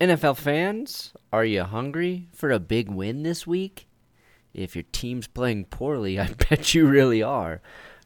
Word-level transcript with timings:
NFL 0.00 0.36
fans, 0.36 1.12
are 1.32 1.44
you 1.44 1.64
hungry 1.64 2.28
for 2.32 2.52
a 2.52 2.60
big 2.60 2.88
win 2.88 3.24
this 3.24 3.48
week? 3.48 3.88
If 4.54 4.76
your 4.76 4.84
team's 4.92 5.26
playing 5.26 5.64
poorly, 5.64 6.20
I 6.20 6.28
bet 6.48 6.72
you 6.72 6.86
really 6.86 7.20
are. 7.20 7.60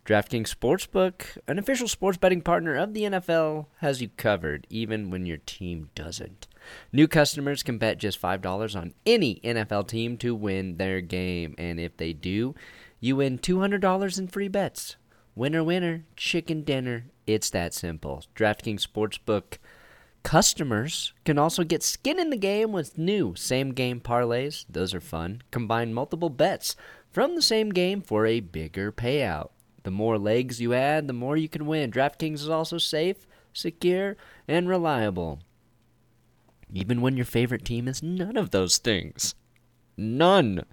DraftKings 0.07 0.49
Sportsbook, 0.49 1.37
an 1.47 1.59
official 1.59 1.87
sports 1.87 2.17
betting 2.17 2.41
partner 2.41 2.77
of 2.77 2.95
the 2.95 3.03
NFL, 3.03 3.67
has 3.81 4.01
you 4.01 4.09
covered 4.17 4.67
even 4.71 5.11
when 5.11 5.27
your 5.27 5.37
team 5.37 5.91
doesn't. 5.95 6.49
New 6.95 7.07
customers 7.07 7.63
can 7.63 7.77
bet 7.77 7.99
just 7.99 8.21
$5 8.21 8.75
on 8.75 8.95
any 9.05 9.39
NFL 9.45 9.87
team 9.87 10.17
to 10.17 10.35
win 10.35 10.79
their 10.79 11.03
game, 11.03 11.55
and 11.59 11.79
if 11.79 11.99
they 11.99 12.15
do, 12.15 12.55
you 13.01 13.17
win 13.17 13.39
$200 13.39 14.19
in 14.19 14.29
free 14.29 14.49
bets. 14.49 14.97
Winner, 15.35 15.63
winner, 15.63 16.05
chicken 16.17 16.63
dinner. 16.63 17.05
It's 17.27 17.51
that 17.51 17.75
simple. 17.75 18.25
DraftKings 18.35 18.87
Sportsbook 18.87 19.59
customers 20.23 21.13
can 21.25 21.39
also 21.39 21.65
get 21.65 21.83
skin 21.83 22.19
in 22.19 22.31
the 22.31 22.37
game 22.37 22.73
with 22.73 22.99
new 22.99 23.35
same 23.35 23.73
game 23.73 24.01
parlays. 24.01 24.65
Those 24.69 24.95
are 24.95 25.01
fun. 25.01 25.43
Combine 25.51 25.93
multiple 25.95 26.31
bets 26.31 26.77
from 27.11 27.35
the 27.35 27.43
same 27.43 27.71
game 27.71 28.01
for 28.01 28.27
a 28.27 28.41
bigger 28.41 28.91
payout. 28.91 29.51
The 29.83 29.91
more 29.91 30.19
legs 30.19 30.61
you 30.61 30.75
add, 30.75 31.09
the 31.09 31.13
more 31.13 31.37
you 31.37 31.49
can 31.49 31.67
win. 31.67 31.91
DraftKings 31.91 32.35
is 32.35 32.49
also 32.49 32.79
safe, 32.79 33.27
secure, 33.53 34.17
and 34.47 34.69
reliable. 34.69 35.41
Even 36.73 37.01
when 37.01 37.17
your 37.17 37.27
favorite 37.27 37.65
team 37.65 37.89
is 37.89 38.03
none 38.03 38.37
of 38.37 38.51
those 38.51 38.79
things. 38.79 39.35
None. 39.97 40.65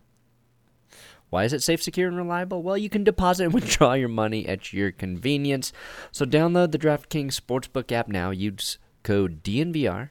Why 1.29 1.43
is 1.43 1.53
it 1.53 1.61
safe, 1.61 1.83
secure, 1.83 2.07
and 2.07 2.17
reliable? 2.17 2.63
Well, 2.63 2.77
you 2.77 2.89
can 2.89 3.03
deposit 3.03 3.45
and 3.45 3.53
withdraw 3.55 3.93
your 3.93 4.09
money 4.09 4.47
at 4.47 4.73
your 4.73 4.91
convenience. 4.91 5.73
So 6.11 6.25
download 6.25 6.71
the 6.71 6.79
DraftKings 6.79 7.39
Sportsbook 7.39 7.91
app 7.91 8.07
now. 8.07 8.31
Use 8.31 8.77
code 9.09 9.41
DNVR 9.41 10.09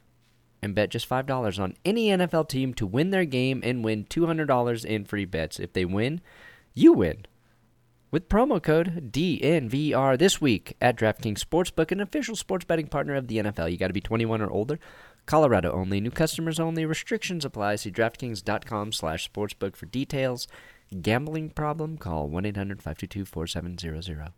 and 0.60 0.74
bet 0.74 0.90
just 0.90 1.08
$5 1.08 1.62
on 1.62 1.76
any 1.84 2.08
NFL 2.08 2.48
team 2.48 2.74
to 2.74 2.84
win 2.84 3.10
their 3.10 3.24
game 3.24 3.60
and 3.62 3.84
win 3.84 4.06
$200 4.06 4.84
in 4.84 5.04
free 5.04 5.24
bets. 5.24 5.60
If 5.60 5.72
they 5.72 5.84
win, 5.84 6.20
you 6.74 6.94
win. 6.94 7.24
With 8.10 8.28
promo 8.28 8.60
code 8.60 9.12
DNVR 9.12 10.18
this 10.18 10.40
week 10.40 10.76
at 10.80 10.96
DraftKings 10.96 11.44
Sportsbook, 11.44 11.92
an 11.92 12.00
official 12.00 12.34
sports 12.34 12.64
betting 12.64 12.88
partner 12.88 13.14
of 13.14 13.28
the 13.28 13.36
NFL. 13.36 13.70
You 13.70 13.76
got 13.76 13.86
to 13.86 13.92
be 13.92 14.00
21 14.00 14.42
or 14.42 14.50
older. 14.50 14.80
Colorado 15.26 15.70
only. 15.70 16.00
New 16.00 16.10
customers 16.10 16.58
only. 16.58 16.84
Restrictions 16.84 17.44
apply. 17.44 17.76
See 17.76 17.92
DraftKings.com 17.92 18.90
slash 18.90 19.30
sportsbook 19.30 19.76
for 19.76 19.86
details. 19.86 20.48
Gambling 21.00 21.50
problem? 21.50 21.98
Call 21.98 22.28
1-800-522-4700. 22.30 24.32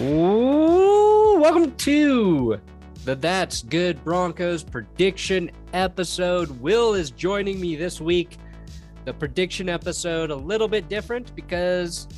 Ooh, 0.00 1.38
welcome 1.38 1.70
to 1.76 2.60
the 3.04 3.14
That's 3.14 3.62
Good 3.62 4.02
Broncos 4.02 4.64
prediction 4.64 5.52
episode. 5.72 6.50
Will 6.60 6.94
is 6.94 7.12
joining 7.12 7.60
me 7.60 7.76
this 7.76 8.00
week. 8.00 8.36
The 9.04 9.14
prediction 9.14 9.68
episode 9.68 10.32
a 10.32 10.34
little 10.34 10.66
bit 10.66 10.88
different 10.88 11.32
because 11.36 12.08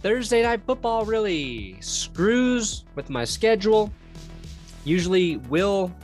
Thursday 0.00 0.42
night 0.42 0.62
football 0.64 1.04
really 1.04 1.76
screws 1.82 2.86
with 2.94 3.10
my 3.10 3.24
schedule. 3.24 3.92
Usually, 4.84 5.36
Will 5.36 5.94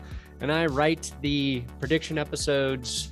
and 0.42 0.52
I 0.52 0.66
write 0.66 1.12
the 1.22 1.62
prediction 1.80 2.18
episodes 2.18 3.08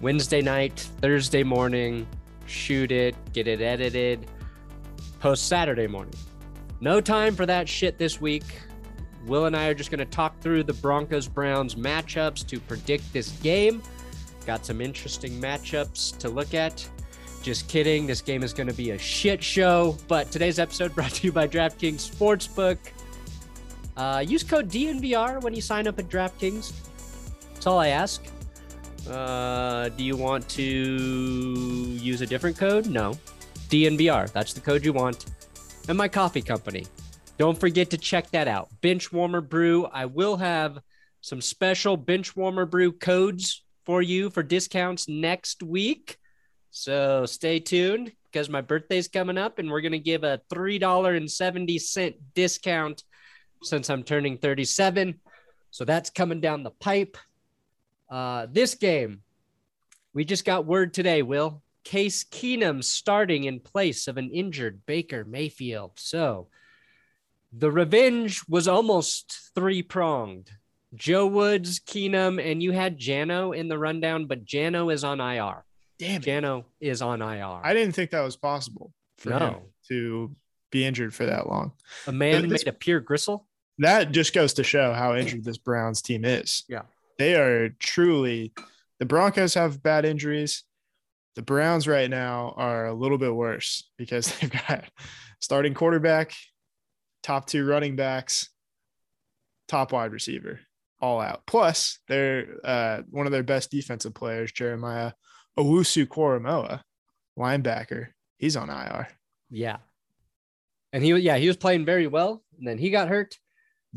Wednesday 0.00 0.42
night, 0.42 0.80
Thursday 1.00 1.44
morning, 1.44 2.08
shoot 2.46 2.90
it, 2.90 3.14
get 3.32 3.46
it 3.46 3.60
edited, 3.60 4.26
post 5.20 5.46
Saturday 5.46 5.86
morning. 5.86 6.14
No 6.82 7.00
time 7.00 7.36
for 7.36 7.46
that 7.46 7.68
shit 7.68 7.96
this 7.96 8.20
week. 8.20 8.42
Will 9.24 9.44
and 9.44 9.56
I 9.56 9.68
are 9.68 9.74
just 9.74 9.92
going 9.92 10.00
to 10.00 10.04
talk 10.04 10.40
through 10.40 10.64
the 10.64 10.72
Broncos 10.72 11.28
Browns 11.28 11.76
matchups 11.76 12.44
to 12.48 12.58
predict 12.58 13.12
this 13.12 13.30
game. 13.38 13.80
Got 14.46 14.66
some 14.66 14.80
interesting 14.80 15.40
matchups 15.40 16.18
to 16.18 16.28
look 16.28 16.54
at. 16.54 16.84
Just 17.40 17.68
kidding. 17.68 18.04
This 18.04 18.20
game 18.20 18.42
is 18.42 18.52
going 18.52 18.66
to 18.66 18.74
be 18.74 18.90
a 18.90 18.98
shit 18.98 19.40
show. 19.40 19.96
But 20.08 20.32
today's 20.32 20.58
episode 20.58 20.92
brought 20.96 21.12
to 21.12 21.24
you 21.28 21.30
by 21.30 21.46
DraftKings 21.46 22.10
Sportsbook. 22.10 22.78
Uh, 23.96 24.24
use 24.26 24.42
code 24.42 24.68
DNVR 24.68 25.40
when 25.40 25.54
you 25.54 25.60
sign 25.60 25.86
up 25.86 26.00
at 26.00 26.08
DraftKings. 26.08 26.72
That's 27.54 27.68
all 27.68 27.78
I 27.78 27.88
ask. 27.88 28.26
Uh, 29.08 29.88
do 29.90 30.02
you 30.02 30.16
want 30.16 30.48
to 30.48 30.64
use 30.64 32.22
a 32.22 32.26
different 32.26 32.58
code? 32.58 32.86
No. 32.86 33.16
DNVR. 33.68 34.32
That's 34.32 34.52
the 34.52 34.60
code 34.60 34.84
you 34.84 34.92
want 34.92 35.26
and 35.88 35.98
my 35.98 36.08
coffee 36.08 36.42
company. 36.42 36.86
Don't 37.38 37.58
forget 37.58 37.90
to 37.90 37.98
check 37.98 38.30
that 38.30 38.48
out. 38.48 38.68
Bench 38.80 39.12
Warmer 39.12 39.40
Brew. 39.40 39.86
I 39.86 40.06
will 40.06 40.36
have 40.36 40.78
some 41.20 41.40
special 41.40 41.96
Bench 41.96 42.36
Warmer 42.36 42.66
Brew 42.66 42.92
codes 42.92 43.64
for 43.84 44.02
you 44.02 44.30
for 44.30 44.42
discounts 44.42 45.08
next 45.08 45.62
week. 45.62 46.18
So 46.70 47.26
stay 47.26 47.60
tuned 47.60 48.12
because 48.24 48.48
my 48.48 48.60
birthday's 48.60 49.08
coming 49.08 49.38
up 49.38 49.58
and 49.58 49.70
we're 49.70 49.80
going 49.80 49.92
to 49.92 49.98
give 49.98 50.24
a 50.24 50.40
$3.70 50.52 52.14
discount 52.34 53.04
since 53.62 53.90
I'm 53.90 54.02
turning 54.02 54.38
37. 54.38 55.20
So 55.70 55.84
that's 55.84 56.10
coming 56.10 56.40
down 56.40 56.62
the 56.62 56.70
pipe. 56.70 57.16
Uh, 58.10 58.46
this 58.50 58.74
game, 58.74 59.22
we 60.12 60.24
just 60.24 60.44
got 60.44 60.66
word 60.66 60.92
today, 60.94 61.22
Will. 61.22 61.62
Case 61.84 62.24
Keenum 62.24 62.82
starting 62.84 63.44
in 63.44 63.60
place 63.60 64.06
of 64.08 64.16
an 64.16 64.30
injured 64.30 64.86
Baker 64.86 65.24
Mayfield. 65.24 65.92
So 65.96 66.48
the 67.52 67.70
revenge 67.70 68.42
was 68.48 68.68
almost 68.68 69.50
three 69.54 69.82
pronged. 69.82 70.50
Joe 70.94 71.26
Woods, 71.26 71.80
Keenum, 71.80 72.40
and 72.44 72.62
you 72.62 72.72
had 72.72 72.98
Jano 73.00 73.56
in 73.56 73.68
the 73.68 73.78
rundown, 73.78 74.26
but 74.26 74.44
Jano 74.44 74.92
is 74.92 75.04
on 75.04 75.20
IR. 75.20 75.64
Damn 75.98 76.20
it. 76.22 76.26
Jano 76.26 76.64
is 76.80 77.00
on 77.02 77.22
IR. 77.22 77.60
I 77.64 77.72
didn't 77.74 77.94
think 77.94 78.10
that 78.10 78.20
was 78.20 78.36
possible 78.36 78.92
for 79.18 79.30
No. 79.30 79.38
him 79.38 79.56
to 79.88 80.36
be 80.70 80.84
injured 80.84 81.14
for 81.14 81.26
that 81.26 81.46
long. 81.48 81.72
a 82.06 82.12
man 82.12 82.48
this- 82.48 82.64
made 82.64 82.68
a 82.68 82.76
pure 82.76 83.00
gristle. 83.00 83.46
That 83.78 84.12
just 84.12 84.34
goes 84.34 84.52
to 84.54 84.64
show 84.64 84.92
how 84.92 85.16
injured 85.16 85.44
this 85.44 85.58
Browns 85.58 86.02
team 86.02 86.24
is. 86.24 86.64
Yeah. 86.68 86.82
They 87.18 87.34
are 87.36 87.70
truly 87.70 88.52
the 88.98 89.06
Broncos 89.06 89.54
have 89.54 89.82
bad 89.82 90.04
injuries. 90.04 90.64
The 91.34 91.42
Browns 91.42 91.88
right 91.88 92.10
now 92.10 92.54
are 92.56 92.86
a 92.86 92.94
little 92.94 93.18
bit 93.18 93.34
worse 93.34 93.90
because 93.96 94.26
they've 94.40 94.50
got 94.50 94.84
starting 95.40 95.74
quarterback, 95.74 96.34
top 97.22 97.46
two 97.46 97.66
running 97.66 97.96
backs, 97.96 98.48
top 99.68 99.92
wide 99.92 100.12
receiver, 100.12 100.60
all 101.00 101.20
out. 101.20 101.42
Plus, 101.46 101.98
they're 102.08 102.46
uh, 102.64 103.02
one 103.10 103.26
of 103.26 103.32
their 103.32 103.42
best 103.42 103.70
defensive 103.70 104.14
players, 104.14 104.52
Jeremiah 104.52 105.12
Owusu 105.58 106.06
Koramoah, 106.06 106.82
linebacker. 107.38 108.08
He's 108.38 108.56
on 108.56 108.70
IR. 108.70 109.08
Yeah. 109.50 109.78
And 110.92 111.02
he 111.02 111.14
yeah, 111.14 111.38
he 111.38 111.46
was 111.46 111.56
playing 111.56 111.86
very 111.86 112.06
well, 112.06 112.42
and 112.58 112.66
then 112.66 112.78
he 112.78 112.90
got 112.90 113.08
hurt. 113.08 113.38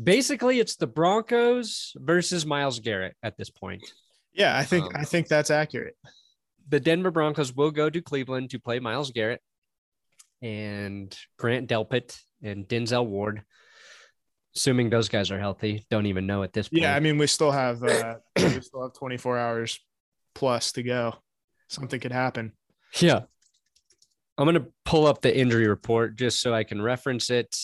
Basically, 0.02 0.60
it's 0.60 0.76
the 0.76 0.86
Broncos 0.86 1.92
versus 1.96 2.46
Myles 2.46 2.80
Garrett 2.80 3.16
at 3.22 3.36
this 3.36 3.50
point. 3.50 3.82
Yeah, 4.32 4.56
I 4.56 4.64
think 4.64 4.84
Um, 4.84 4.92
I 4.94 5.04
think 5.04 5.28
that's 5.28 5.50
accurate. 5.50 5.96
The 6.68 6.80
Denver 6.80 7.10
Broncos 7.10 7.54
will 7.54 7.70
go 7.70 7.88
to 7.88 8.00
Cleveland 8.02 8.50
to 8.50 8.58
play 8.58 8.80
Myles 8.80 9.10
Garrett 9.12 9.40
and 10.42 11.16
Grant 11.38 11.68
Delpit 11.68 12.18
and 12.42 12.66
Denzel 12.66 13.06
Ward. 13.06 13.42
Assuming 14.54 14.88
those 14.90 15.08
guys 15.08 15.30
are 15.30 15.38
healthy, 15.38 15.86
don't 15.90 16.06
even 16.06 16.26
know 16.26 16.42
at 16.42 16.52
this 16.52 16.68
point. 16.68 16.82
Yeah, 16.82 16.96
I 16.96 17.00
mean, 17.00 17.18
we 17.18 17.26
still 17.26 17.50
have 17.52 17.82
uh, 17.82 18.14
we 18.36 18.60
still 18.60 18.82
have 18.82 18.94
24 18.94 19.38
hours 19.38 19.78
plus 20.34 20.72
to 20.72 20.82
go. 20.82 21.14
Something 21.68 22.00
could 22.00 22.12
happen. 22.12 22.52
yeah. 22.98 23.22
I'm 24.38 24.44
gonna 24.46 24.66
pull 24.84 25.06
up 25.06 25.22
the 25.22 25.34
injury 25.36 25.66
report 25.66 26.16
just 26.16 26.40
so 26.40 26.52
I 26.54 26.64
can 26.64 26.80
reference 26.82 27.30
it. 27.30 27.54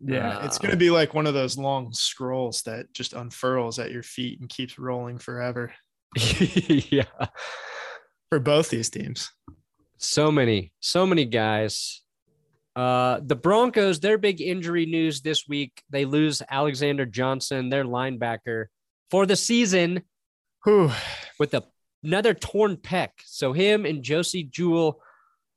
Yeah, 0.00 0.44
it's 0.44 0.56
Uh, 0.58 0.62
going 0.62 0.70
to 0.72 0.76
be 0.76 0.90
like 0.90 1.14
one 1.14 1.26
of 1.26 1.34
those 1.34 1.56
long 1.56 1.92
scrolls 1.92 2.62
that 2.62 2.92
just 2.92 3.12
unfurls 3.14 3.78
at 3.78 3.90
your 3.92 4.02
feet 4.02 4.40
and 4.40 4.48
keeps 4.50 4.78
rolling 4.78 5.18
forever 5.18 5.72
yeah. 6.16 7.04
For 8.34 8.40
both 8.40 8.68
these 8.68 8.90
teams. 8.90 9.30
So 9.96 10.32
many, 10.32 10.72
so 10.80 11.06
many 11.06 11.24
guys. 11.24 12.02
Uh, 12.74 13.20
the 13.24 13.36
Broncos, 13.36 14.00
their 14.00 14.18
big 14.18 14.40
injury 14.40 14.86
news 14.86 15.20
this 15.20 15.46
week, 15.46 15.84
they 15.88 16.04
lose 16.04 16.42
Alexander 16.50 17.06
Johnson, 17.06 17.68
their 17.68 17.84
linebacker, 17.84 18.64
for 19.08 19.24
the 19.24 19.36
season 19.36 20.02
Whew. 20.64 20.90
with 21.38 21.54
a, 21.54 21.62
another 22.02 22.34
torn 22.34 22.76
pec. 22.76 23.10
So 23.24 23.52
him 23.52 23.86
and 23.86 24.02
Josey 24.02 24.42
Jewell 24.42 25.00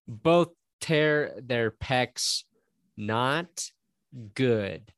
both 0.08 0.50
tear 0.80 1.34
their 1.42 1.72
pecs. 1.72 2.44
Not 2.96 3.72
good. 4.36 4.94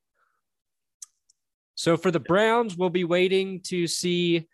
So 1.75 1.95
for 1.95 2.11
the 2.11 2.19
Browns, 2.19 2.75
we'll 2.75 2.89
be 2.89 3.05
waiting 3.05 3.61
to 3.67 3.87
see 3.87 4.49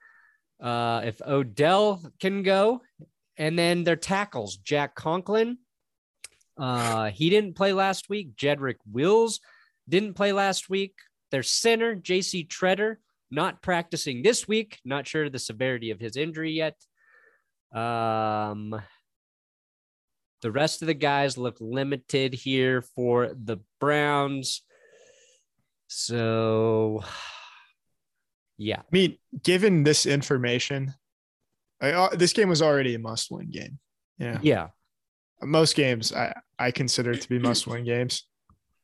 uh, 0.62 1.01
if 1.06 1.19
Odell 1.24 2.04
can 2.19 2.44
go. 2.44 2.81
And 3.37 3.57
then 3.57 3.83
their 3.83 3.95
tackles, 3.95 4.57
Jack 4.57 4.95
Conklin. 4.95 5.57
Uh, 6.57 7.09
he 7.09 7.29
didn't 7.29 7.55
play 7.55 7.73
last 7.73 8.09
week. 8.09 8.35
Jedrick 8.35 8.77
Wills 8.89 9.41
didn't 9.89 10.13
play 10.13 10.31
last 10.31 10.69
week. 10.69 10.95
Their 11.31 11.43
center, 11.43 11.95
JC 11.95 12.47
Tretter, 12.47 12.97
not 13.29 13.61
practicing 13.61 14.21
this 14.21 14.47
week. 14.47 14.79
Not 14.85 15.07
sure 15.07 15.25
of 15.25 15.31
the 15.31 15.39
severity 15.39 15.91
of 15.91 15.99
his 15.99 16.15
injury 16.15 16.53
yet. 16.53 16.77
Um, 17.73 18.79
the 20.41 20.51
rest 20.51 20.81
of 20.81 20.87
the 20.87 20.93
guys 20.93 21.37
look 21.37 21.57
limited 21.59 22.33
here 22.33 22.81
for 22.81 23.31
the 23.33 23.57
Browns. 23.79 24.61
So, 25.87 27.03
yeah. 28.57 28.79
I 28.79 28.89
mean, 28.91 29.17
given 29.43 29.83
this 29.83 30.05
information, 30.05 30.93
Uh, 31.91 32.09
this 32.15 32.33
game 32.33 32.49
was 32.49 32.61
already 32.61 32.95
a 32.95 32.99
must-win 32.99 33.49
game. 33.49 33.79
Yeah, 34.17 34.39
Yeah. 34.41 34.67
most 35.41 35.75
games 35.75 36.13
I 36.13 36.33
I 36.57 36.71
consider 36.71 37.15
to 37.15 37.29
be 37.29 37.39
must-win 37.39 37.83
games. 37.83 38.27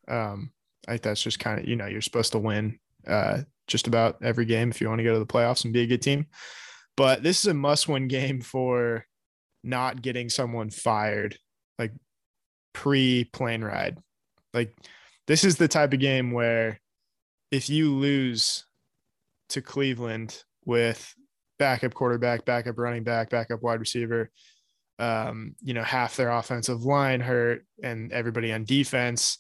Um, 0.08 0.52
I 0.88 0.92
think 0.92 1.04
that's 1.04 1.24
just 1.24 1.40
kind 1.40 1.60
of 1.60 1.68
you 1.68 1.76
know 1.76 1.86
you're 1.88 2.02
supposed 2.02 2.32
to 2.34 2.40
win 2.40 2.80
uh 3.08 3.42
just 3.68 3.88
about 3.88 4.18
every 4.22 4.46
game 4.46 4.70
if 4.70 4.82
you 4.82 4.90
want 4.90 5.00
to 5.00 5.04
go 5.04 5.14
to 5.14 5.20
the 5.20 5.26
playoffs 5.26 5.64
and 5.64 5.74
be 5.74 5.82
a 5.82 5.88
good 5.88 6.02
team. 6.02 6.26
But 6.98 7.24
this 7.24 7.40
is 7.40 7.46
a 7.48 7.54
must-win 7.54 8.08
game 8.10 8.42
for 8.42 9.06
not 9.64 10.02
getting 10.02 10.30
someone 10.30 10.70
fired 10.70 11.38
like 11.80 11.94
pre-plane 12.74 13.64
ride. 13.64 13.98
Like 14.54 14.76
this 15.28 15.44
is 15.44 15.56
the 15.56 15.68
type 15.68 15.94
of 15.94 16.00
game 16.00 16.32
where 16.32 16.80
if 17.52 17.70
you 17.70 17.94
lose 17.94 18.66
to 19.50 19.62
Cleveland 19.62 20.44
with 20.66 21.14
backup 21.62 21.94
quarterback, 21.94 22.44
backup 22.44 22.80
running 22.80 23.04
back, 23.04 23.30
backup 23.30 23.62
wide 23.62 23.80
receiver, 23.80 24.32
um, 24.98 25.56
you 25.62 25.76
know, 25.76 25.84
half 25.84 26.16
their 26.16 26.32
offensive 26.32 26.84
line 26.84 27.20
hurt 27.22 27.64
and 27.84 28.12
everybody 28.12 28.52
on 28.52 28.64
defense. 28.66 29.38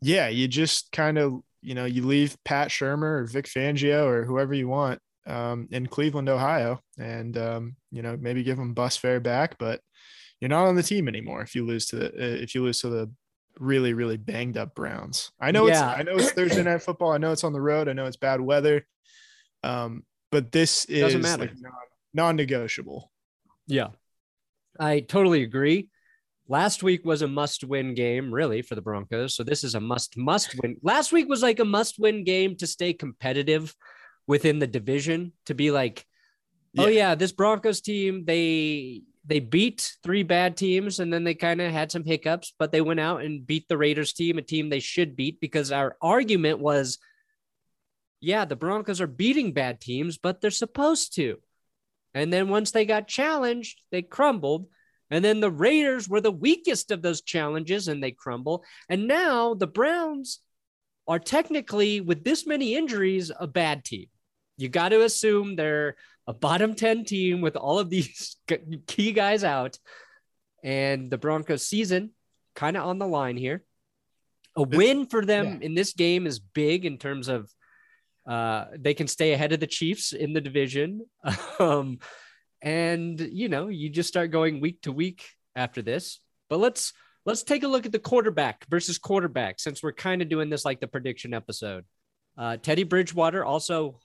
Yeah, 0.00 0.28
you 0.28 0.48
just 0.48 0.90
kind 0.90 1.18
of, 1.18 1.40
you 1.60 1.74
know, 1.74 1.84
you 1.84 2.06
leave 2.06 2.34
Pat 2.46 2.68
Shurmur 2.68 3.20
or 3.20 3.24
Vic 3.26 3.44
Fangio 3.44 4.06
or 4.06 4.24
whoever 4.24 4.54
you 4.54 4.68
want 4.68 5.00
um, 5.26 5.68
in 5.70 5.86
Cleveland, 5.86 6.30
Ohio, 6.30 6.80
and 6.98 7.36
um, 7.36 7.76
you 7.90 8.00
know, 8.00 8.16
maybe 8.18 8.42
give 8.42 8.56
them 8.56 8.72
bus 8.72 8.96
fare 8.96 9.20
back, 9.20 9.58
but 9.58 9.82
you're 10.40 10.48
not 10.48 10.66
on 10.66 10.76
the 10.76 10.82
team 10.82 11.08
anymore 11.08 11.42
if 11.42 11.54
you 11.54 11.66
lose 11.66 11.84
to 11.88 11.96
the 11.96 12.06
uh, 12.06 12.42
if 12.42 12.54
you 12.54 12.62
lose 12.62 12.80
to 12.80 12.88
the 12.88 13.10
really 13.58 13.92
really 13.92 14.16
banged 14.16 14.56
up 14.56 14.74
Browns. 14.74 15.30
I 15.38 15.50
know 15.50 15.66
Yeah. 15.66 15.90
it's 15.90 16.00
I 16.00 16.02
know 16.04 16.16
it's 16.16 16.32
Thursday 16.32 16.62
night 16.70 16.80
football. 16.82 17.12
I 17.12 17.18
know 17.18 17.32
it's 17.32 17.44
on 17.44 17.52
the 17.52 17.60
road. 17.60 17.86
I 17.86 17.92
know 17.92 18.06
it's 18.06 18.16
bad 18.16 18.40
weather. 18.40 18.86
Um, 19.62 20.04
but 20.30 20.52
this 20.52 20.84
is 20.86 21.00
Doesn't 21.00 21.22
matter. 21.22 21.42
like 21.44 21.54
non, 21.60 21.72
non-negotiable. 22.14 23.10
Yeah. 23.66 23.88
I 24.78 25.00
totally 25.00 25.42
agree. 25.42 25.88
Last 26.48 26.82
week 26.82 27.04
was 27.04 27.20
a 27.22 27.28
must 27.28 27.64
win 27.64 27.94
game, 27.94 28.32
really, 28.32 28.62
for 28.62 28.74
the 28.74 28.80
Broncos. 28.82 29.34
So 29.34 29.42
this 29.44 29.64
is 29.64 29.74
a 29.74 29.80
must, 29.80 30.16
must 30.16 30.54
win. 30.62 30.76
Last 30.82 31.12
week 31.12 31.28
was 31.28 31.42
like 31.42 31.58
a 31.60 31.64
must 31.64 31.98
win 31.98 32.24
game 32.24 32.56
to 32.56 32.66
stay 32.66 32.92
competitive 32.94 33.74
within 34.26 34.58
the 34.58 34.66
division, 34.66 35.32
to 35.46 35.54
be 35.54 35.70
like, 35.70 36.06
oh, 36.78 36.86
Yeah. 36.86 37.08
yeah, 37.10 37.14
this 37.14 37.32
Broncos 37.32 37.80
team, 37.80 38.24
they. 38.24 39.02
They 39.26 39.40
beat 39.40 39.92
three 40.02 40.22
bad 40.22 40.56
teams 40.56 41.00
and 41.00 41.12
then 41.12 41.22
they 41.22 41.34
kind 41.34 41.60
of 41.60 41.70
had 41.70 41.92
some 41.92 42.02
hiccups, 42.02 42.54
but 42.58 42.72
they 42.72 42.80
went 42.80 42.98
out 43.00 43.20
and 43.22 43.46
beat 43.46 43.68
the 43.68 43.76
Raiders 43.76 44.14
team, 44.14 44.38
a 44.38 44.42
team 44.42 44.70
they 44.70 44.80
should 44.80 45.16
beat 45.16 45.38
because 45.38 45.70
our 45.70 45.98
argument 46.00 46.60
was, 46.60 46.96
yeah, 48.20 48.44
the 48.44 48.56
Broncos 48.56 49.00
are 49.00 49.06
beating 49.06 49.52
bad 49.52 49.80
teams, 49.80 50.18
but 50.18 50.40
they're 50.40 50.50
supposed 50.50 51.14
to. 51.16 51.38
And 52.14 52.32
then 52.32 52.48
once 52.48 52.70
they 52.70 52.84
got 52.84 53.06
challenged, 53.06 53.80
they 53.90 54.02
crumbled. 54.02 54.66
And 55.10 55.24
then 55.24 55.40
the 55.40 55.50
Raiders 55.50 56.08
were 56.08 56.20
the 56.20 56.32
weakest 56.32 56.90
of 56.90 57.00
those 57.00 57.22
challenges 57.22 57.88
and 57.88 58.02
they 58.02 58.10
crumble. 58.10 58.64
And 58.88 59.06
now 59.06 59.54
the 59.54 59.66
Browns 59.66 60.40
are 61.06 61.18
technically, 61.18 62.00
with 62.00 62.24
this 62.24 62.46
many 62.46 62.74
injuries, 62.74 63.30
a 63.38 63.46
bad 63.46 63.84
team. 63.84 64.06
You 64.56 64.68
got 64.68 64.90
to 64.90 65.04
assume 65.04 65.56
they're 65.56 65.96
a 66.26 66.34
bottom 66.34 66.74
10 66.74 67.04
team 67.04 67.40
with 67.40 67.56
all 67.56 67.78
of 67.78 67.88
these 67.88 68.36
key 68.86 69.12
guys 69.12 69.44
out. 69.44 69.78
And 70.62 71.10
the 71.10 71.18
Broncos 71.18 71.64
season 71.64 72.10
kind 72.54 72.76
of 72.76 72.84
on 72.84 72.98
the 72.98 73.06
line 73.06 73.36
here. 73.36 73.62
A 74.56 74.62
win 74.62 75.06
for 75.06 75.24
them 75.24 75.62
in 75.62 75.74
this 75.74 75.92
game 75.92 76.26
is 76.26 76.40
big 76.40 76.84
in 76.84 76.98
terms 76.98 77.28
of 77.28 77.48
uh, 78.28 78.66
they 78.76 78.92
can 78.92 79.08
stay 79.08 79.32
ahead 79.32 79.52
of 79.52 79.60
the 79.60 79.66
Chiefs 79.66 80.12
in 80.12 80.32
the 80.32 80.40
division. 80.40 81.06
Um, 81.58 81.98
and 82.62 83.18
you 83.20 83.48
know, 83.48 83.66
you 83.66 83.88
just 83.88 84.08
start 84.08 84.30
going 84.30 84.60
week 84.60 84.82
to 84.82 84.92
week 84.92 85.24
after 85.56 85.82
this. 85.82 86.20
But 86.48 86.58
let's 86.58 86.92
let's 87.26 87.42
take 87.42 87.64
a 87.64 87.68
look 87.68 87.84
at 87.84 87.90
the 87.90 87.98
quarterback 87.98 88.64
versus 88.68 88.96
quarterback 88.96 89.58
since 89.58 89.82
we're 89.82 89.92
kind 89.92 90.22
of 90.22 90.28
doing 90.28 90.50
this 90.50 90.64
like 90.64 90.80
the 90.80 90.86
prediction 90.86 91.34
episode. 91.34 91.84
Uh, 92.36 92.56
Teddy 92.56 92.84
Bridgewater 92.84 93.44
also 93.44 93.98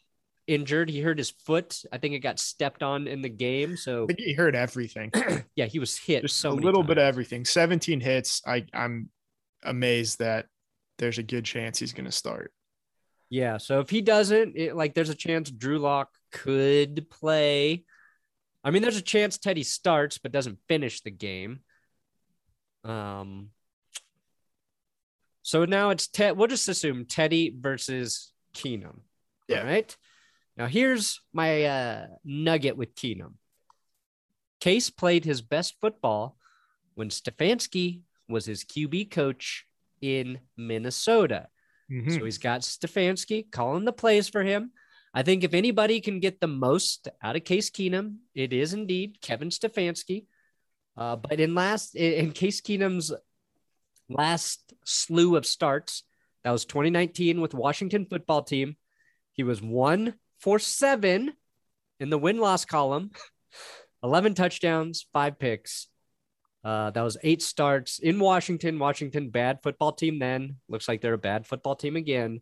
injured. 0.48 0.90
He 0.90 1.02
hurt 1.02 1.18
his 1.20 1.30
foot. 1.30 1.84
I 1.92 2.00
think 2.00 2.16
it 2.16 2.20
got 2.20 2.40
stepped 2.40 2.82
on 2.82 3.08
in 3.08 3.22
the 3.22 3.30
game. 3.30 3.78
So 3.78 4.08
he 4.18 4.34
heard 4.34 4.56
everything. 4.56 5.12
yeah, 5.56 5.66
he 5.66 5.80
was 5.80 5.98
hit 5.98 6.24
Just 6.24 6.38
so 6.38 6.52
a 6.52 6.54
little 6.54 6.84
bit 6.84 6.98
of 6.98 7.04
everything. 7.04 7.46
17 7.46 8.00
hits. 8.00 8.42
I 8.46 8.66
I'm 8.74 9.10
amazed 9.64 10.20
that 10.20 10.48
there's 10.98 11.18
a 11.18 11.24
good 11.24 11.46
chance 11.46 11.80
he's 11.80 11.94
going 11.94 12.06
to 12.06 12.12
start. 12.12 12.52
Yeah. 13.34 13.58
So 13.58 13.80
if 13.80 13.90
he 13.90 14.02
doesn't, 14.02 14.56
it, 14.56 14.76
like, 14.76 14.94
there's 14.94 15.10
a 15.10 15.16
chance 15.16 15.50
Drew 15.50 15.80
Lock 15.80 16.12
could 16.32 17.10
play. 17.10 17.84
I 18.64 18.70
mean, 18.70 18.84
there's 18.84 18.96
a 18.96 19.02
chance 19.02 19.40
Teddy 19.40 19.64
starts 19.64 20.20
but 20.20 20.32
doesn't 20.32 20.60
finish 20.68 21.02
the 21.02 21.10
game. 21.10 21.62
Um. 22.84 23.50
So 25.42 25.66
now 25.66 25.90
it's 25.90 26.08
Ted. 26.08 26.38
We'll 26.38 26.48
just 26.48 26.70
assume 26.70 27.06
Teddy 27.06 27.52
versus 27.60 28.32
Keenum. 28.54 29.00
Yeah. 29.48 29.62
All 29.62 29.66
right. 29.66 29.98
Now 30.56 30.68
here's 30.68 31.20
my 31.34 31.64
uh, 31.64 32.08
nugget 32.24 32.78
with 32.78 32.94
Keenum. 32.94 33.34
Case 34.62 34.92
played 34.92 35.26
his 35.26 35.42
best 35.42 35.78
football 35.82 36.38
when 36.94 37.10
Stefanski 37.10 38.02
was 38.30 38.46
his 38.46 38.64
QB 38.64 39.10
coach 39.10 39.66
in 40.02 40.40
Minnesota. 40.56 41.48
Mhm. 41.92 42.14
So 42.14 42.26
he's 42.26 42.38
got 42.38 42.62
Stefanski 42.62 43.50
calling 43.52 43.86
the 43.86 43.94
plays 43.94 44.30
for 44.30 44.44
him. 44.44 44.72
I 45.14 45.22
think 45.22 45.44
if 45.44 45.54
anybody 45.54 46.02
can 46.02 46.20
get 46.20 46.40
the 46.40 46.48
most 46.48 47.08
out 47.22 47.36
of 47.36 47.44
Case 47.44 47.70
Keenum, 47.70 48.18
it 48.34 48.52
is 48.52 48.74
indeed 48.74 49.22
Kevin 49.22 49.50
Stefanski. 49.50 50.26
Uh, 50.98 51.16
but 51.16 51.40
in 51.40 51.56
last 51.56 51.96
in 51.96 52.32
Case 52.32 52.62
Keenum's 52.62 53.12
last 54.10 54.74
slew 54.86 55.36
of 55.36 55.46
starts, 55.46 56.04
that 56.44 56.52
was 56.52 56.66
2019 56.66 57.42
with 57.42 57.54
Washington 57.54 58.06
football 58.06 58.44
team. 58.44 58.76
He 59.34 59.44
was 59.44 59.62
one 59.62 60.16
for 60.40 60.60
seven 60.60 61.34
in 62.00 62.10
the 62.10 62.18
win 62.18 62.38
loss 62.38 62.66
column, 62.66 63.12
11 64.04 64.34
touchdowns, 64.34 65.06
five 65.14 65.40
picks. 65.40 65.88
Uh, 66.64 66.92
that 66.92 67.02
was 67.02 67.18
eight 67.24 67.42
starts 67.42 68.00
in 68.00 68.20
Washington. 68.20 68.80
Washington, 68.80 69.30
bad 69.30 69.60
football 69.62 69.92
team 69.92 70.20
then. 70.20 70.58
Looks 70.70 70.88
like 70.88 71.02
they're 71.02 71.14
a 71.14 71.18
bad 71.18 71.46
football 71.46 71.76
team 71.76 71.96
again. 71.96 72.42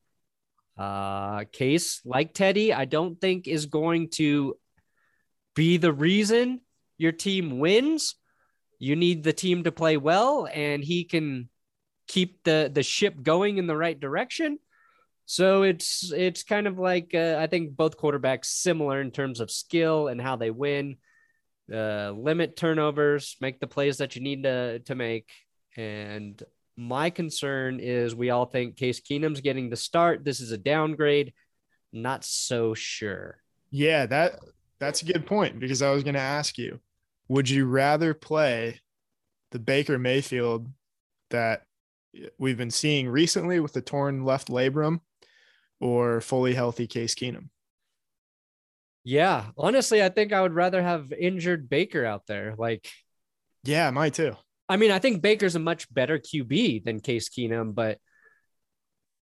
Uh, 0.77 1.43
Case, 1.51 2.01
like 2.05 2.33
Teddy, 2.33 2.73
I 2.73 2.85
don't 2.85 3.19
think 3.19 3.47
is 3.47 3.65
going 3.65 4.09
to 4.11 4.55
be 5.55 5.77
the 5.77 5.91
reason 5.91 6.61
your 6.97 7.11
team 7.11 7.59
wins. 7.59 8.15
You 8.79 8.95
need 8.95 9.23
the 9.23 9.33
team 9.33 9.63
to 9.63 9.71
play 9.71 9.97
well, 9.97 10.47
and 10.51 10.83
he 10.83 11.03
can 11.03 11.49
keep 12.07 12.43
the 12.43 12.69
the 12.73 12.83
ship 12.83 13.21
going 13.21 13.57
in 13.57 13.67
the 13.67 13.77
right 13.77 13.99
direction. 13.99 14.59
So 15.25 15.63
it's 15.63 16.11
it's 16.11 16.43
kind 16.43 16.67
of 16.67 16.77
like 16.77 17.11
uh, 17.13 17.37
I 17.39 17.47
think 17.47 17.75
both 17.75 17.97
quarterbacks 17.97 18.45
similar 18.45 19.01
in 19.01 19.11
terms 19.11 19.39
of 19.39 19.49
skill 19.49 20.07
and 20.07 20.21
how 20.21 20.35
they 20.35 20.51
win. 20.51 20.97
Uh, 21.71 22.11
limit 22.15 22.57
turnovers, 22.57 23.37
make 23.39 23.59
the 23.59 23.67
plays 23.67 23.97
that 23.97 24.15
you 24.15 24.21
need 24.21 24.43
to 24.43 24.79
to 24.79 24.95
make. 24.95 25.29
And 25.77 26.41
my 26.77 27.09
concern 27.09 27.79
is 27.79 28.15
we 28.15 28.29
all 28.29 28.45
think 28.45 28.77
Case 28.77 28.99
Keenum's 28.99 29.41
getting 29.41 29.69
the 29.69 29.75
start. 29.75 30.25
This 30.25 30.39
is 30.39 30.51
a 30.51 30.57
downgrade. 30.57 31.33
Not 31.93 32.25
so 32.25 32.73
sure. 32.73 33.37
Yeah, 33.69 34.05
that 34.07 34.39
that's 34.79 35.01
a 35.01 35.05
good 35.05 35.25
point 35.25 35.59
because 35.59 35.81
I 35.81 35.91
was 35.91 36.03
going 36.03 36.15
to 36.15 36.19
ask 36.19 36.57
you, 36.57 36.79
would 37.27 37.49
you 37.49 37.65
rather 37.65 38.13
play 38.13 38.81
the 39.51 39.59
Baker 39.59 39.97
Mayfield 39.97 40.67
that 41.29 41.63
we've 42.37 42.57
been 42.57 42.71
seeing 42.71 43.07
recently 43.07 43.59
with 43.59 43.73
the 43.73 43.81
torn 43.81 44.25
left 44.25 44.49
labrum 44.49 45.01
or 45.79 46.19
fully 46.19 46.53
healthy 46.53 46.87
Case 46.87 47.15
Keenum? 47.15 47.49
Yeah, 49.03 49.45
honestly, 49.57 50.03
I 50.03 50.09
think 50.09 50.31
I 50.31 50.41
would 50.41 50.53
rather 50.53 50.81
have 50.81 51.11
injured 51.11 51.69
Baker 51.69 52.05
out 52.05 52.27
there. 52.27 52.55
Like, 52.57 52.89
yeah, 53.63 53.89
might 53.91 54.13
too. 54.13 54.35
I 54.69 54.77
mean, 54.77 54.91
I 54.91 54.99
think 54.99 55.21
Baker's 55.21 55.55
a 55.55 55.59
much 55.59 55.91
better 55.93 56.19
QB 56.19 56.85
than 56.85 56.99
Case 56.99 57.29
Keenum, 57.29 57.73
but 57.75 57.97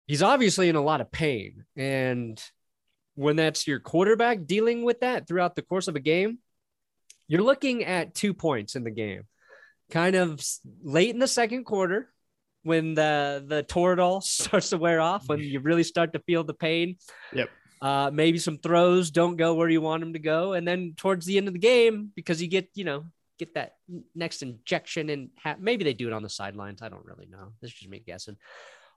he's 0.06 0.22
obviously 0.22 0.68
in 0.68 0.76
a 0.76 0.82
lot 0.82 1.00
of 1.00 1.12
pain. 1.12 1.64
And 1.76 2.42
when 3.14 3.36
that's 3.36 3.66
your 3.66 3.78
quarterback 3.78 4.46
dealing 4.46 4.84
with 4.84 5.00
that 5.00 5.28
throughout 5.28 5.54
the 5.54 5.62
course 5.62 5.86
of 5.86 5.96
a 5.96 6.00
game, 6.00 6.38
you're 7.28 7.42
looking 7.42 7.84
at 7.84 8.14
two 8.14 8.32
points 8.32 8.74
in 8.74 8.84
the 8.84 8.90
game. 8.90 9.24
Kind 9.90 10.16
of 10.16 10.42
late 10.82 11.10
in 11.10 11.18
the 11.18 11.28
second 11.28 11.64
quarter, 11.64 12.10
when 12.62 12.94
the 12.94 13.44
the 13.46 13.62
Toradol 13.62 14.22
starts 14.24 14.70
to 14.70 14.78
wear 14.78 15.00
off, 15.00 15.28
when 15.28 15.40
you 15.40 15.60
really 15.60 15.84
start 15.84 16.14
to 16.14 16.20
feel 16.20 16.42
the 16.42 16.54
pain. 16.54 16.96
Yep. 17.32 17.50
Uh, 17.80 18.10
maybe 18.12 18.38
some 18.38 18.58
throws 18.58 19.10
don't 19.10 19.36
go 19.36 19.54
where 19.54 19.68
you 19.68 19.80
want 19.80 20.00
them 20.00 20.12
to 20.12 20.18
go, 20.18 20.52
and 20.54 20.66
then 20.66 20.94
towards 20.96 21.26
the 21.26 21.38
end 21.38 21.48
of 21.48 21.54
the 21.54 21.60
game, 21.60 22.10
because 22.14 22.42
you 22.42 22.48
get 22.48 22.68
you 22.74 22.84
know 22.84 23.04
get 23.38 23.54
that 23.54 23.76
next 24.14 24.42
injection 24.42 25.08
and 25.10 25.30
ha- 25.42 25.56
maybe 25.58 25.84
they 25.84 25.94
do 25.94 26.08
it 26.08 26.12
on 26.12 26.22
the 26.22 26.28
sidelines. 26.28 26.82
I 26.82 26.88
don't 26.88 27.04
really 27.04 27.26
know. 27.26 27.52
This 27.60 27.70
is 27.70 27.78
just 27.78 27.88
me 27.88 28.02
guessing. 28.04 28.36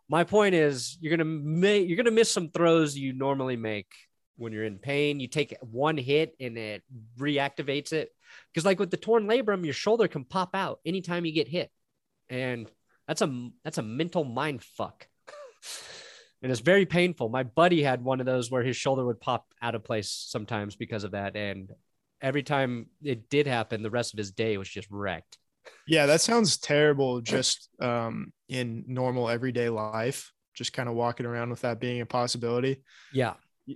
My 0.09 0.23
point 0.23 0.55
is, 0.55 0.97
you're 0.99 1.15
gonna 1.15 1.29
make 1.29 1.87
you're 1.87 1.97
gonna 1.97 2.11
miss 2.11 2.31
some 2.31 2.49
throws 2.49 2.97
you 2.97 3.13
normally 3.13 3.55
make 3.55 3.87
when 4.35 4.51
you're 4.51 4.65
in 4.65 4.79
pain. 4.79 5.19
You 5.19 5.27
take 5.27 5.55
one 5.61 5.97
hit 5.97 6.35
and 6.39 6.57
it 6.57 6.83
reactivates 7.17 7.93
it. 7.93 8.09
Because 8.51 8.65
like 8.65 8.79
with 8.79 8.91
the 8.91 8.97
torn 8.97 9.27
labrum, 9.27 9.63
your 9.63 9.73
shoulder 9.73 10.07
can 10.07 10.25
pop 10.25 10.55
out 10.55 10.79
anytime 10.85 11.25
you 11.25 11.31
get 11.31 11.47
hit, 11.47 11.71
and 12.29 12.69
that's 13.07 13.21
a 13.21 13.49
that's 13.63 13.77
a 13.77 13.83
mental 13.83 14.23
mind 14.23 14.63
fuck. 14.63 15.07
and 16.41 16.51
it's 16.51 16.61
very 16.61 16.85
painful. 16.85 17.29
My 17.29 17.43
buddy 17.43 17.83
had 17.83 18.03
one 18.03 18.19
of 18.19 18.25
those 18.25 18.49
where 18.51 18.63
his 18.63 18.75
shoulder 18.77 19.05
would 19.05 19.19
pop 19.21 19.45
out 19.61 19.75
of 19.75 19.83
place 19.83 20.09
sometimes 20.09 20.75
because 20.75 21.03
of 21.03 21.11
that, 21.11 21.35
and 21.35 21.69
every 22.21 22.43
time 22.43 22.87
it 23.03 23.29
did 23.29 23.47
happen, 23.47 23.81
the 23.83 23.89
rest 23.89 24.13
of 24.13 24.17
his 24.17 24.31
day 24.31 24.57
was 24.57 24.69
just 24.69 24.87
wrecked. 24.91 25.37
Yeah, 25.87 26.05
that 26.07 26.21
sounds 26.21 26.57
terrible. 26.57 27.21
Just 27.21 27.69
um, 27.79 28.33
in 28.49 28.83
normal 28.87 29.29
everyday 29.29 29.69
life, 29.69 30.31
just 30.55 30.73
kind 30.73 30.89
of 30.89 30.95
walking 30.95 31.25
around 31.25 31.49
with 31.51 31.61
that 31.61 31.79
being 31.79 32.01
a 32.01 32.05
possibility. 32.05 32.81
Yeah. 33.13 33.33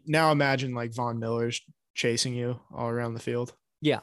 Now 0.08 0.32
imagine 0.32 0.74
like 0.74 0.94
Von 0.96 1.20
Miller's 1.20 1.62
chasing 1.94 2.34
you 2.34 2.60
all 2.74 2.90
around 2.90 3.14
the 3.14 3.20
field. 3.20 3.54
Yeah. 3.82 4.00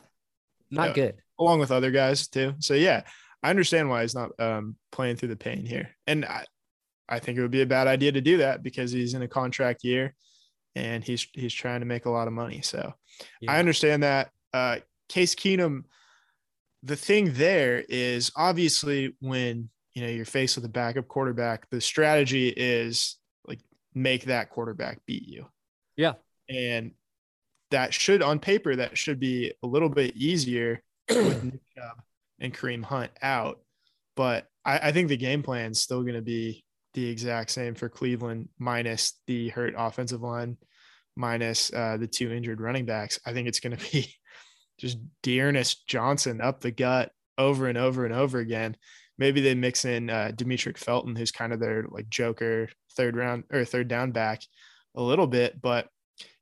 Not 0.70 0.88
Yeah. 0.88 0.94
good. 0.94 1.14
along 1.38 1.58
with 1.58 1.72
other 1.72 1.90
guys 1.90 2.28
too. 2.28 2.54
So 2.60 2.74
yeah, 2.74 3.02
I 3.42 3.50
understand 3.50 3.90
why 3.90 4.02
he's 4.02 4.14
not 4.14 4.30
um, 4.38 4.76
playing 4.92 5.16
through 5.16 5.30
the 5.30 5.36
pain 5.36 5.66
here, 5.66 5.90
and 6.06 6.24
I, 6.24 6.44
I 7.12 7.18
think 7.18 7.36
it 7.36 7.42
would 7.42 7.50
be 7.50 7.60
a 7.60 7.66
bad 7.66 7.88
idea 7.88 8.10
to 8.10 8.22
do 8.22 8.38
that 8.38 8.62
because 8.62 8.90
he's 8.90 9.12
in 9.12 9.20
a 9.20 9.28
contract 9.28 9.84
year, 9.84 10.14
and 10.74 11.04
he's 11.04 11.26
he's 11.34 11.52
trying 11.52 11.80
to 11.80 11.86
make 11.86 12.06
a 12.06 12.10
lot 12.10 12.26
of 12.26 12.32
money. 12.32 12.62
So 12.62 12.94
I 13.46 13.58
understand 13.58 14.02
that. 14.02 14.30
Uh, 14.54 14.78
Case 15.10 15.34
Keenum, 15.34 15.82
the 16.82 16.96
thing 16.96 17.34
there 17.34 17.84
is 17.86 18.32
obviously 18.34 19.14
when 19.20 19.68
you 19.92 20.02
know 20.02 20.08
you're 20.08 20.24
faced 20.24 20.56
with 20.56 20.64
a 20.64 20.70
backup 20.70 21.06
quarterback, 21.06 21.68
the 21.68 21.82
strategy 21.82 22.48
is 22.48 23.18
like 23.46 23.60
make 23.94 24.24
that 24.24 24.48
quarterback 24.48 24.98
beat 25.06 25.28
you. 25.28 25.46
Yeah. 25.96 26.14
and 26.48 26.92
that 27.70 27.92
should 27.92 28.22
on 28.22 28.38
paper 28.38 28.74
that 28.76 28.96
should 28.96 29.20
be 29.20 29.52
a 29.62 29.66
little 29.66 29.90
bit 29.90 30.16
easier 30.16 30.82
with 31.08 31.44
Nick 31.44 31.60
Chubb 31.76 32.02
and 32.38 32.54
Kareem 32.54 32.82
Hunt 32.82 33.10
out. 33.20 33.60
But 34.16 34.46
I, 34.64 34.78
I 34.88 34.92
think 34.92 35.08
the 35.08 35.16
game 35.16 35.42
plan 35.42 35.72
is 35.72 35.80
still 35.80 36.02
going 36.02 36.14
to 36.14 36.22
be 36.22 36.64
the 36.94 37.08
exact 37.08 37.50
same 37.50 37.74
for 37.74 37.88
Cleveland, 37.88 38.48
minus 38.58 39.14
the 39.26 39.48
hurt 39.50 39.74
offensive 39.76 40.22
line, 40.22 40.56
minus 41.16 41.72
uh, 41.72 41.96
the 41.98 42.06
two 42.06 42.32
injured 42.32 42.60
running 42.60 42.86
backs. 42.86 43.18
I 43.24 43.32
think 43.32 43.48
it's 43.48 43.60
going 43.60 43.76
to 43.76 43.90
be 43.92 44.14
just 44.78 44.98
D'Ernest 45.22 45.86
Johnson 45.86 46.40
up 46.40 46.60
the 46.60 46.70
gut 46.70 47.12
over 47.38 47.68
and 47.68 47.78
over 47.78 48.04
and 48.04 48.14
over 48.14 48.38
again. 48.38 48.76
Maybe 49.18 49.40
they 49.40 49.54
mix 49.54 49.84
in 49.84 50.10
uh, 50.10 50.32
Demetric 50.34 50.78
Felton, 50.78 51.14
who's 51.14 51.30
kind 51.30 51.52
of 51.52 51.60
their 51.60 51.84
like 51.88 52.08
joker 52.08 52.68
third 52.96 53.16
round 53.16 53.44
or 53.52 53.64
third 53.64 53.88
down 53.88 54.10
back 54.10 54.42
a 54.94 55.02
little 55.02 55.26
bit. 55.26 55.60
But 55.60 55.88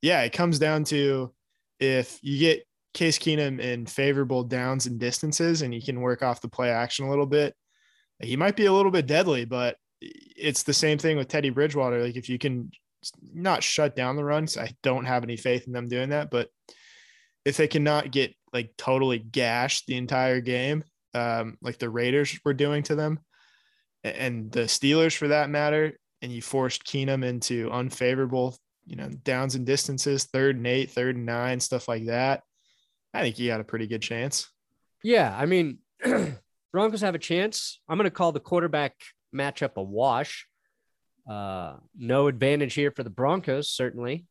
yeah, 0.02 0.23
it 0.23 0.33
comes 0.33 0.59
down 0.59 0.85
to 0.85 1.33
if 1.78 2.19
you 2.23 2.38
get 2.38 2.66
Case 2.95 3.19
Keenum 3.19 3.61
in 3.61 3.87
favorable 3.87 4.45
downs 4.45 4.87
and 4.87 4.99
distances 4.99 5.62
and 5.62 5.75
you 5.75 5.83
can 5.83 6.00
work 6.00 6.23
off 6.23 6.40
the 6.40 6.49
play 6.49 6.71
action 6.71 7.07
a 7.07 7.11
little 7.11 7.26
bit, 7.26 7.54
he 8.21 8.37
might 8.37 8.57
be 8.57 8.66
a 8.66 8.73
little 8.73 8.90
bit 8.90 9.07
deadly, 9.07 9.45
but 9.45 9.76
it's 10.40 10.62
the 10.62 10.73
same 10.73 10.99
thing 10.99 11.16
with 11.16 11.28
Teddy 11.28 11.50
Bridgewater. 11.50 12.02
Like 12.02 12.16
if 12.16 12.28
you 12.28 12.38
can 12.38 12.70
not 13.32 13.62
shut 13.62 13.97
down 13.97 14.16
the 14.16 14.25
runs, 14.25 14.56
I 14.56 14.75
don't 14.82 15.04
have 15.04 15.23
any 15.23 15.37
faith 15.37 15.66
in 15.66 15.73
them 15.73 15.88
doing 15.88 16.11
that, 16.11 16.30
but 16.30 16.49
if 17.44 17.56
they 17.56 17.68
cannot 17.68 18.11
get 18.11 18.35
like 18.52 18.73
totally 18.76 19.18
gashed 19.18 19.87
the 19.87 19.97
entire 19.97 20.40
game, 20.40 20.85
um, 21.14 21.56
like 21.62 21.78
the 21.78 21.90
Raiders 21.90 22.38
were 22.44 22.54
doing 22.54 22.82
to 22.85 22.94
them, 22.94 23.20
and 24.04 24.50
the 24.52 24.61
Steelers 24.61 25.16
for 25.16 25.28
that 25.28 25.50
matter, 25.50 25.99
and 26.23 26.32
you 26.32 26.42
forced 26.42 26.85
Keenum 26.85 27.25
into 27.25 27.70
unfavorable, 27.70 28.56
you 28.87 28.97
know, 28.97 29.09
downs 29.09 29.54
and 29.54 29.66
distances, 29.66 30.25
third 30.25 30.56
and 30.56 30.66
eight, 30.66 30.90
third 30.90 31.16
and 31.16 31.26
nine, 31.26 31.61
stuff 31.61 31.88
like 31.88 32.06
that. 32.06 32.42
I 33.14 33.23
think 33.23 33.38
you 33.38 33.49
got 33.49 33.61
a 33.61 33.64
pretty 33.64 33.87
good 33.87 34.02
chance. 34.02 34.49
Yeah, 35.02 35.35
I 35.37 35.47
mean, 35.47 35.78
Broncos 36.73 37.00
have 37.00 37.14
a 37.14 37.18
chance. 37.18 37.80
I'm 37.88 37.97
going 37.97 38.04
to 38.04 38.11
call 38.11 38.32
the 38.32 38.40
quarterback 38.40 38.94
matchup 39.34 39.76
a 39.76 39.82
wash. 39.82 40.46
Uh, 41.28 41.76
no 41.96 42.26
advantage 42.26 42.75
here 42.75 42.90
for 42.90 43.02
the 43.02 43.10
Broncos, 43.10 43.70
certainly. 43.70 44.26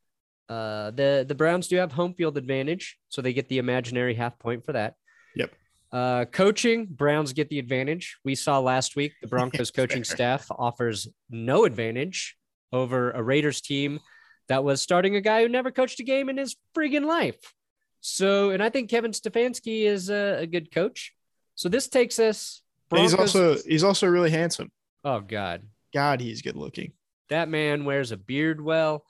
Uh, 0.48 0.92
the 0.92 1.26
the 1.28 1.36
Browns 1.36 1.68
do 1.68 1.76
have 1.78 1.92
home 1.92 2.14
field 2.16 2.38
advantage, 2.38 2.98
so 3.10 3.22
they 3.22 3.34
get 3.34 3.50
the 3.50 3.60
imaginary 3.60 4.16
half 4.16 4.38
point 4.40 4.66
for 4.66 4.74
that. 4.74 4.96
Yep. 5.36 5.52
Uh, 5.92 6.26
coaching, 6.26 6.88
Browns 6.88 7.34
get 7.34 7.50
the 7.50 7.60
advantage. 7.60 8.18
We 8.26 8.36
saw 8.36 8.60
last 8.60 8.96
week 8.96 9.14
the 9.22 9.28
Broncos 9.28 9.72
coaching 9.80 10.04
staff 10.04 10.48
offers 10.50 11.08
no 11.30 11.66
advantage 11.66 12.36
over 12.72 13.12
a 13.12 13.22
Raiders 13.22 13.62
team 13.62 14.00
that 14.48 14.64
was 14.64 14.82
starting 14.82 15.16
a 15.16 15.22
guy 15.22 15.44
who 15.44 15.50
never 15.50 15.72
coached 15.72 16.00
a 16.00 16.04
game 16.04 16.30
in 16.30 16.38
his 16.38 16.56
friggin' 16.76 17.06
life. 17.06 17.54
So, 18.02 18.50
and 18.50 18.62
I 18.64 18.70
think 18.70 18.90
Kevin 18.90 19.12
Stefanski 19.12 19.84
is 19.84 20.10
a, 20.10 20.40
a 20.42 20.48
good 20.48 20.72
coach. 20.72 21.14
So 21.56 21.70
this 21.70 21.88
takes 21.88 22.20
us. 22.20 22.62
And 22.92 23.02
he's 23.02 23.14
also 23.14 23.58
he's 23.68 23.84
also 23.84 24.08
really 24.08 24.32
handsome. 24.32 24.72
Oh 25.04 25.20
god, 25.22 25.64
God, 25.94 26.20
he's 26.22 26.42
good 26.42 26.56
looking. 26.56 26.94
that 27.30 27.50
man 27.50 27.86
wears 27.86 28.12
a 28.12 28.18
beard 28.18 28.60
well. 28.62 29.04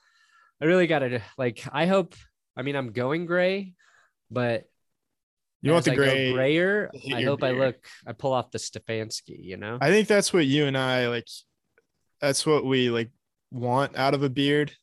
I 0.61 0.65
really 0.65 0.87
gotta 0.87 1.21
like. 1.37 1.63
I 1.71 1.85
hope. 1.85 2.15
I 2.57 2.61
mean, 2.63 2.75
I'm 2.75 2.91
going 2.91 3.25
gray, 3.25 3.73
but 4.29 4.65
You 5.61 5.71
want 5.71 5.85
the 5.85 5.91
I 5.93 5.95
gray? 5.95 6.33
grayer. 6.33 6.91
I 7.13 7.21
hope 7.23 7.43
I 7.43 7.51
look. 7.51 7.75
I 8.05 8.11
pull 8.13 8.33
off 8.33 8.51
the 8.51 8.57
Stefanski. 8.57 9.37
You 9.39 9.57
know. 9.57 9.77
I 9.79 9.89
think 9.89 10.07
that's 10.07 10.33
what 10.33 10.45
you 10.45 10.65
and 10.65 10.77
I 10.77 11.07
like. 11.07 11.27
That's 12.19 12.45
what 12.45 12.65
we 12.65 12.89
like 12.89 13.11
want 13.51 13.97
out 13.97 14.13
of 14.13 14.23
a 14.23 14.29
beard, 14.29 14.73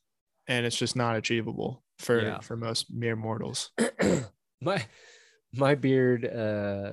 and 0.47 0.65
it's 0.65 0.77
just 0.77 0.95
not 0.95 1.15
achievable 1.15 1.83
for 1.99 2.19
Yeah. 2.21 2.39
for 2.39 2.57
most 2.57 2.87
mere 2.91 3.15
mortals. 3.15 3.69
my 4.61 4.83
my 5.53 5.75
beard 5.75 6.25
uh 6.25 6.91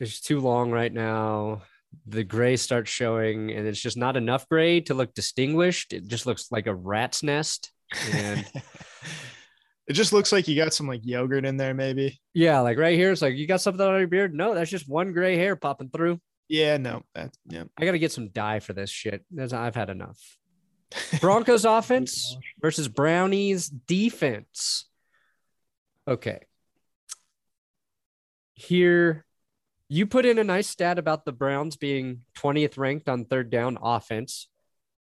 is 0.00 0.20
too 0.20 0.40
long 0.40 0.72
right 0.72 0.92
now 0.92 1.62
the 2.06 2.24
gray 2.24 2.56
starts 2.56 2.90
showing 2.90 3.50
and 3.50 3.66
it's 3.66 3.80
just 3.80 3.96
not 3.96 4.16
enough 4.16 4.48
gray 4.48 4.80
to 4.82 4.94
look 4.94 5.14
distinguished. 5.14 5.92
It 5.92 6.06
just 6.08 6.26
looks 6.26 6.50
like 6.50 6.66
a 6.66 6.74
rat's 6.74 7.22
nest. 7.22 7.72
And 8.12 8.44
it 9.86 9.92
just 9.92 10.12
looks 10.12 10.32
like 10.32 10.48
you 10.48 10.56
got 10.56 10.74
some 10.74 10.88
like 10.88 11.02
yogurt 11.04 11.44
in 11.44 11.56
there, 11.56 11.74
maybe. 11.74 12.20
yeah 12.34 12.60
like 12.60 12.78
right 12.78 12.96
here 12.96 13.12
it's 13.12 13.22
like 13.22 13.36
you 13.36 13.46
got 13.46 13.60
something 13.60 13.86
on 13.86 13.98
your 13.98 14.08
beard? 14.08 14.34
No 14.34 14.54
that's 14.54 14.70
just 14.70 14.88
one 14.88 15.12
gray 15.12 15.36
hair 15.36 15.56
popping 15.56 15.90
through. 15.90 16.20
Yeah, 16.48 16.76
no, 16.76 17.02
yeah. 17.48 17.64
i 17.78 17.84
gotta 17.84 17.98
get 17.98 18.12
some 18.12 18.28
dye 18.28 18.60
for 18.60 18.72
this 18.72 18.90
shit. 18.90 19.24
That's- 19.30 19.52
i've 19.52 19.74
had 19.74 19.90
enough. 19.90 20.18
Broncos 21.20 21.64
offense 21.64 22.36
versus 22.60 22.88
brownies 22.88 23.68
defense. 23.68 24.86
Okay. 26.06 26.40
Here 28.54 29.24
you 29.92 30.06
put 30.06 30.26
in 30.26 30.38
a 30.38 30.44
nice 30.44 30.68
stat 30.68 30.98
about 30.98 31.24
the 31.24 31.32
browns 31.32 31.76
being 31.76 32.22
20th 32.38 32.78
ranked 32.78 33.08
on 33.08 33.24
third 33.24 33.50
down 33.50 33.78
offense. 33.82 34.48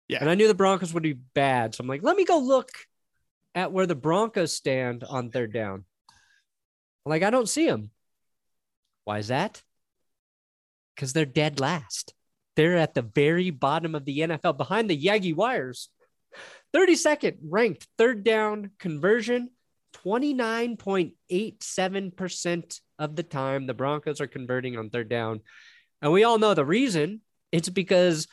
Yeah. 0.07 0.19
and 0.22 0.29
i 0.29 0.36
knew 0.36 0.48
the 0.48 0.53
broncos 0.53 0.93
would 0.93 1.03
be 1.03 1.12
bad 1.12 1.75
so 1.75 1.81
i'm 1.81 1.88
like 1.89 2.01
let 2.01 2.15
me 2.15 2.24
go 2.24 2.39
look 2.39 2.69
at 3.53 3.74
where 3.74 3.86
the 3.86 3.93
broncos 3.93 4.53
stand 4.53 5.03
on 5.03 5.31
third 5.31 5.51
down. 5.51 5.84
Like 7.05 7.24
i 7.24 7.29
don't 7.29 7.50
see 7.50 7.67
them 7.67 7.91
why 9.07 9.17
is 9.19 9.29
that? 9.29 9.63
Because 10.93 11.13
they're 11.13 11.25
dead 11.25 11.62
last. 11.62 12.13
They're 12.57 12.75
at 12.75 12.93
the 12.93 13.03
very 13.03 13.51
bottom 13.51 13.96
of 13.96 14.03
the 14.03 14.19
NFL 14.19 14.57
behind 14.57 14.89
the 14.89 15.01
Yagi 15.01 15.34
Wires. 15.34 15.88
32nd 16.75 17.38
ranked 17.41 17.88
third 17.98 18.25
down 18.25 18.72
conversion, 18.79 19.51
29.87% 20.03 22.81
of 22.99 23.15
the 23.15 23.23
time 23.23 23.65
the 23.65 23.73
Broncos 23.73 24.21
are 24.21 24.27
converting 24.27 24.77
on 24.77 24.89
third 24.89 25.09
down. 25.09 25.41
And 26.01 26.11
we 26.11 26.23
all 26.23 26.39
know 26.39 26.53
the 26.53 26.65
reason. 26.65 27.21
It's 27.51 27.69
because 27.69 28.27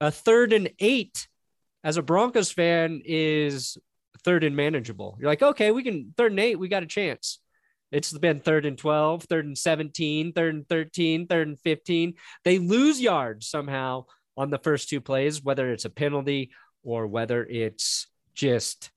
a 0.00 0.10
third 0.10 0.52
and 0.52 0.70
eight 0.78 1.28
as 1.84 1.96
a 1.96 2.02
Broncos 2.02 2.50
fan 2.50 3.02
is 3.04 3.78
third 4.24 4.44
and 4.44 4.56
manageable. 4.56 5.16
You're 5.20 5.30
like, 5.30 5.42
okay, 5.42 5.70
we 5.70 5.82
can 5.82 6.14
third 6.16 6.32
and 6.32 6.40
eight, 6.40 6.56
we 6.56 6.68
got 6.68 6.82
a 6.82 6.86
chance. 6.86 7.40
It's 7.90 8.16
been 8.16 8.40
third 8.40 8.66
and 8.66 8.76
12, 8.76 9.24
third 9.24 9.46
and 9.46 9.56
17, 9.56 10.32
third 10.32 10.54
and 10.54 10.68
13, 10.68 11.26
third 11.26 11.48
and 11.48 11.58
15. 11.60 12.14
They 12.44 12.58
lose 12.58 13.00
yards 13.00 13.48
somehow 13.48 14.04
on 14.36 14.50
the 14.50 14.58
first 14.58 14.88
two 14.88 15.00
plays, 15.00 15.42
whether 15.42 15.70
it's 15.72 15.86
a 15.86 15.90
penalty 15.90 16.50
or 16.82 17.06
whether 17.06 17.44
it's 17.44 18.06
just 18.34 18.90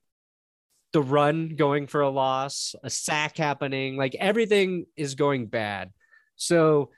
the 0.92 1.02
run 1.02 1.56
going 1.56 1.86
for 1.86 2.02
a 2.02 2.10
loss, 2.10 2.74
a 2.82 2.90
sack 2.90 3.36
happening, 3.36 3.96
like 3.96 4.14
everything 4.14 4.86
is 4.96 5.14
going 5.14 5.46
bad. 5.46 5.90
So 6.36 6.90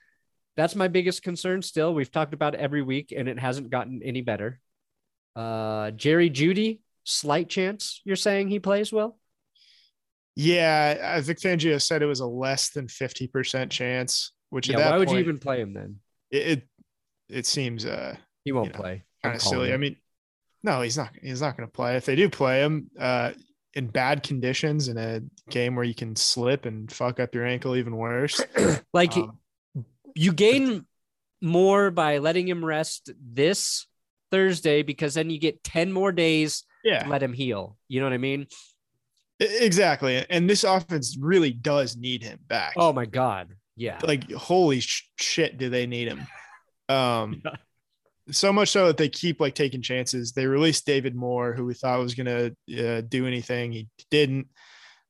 that's 0.57 0.75
my 0.75 0.89
biggest 0.89 1.23
concern 1.23 1.63
still. 1.63 1.95
We've 1.95 2.11
talked 2.11 2.35
about 2.35 2.55
every 2.55 2.83
week 2.83 3.13
and 3.17 3.29
it 3.29 3.39
hasn't 3.39 3.71
gotten 3.71 4.03
any 4.05 4.21
better. 4.21 4.61
Uh, 5.37 5.91
Jerry 5.93 6.31
Jeudy, 6.31 6.81
slight 7.05 7.49
chance 7.49 8.01
you're 8.05 8.17
saying 8.17 8.49
he 8.49 8.59
plays 8.59 8.93
well? 8.93 9.19
Yeah, 10.37 11.21
Vic 11.21 11.39
Fangio 11.39 11.81
said 11.81 12.03
it 12.03 12.07
was 12.07 12.21
a 12.21 12.27
less 12.27 12.71
than 12.71 12.89
50% 12.89 13.71
chance, 13.71 14.33
which 14.51 14.69
yeah, 14.69 14.91
why 14.91 14.99
would 14.99 15.11
you 15.11 15.19
even 15.19 15.39
play 15.39 15.61
him 15.61 15.73
then? 15.73 16.01
It, 16.31 16.47
it, 16.47 16.69
it 17.29 17.47
seems 17.47 17.87
uh 17.87 18.17
he 18.45 18.53
won't 18.53 18.69
you 18.69 18.73
know, 18.73 18.79
play. 18.81 19.05
Kind 19.23 19.37
of 19.37 19.43
silly. 19.43 19.69
Him. 19.69 19.75
I 19.75 19.77
mean, 19.77 19.97
no, 20.65 20.81
he's 20.81 20.97
not 20.97 21.11
he's 21.23 21.41
not 21.41 21.57
gonna 21.57 21.69
play. 21.69 21.97
If 21.97 22.05
they 22.05 22.17
do 22.17 22.29
play 22.29 22.63
him 22.63 22.91
uh 22.99 23.33
in 23.75 23.89
bad 23.89 24.23
conditions 24.23 24.89
in 24.89 24.97
a 24.97 25.21
game 25.51 25.75
where 25.75 25.85
you 25.85 25.95
can 25.95 26.15
slip 26.17 26.65
and 26.67 26.91
fuck 26.91 27.21
up 27.21 27.35
your 27.35 27.47
ankle 27.47 27.77
even 27.77 27.97
worse. 27.97 28.41
like 28.93 29.17
um, 29.17 29.39
you 30.15 30.33
gain 30.33 30.87
more 31.41 31.91
by 31.91 32.19
letting 32.19 32.49
him 32.49 32.65
rest 32.65 33.11
this 33.21 33.87
Thursday 34.31 34.83
because 34.83 35.15
then 35.15 35.31
you 35.31 35.39
get 35.39 35.63
10 35.65 35.93
more 35.93 36.13
days 36.13 36.65
yeah. 36.85 37.03
to 37.03 37.09
let 37.09 37.23
him 37.23 37.33
heal. 37.33 37.77
You 37.89 38.01
know 38.01 38.07
what 38.07 38.13
I 38.13 38.19
mean? 38.19 38.47
Exactly. 39.41 40.25
And 40.31 40.49
this 40.49 40.65
offense 40.65 41.17
really 41.21 41.53
does 41.53 41.97
need 41.97 42.23
him 42.23 42.39
back. 42.47 42.75
Oh 42.77 42.93
my 42.93 43.07
God. 43.07 43.55
Yeah. 43.77 43.99
Like, 44.03 44.31
holy 44.33 44.81
sh- 44.81 45.11
shit, 45.17 45.59
do 45.59 45.69
they 45.69 45.87
need 45.87 46.09
him? 46.09 46.27
Um. 46.89 47.43
So 48.31 48.53
much 48.53 48.71
so 48.71 48.87
that 48.87 48.97
they 48.97 49.09
keep 49.09 49.41
like 49.41 49.55
taking 49.55 49.83
chances. 49.83 50.33
They 50.33 50.47
released 50.47 50.87
David 50.87 51.15
Moore, 51.15 51.53
who 51.53 51.67
we 51.67 51.75
thought 51.75 52.01
was 52.01 52.15
going 52.15 52.55
to 52.69 52.97
uh, 52.97 53.03
do 53.03 53.27
anything. 53.27 53.73
He 53.73 53.89
didn't. 54.11 54.49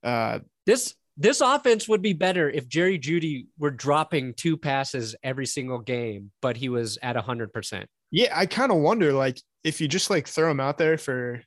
Uh, 0.03 0.39
this 0.65 0.93
this 1.17 1.39
offense 1.39 1.87
would 1.87 2.01
be 2.01 2.13
better 2.13 2.49
if 2.49 2.67
Jerry 2.67 2.99
Jeudy 2.99 3.47
were 3.57 3.71
dropping 3.71 4.33
two 4.33 4.57
passes 4.57 5.15
every 5.23 5.45
single 5.45 5.79
game, 5.79 6.31
but 6.41 6.57
he 6.57 6.67
was 6.67 6.97
at 7.01 7.15
hundred 7.15 7.53
percent. 7.53 7.87
Yeah, 8.11 8.33
I 8.37 8.45
kind 8.45 8.71
of 8.71 8.79
wonder 8.79 9.13
like 9.13 9.39
if 9.63 9.79
you 9.79 9.87
just 9.87 10.09
like 10.09 10.27
throw 10.27 10.51
him 10.51 10.59
out 10.59 10.77
there 10.77 10.97
for 10.97 11.41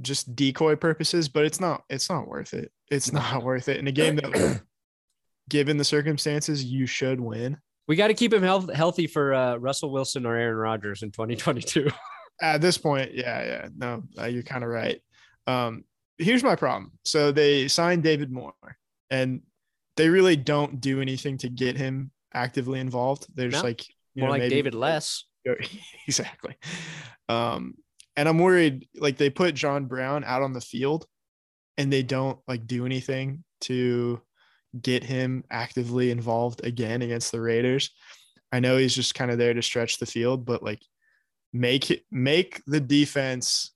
just 0.00 0.34
decoy 0.34 0.76
purposes, 0.76 1.28
but 1.28 1.44
it's 1.44 1.60
not 1.60 1.82
it's 1.90 2.08
not 2.08 2.26
worth 2.26 2.54
it. 2.54 2.70
It's 2.90 3.12
not 3.12 3.42
worth 3.42 3.68
it 3.68 3.78
in 3.78 3.86
a 3.86 3.92
game 3.92 4.16
that 4.16 4.62
given 5.48 5.76
the 5.76 5.84
circumstances 5.84 6.64
you 6.64 6.86
should 6.86 7.20
win. 7.20 7.58
We 7.88 7.96
got 7.96 8.08
to 8.08 8.14
keep 8.14 8.32
him 8.32 8.42
health, 8.42 8.72
healthy 8.72 9.06
for 9.06 9.32
uh, 9.32 9.56
Russell 9.56 9.90
Wilson 9.90 10.26
or 10.26 10.34
Aaron 10.34 10.56
Rodgers 10.56 11.02
in 11.02 11.10
2022. 11.10 11.88
At 12.42 12.60
this 12.60 12.76
point, 12.76 13.14
yeah, 13.14 13.44
yeah, 13.44 13.68
no, 13.76 14.02
uh, 14.18 14.26
you're 14.26 14.42
kind 14.42 14.62
of 14.62 14.70
right. 14.70 15.00
Um, 15.46 15.84
here's 16.18 16.42
my 16.42 16.56
problem. 16.56 16.92
So 17.04 17.32
they 17.32 17.68
signed 17.68 18.02
David 18.02 18.30
Moore, 18.30 18.52
and 19.10 19.40
they 19.96 20.08
really 20.10 20.36
don't 20.36 20.80
do 20.80 21.00
anything 21.00 21.38
to 21.38 21.48
get 21.48 21.76
him 21.76 22.10
actively 22.34 22.80
involved. 22.80 23.26
They're 23.34 23.48
just 23.48 23.62
no, 23.62 23.68
like 23.68 23.86
more 24.14 24.28
know, 24.28 24.32
like 24.32 24.40
maybe, 24.40 24.54
David 24.54 24.74
Less. 24.74 25.24
exactly. 26.06 26.56
Um, 27.28 27.74
and 28.16 28.28
I'm 28.28 28.38
worried 28.38 28.88
like 28.96 29.16
they 29.16 29.30
put 29.30 29.54
John 29.54 29.86
Brown 29.86 30.24
out 30.24 30.42
on 30.42 30.52
the 30.52 30.60
field 30.60 31.06
and 31.76 31.92
they 31.92 32.02
don't 32.02 32.38
like 32.48 32.66
do 32.66 32.86
anything 32.86 33.44
to 33.62 34.20
get 34.82 35.04
him 35.04 35.44
actively 35.50 36.10
involved 36.10 36.64
again 36.64 37.02
against 37.02 37.32
the 37.32 37.40
Raiders. 37.40 37.90
I 38.52 38.60
know 38.60 38.76
he's 38.76 38.94
just 38.94 39.14
kind 39.14 39.30
of 39.30 39.38
there 39.38 39.54
to 39.54 39.62
stretch 39.62 39.98
the 39.98 40.06
field, 40.06 40.44
but 40.44 40.62
like 40.62 40.82
make 41.52 41.90
it 41.90 42.02
make 42.10 42.62
the 42.66 42.80
defense 42.80 43.72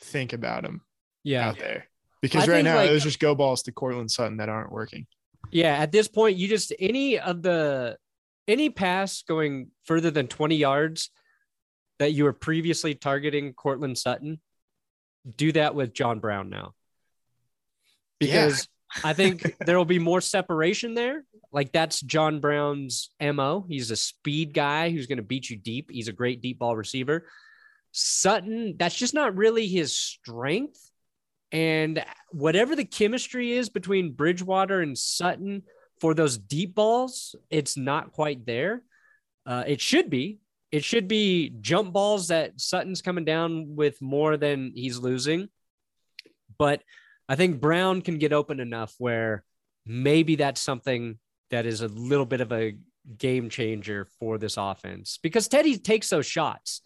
think 0.00 0.32
about 0.32 0.64
him 0.64 0.82
yeah. 1.22 1.48
out 1.48 1.58
there. 1.58 1.88
Because 2.22 2.48
I 2.48 2.52
right 2.52 2.64
now 2.64 2.76
like, 2.76 2.90
it 2.90 2.92
was 2.92 3.02
just 3.02 3.20
go 3.20 3.34
balls 3.34 3.62
to 3.64 3.72
Courtland 3.72 4.10
Sutton 4.10 4.38
that 4.38 4.48
aren't 4.48 4.72
working. 4.72 5.06
Yeah, 5.50 5.76
at 5.76 5.92
this 5.92 6.08
point, 6.08 6.36
you 6.36 6.48
just 6.48 6.72
any 6.78 7.18
of 7.18 7.42
the 7.42 7.98
any 8.48 8.70
pass 8.70 9.22
going 9.22 9.68
further 9.84 10.10
than 10.10 10.28
20 10.28 10.56
yards 10.56 11.10
that 11.98 12.12
you 12.12 12.24
were 12.24 12.32
previously 12.32 12.94
targeting 12.94 13.52
Courtland 13.52 13.98
Sutton, 13.98 14.40
do 15.36 15.52
that 15.52 15.74
with 15.74 15.92
John 15.94 16.20
Brown 16.20 16.50
now. 16.50 16.74
Because 18.18 18.60
yeah. 18.60 18.75
I 19.04 19.12
think 19.12 19.56
there 19.64 19.76
will 19.76 19.84
be 19.84 19.98
more 19.98 20.20
separation 20.20 20.94
there. 20.94 21.24
Like 21.52 21.72
that's 21.72 22.00
John 22.00 22.40
Brown's 22.40 23.10
MO. 23.20 23.64
He's 23.68 23.90
a 23.90 23.96
speed 23.96 24.52
guy 24.54 24.90
who's 24.90 25.06
going 25.06 25.18
to 25.18 25.22
beat 25.22 25.50
you 25.50 25.56
deep. 25.56 25.90
He's 25.90 26.08
a 26.08 26.12
great 26.12 26.40
deep 26.40 26.58
ball 26.58 26.76
receiver. 26.76 27.26
Sutton, 27.92 28.76
that's 28.78 28.94
just 28.94 29.14
not 29.14 29.36
really 29.36 29.66
his 29.66 29.96
strength. 29.96 30.90
And 31.52 32.04
whatever 32.30 32.76
the 32.76 32.84
chemistry 32.84 33.52
is 33.52 33.68
between 33.68 34.12
Bridgewater 34.12 34.80
and 34.80 34.98
Sutton 34.98 35.62
for 36.00 36.12
those 36.12 36.36
deep 36.36 36.74
balls, 36.74 37.34
it's 37.50 37.76
not 37.76 38.12
quite 38.12 38.44
there. 38.44 38.82
Uh, 39.46 39.64
it 39.66 39.80
should 39.80 40.10
be. 40.10 40.40
It 40.72 40.84
should 40.84 41.08
be 41.08 41.54
jump 41.60 41.92
balls 41.92 42.28
that 42.28 42.60
Sutton's 42.60 43.00
coming 43.00 43.24
down 43.24 43.76
with 43.76 44.02
more 44.02 44.36
than 44.36 44.72
he's 44.74 44.98
losing. 44.98 45.48
But 46.58 46.82
I 47.28 47.36
think 47.36 47.60
Brown 47.60 48.02
can 48.02 48.18
get 48.18 48.32
open 48.32 48.60
enough 48.60 48.94
where 48.98 49.44
maybe 49.84 50.36
that's 50.36 50.60
something 50.60 51.18
that 51.50 51.66
is 51.66 51.80
a 51.80 51.88
little 51.88 52.26
bit 52.26 52.40
of 52.40 52.52
a 52.52 52.76
game 53.18 53.48
changer 53.48 54.08
for 54.18 54.38
this 54.38 54.56
offense 54.56 55.18
because 55.22 55.48
Teddy 55.48 55.78
takes 55.78 56.08
those 56.08 56.26
shots. 56.26 56.82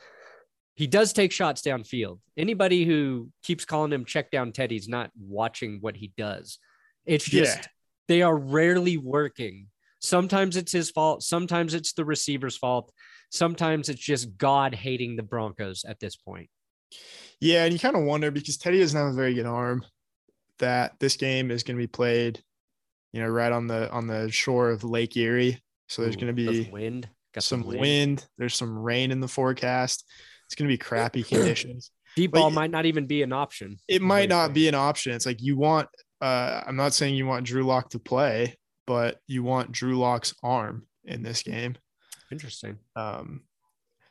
He 0.74 0.87
does 0.87 1.12
take 1.12 1.33
shots 1.33 1.62
downfield. 1.62 2.20
Anybody 2.37 2.85
who 2.85 3.31
keeps 3.42 3.64
calling 3.64 3.92
him 3.92 4.05
check 4.05 4.31
down 4.31 4.53
Teddy's 4.53 4.88
not 4.88 5.11
watching 5.18 5.79
what 5.81 5.96
he 5.96 6.12
does. 6.16 6.59
It's 7.05 7.24
just 7.24 7.59
yeah. 7.59 7.66
they 8.09 8.22
are 8.22 8.37
rarely 8.37 8.96
working. 8.96 9.66
Sometimes 10.00 10.57
it's 10.57 10.72
his 10.72 10.90
fault, 10.90 11.22
sometimes 11.22 11.74
it's 11.74 11.92
the 11.92 12.05
receiver's 12.05 12.57
fault 12.57 12.92
sometimes 13.31 13.88
it's 13.88 14.00
just 14.00 14.37
God 14.37 14.74
hating 14.74 15.16
the 15.16 15.22
Broncos 15.22 15.85
at 15.85 16.00
this 16.00 16.16
point. 16.16 16.50
Yeah, 17.40 17.64
and 17.64 17.72
you 17.72 17.79
kind 17.79 17.96
of 17.96 18.03
wonder 18.03 18.31
because 18.31 18.59
Teddy 18.59 18.81
doesn't 18.81 18.98
have 18.98 19.12
a 19.12 19.16
very 19.16 19.35
good 19.35 19.46
arm. 19.46 19.85
That 20.61 20.99
this 21.01 21.16
game 21.16 21.51
is 21.51 21.62
going 21.62 21.77
to 21.77 21.83
be 21.83 21.87
played, 21.87 22.42
you 23.12 23.20
know, 23.20 23.29
right 23.29 23.53
on 23.53 23.66
the 23.66 23.90
on 23.90 24.07
the 24.07 24.31
shore 24.31 24.70
of 24.70 24.85
Lake 24.85 25.16
Erie. 25.16 25.61
So 25.88 26.03
there's 26.03 26.16
going 26.16 26.29
to 26.29 26.33
be 26.33 26.70
wind, 26.70 27.09
Got 27.35 27.44
some 27.44 27.64
wind. 27.64 27.81
wind. 27.81 28.27
There's 28.38 28.55
some 28.55 28.79
rain 28.79 29.11
in 29.11 29.20
the 29.20 29.29
forecast. 29.29 30.05
It's 30.46 30.55
going 30.55 30.68
to 30.68 30.73
be 30.73 30.79
crappy 30.79 31.23
conditions. 31.25 31.90
Deep 32.16 32.33
ball 32.33 32.51
might 32.51 32.70
not 32.70 32.87
even 32.87 33.07
be 33.07 33.23
an 33.23 33.33
option. 33.33 33.79
It 33.88 34.03
might 34.03 34.29
not 34.29 34.53
be 34.53 34.68
an 34.68 34.75
option. 34.75 35.12
It's 35.12 35.27
like 35.27 35.42
you 35.42 35.57
want. 35.57 35.88
Uh, 36.20 36.62
I'm 36.66 36.77
not 36.77 36.92
saying 36.92 37.14
you 37.14 37.27
want 37.27 37.46
Drew 37.46 37.62
Lock 37.62 37.90
to 37.90 37.99
play, 37.99 38.57
but 38.87 39.18
you 39.27 39.42
want 39.42 39.73
Drew 39.73 39.99
Lock's 39.99 40.35
arm 40.42 40.87
in 41.05 41.23
this 41.23 41.42
game. 41.42 41.77
Interesting. 42.31 42.79
Um, 42.94 43.42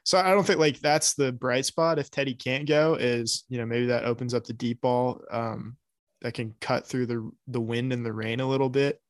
so 0.04 0.18
I 0.18 0.32
don't 0.32 0.46
think 0.46 0.60
like 0.60 0.80
that's 0.80 1.14
the 1.14 1.32
bright 1.32 1.66
spot. 1.66 2.00
If 2.00 2.10
Teddy 2.10 2.34
can't 2.34 2.68
go, 2.68 2.96
is 2.96 3.44
you 3.50 3.58
know 3.58 3.66
maybe 3.66 3.88
that 3.88 4.06
opens 4.06 4.34
up 4.34 4.46
the 4.46 4.54
deep 4.54 4.82
ball 4.82 5.22
um, 5.30 5.78
that 6.22 6.34
can 6.34 6.56
cut 6.60 6.86
through 6.86 7.06
the 7.06 7.32
the 7.48 7.62
wind 7.62 7.94
and 7.94 8.06
the 8.06 8.14
rain 8.14 8.40
a 8.40 8.48
little 8.48 8.70
bit. 8.70 9.02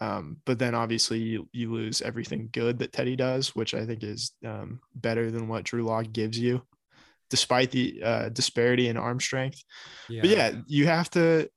Um, 0.00 0.36
but 0.44 0.58
then 0.58 0.74
obviously 0.74 1.18
you, 1.18 1.48
you 1.52 1.72
lose 1.72 2.02
everything 2.02 2.50
good 2.52 2.78
that 2.78 2.92
Teddy 2.92 3.16
does, 3.16 3.56
which 3.56 3.74
I 3.74 3.84
think 3.84 4.04
is 4.04 4.32
um, 4.46 4.80
better 4.94 5.30
than 5.30 5.48
what 5.48 5.64
Drew 5.64 5.82
Lock 5.82 6.12
gives 6.12 6.38
you, 6.38 6.62
despite 7.30 7.72
the 7.72 8.00
uh, 8.02 8.28
disparity 8.28 8.88
in 8.88 8.96
arm 8.96 9.18
strength. 9.18 9.64
Yeah. 10.08 10.20
But 10.20 10.30
yeah, 10.30 10.52
you 10.66 10.86
have 10.86 11.10
to. 11.10 11.50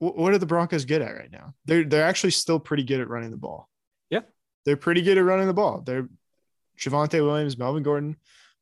What 0.00 0.34
are 0.34 0.38
the 0.38 0.46
Broncos 0.46 0.84
good 0.84 1.02
at 1.02 1.14
right 1.14 1.30
now? 1.30 1.54
They're 1.64 1.84
they're 1.84 2.04
actually 2.04 2.32
still 2.32 2.58
pretty 2.58 2.82
good 2.82 3.00
at 3.00 3.08
running 3.08 3.30
the 3.30 3.36
ball 3.36 3.68
Yeah, 4.10 4.22
they're 4.64 4.76
pretty 4.76 5.02
good 5.02 5.16
at 5.16 5.24
running 5.24 5.46
the 5.46 5.54
ball. 5.54 5.82
They're 5.86 6.08
Javonte 6.76 7.24
Williams, 7.24 7.56
Melvin 7.56 7.84
Gordon, 7.84 8.16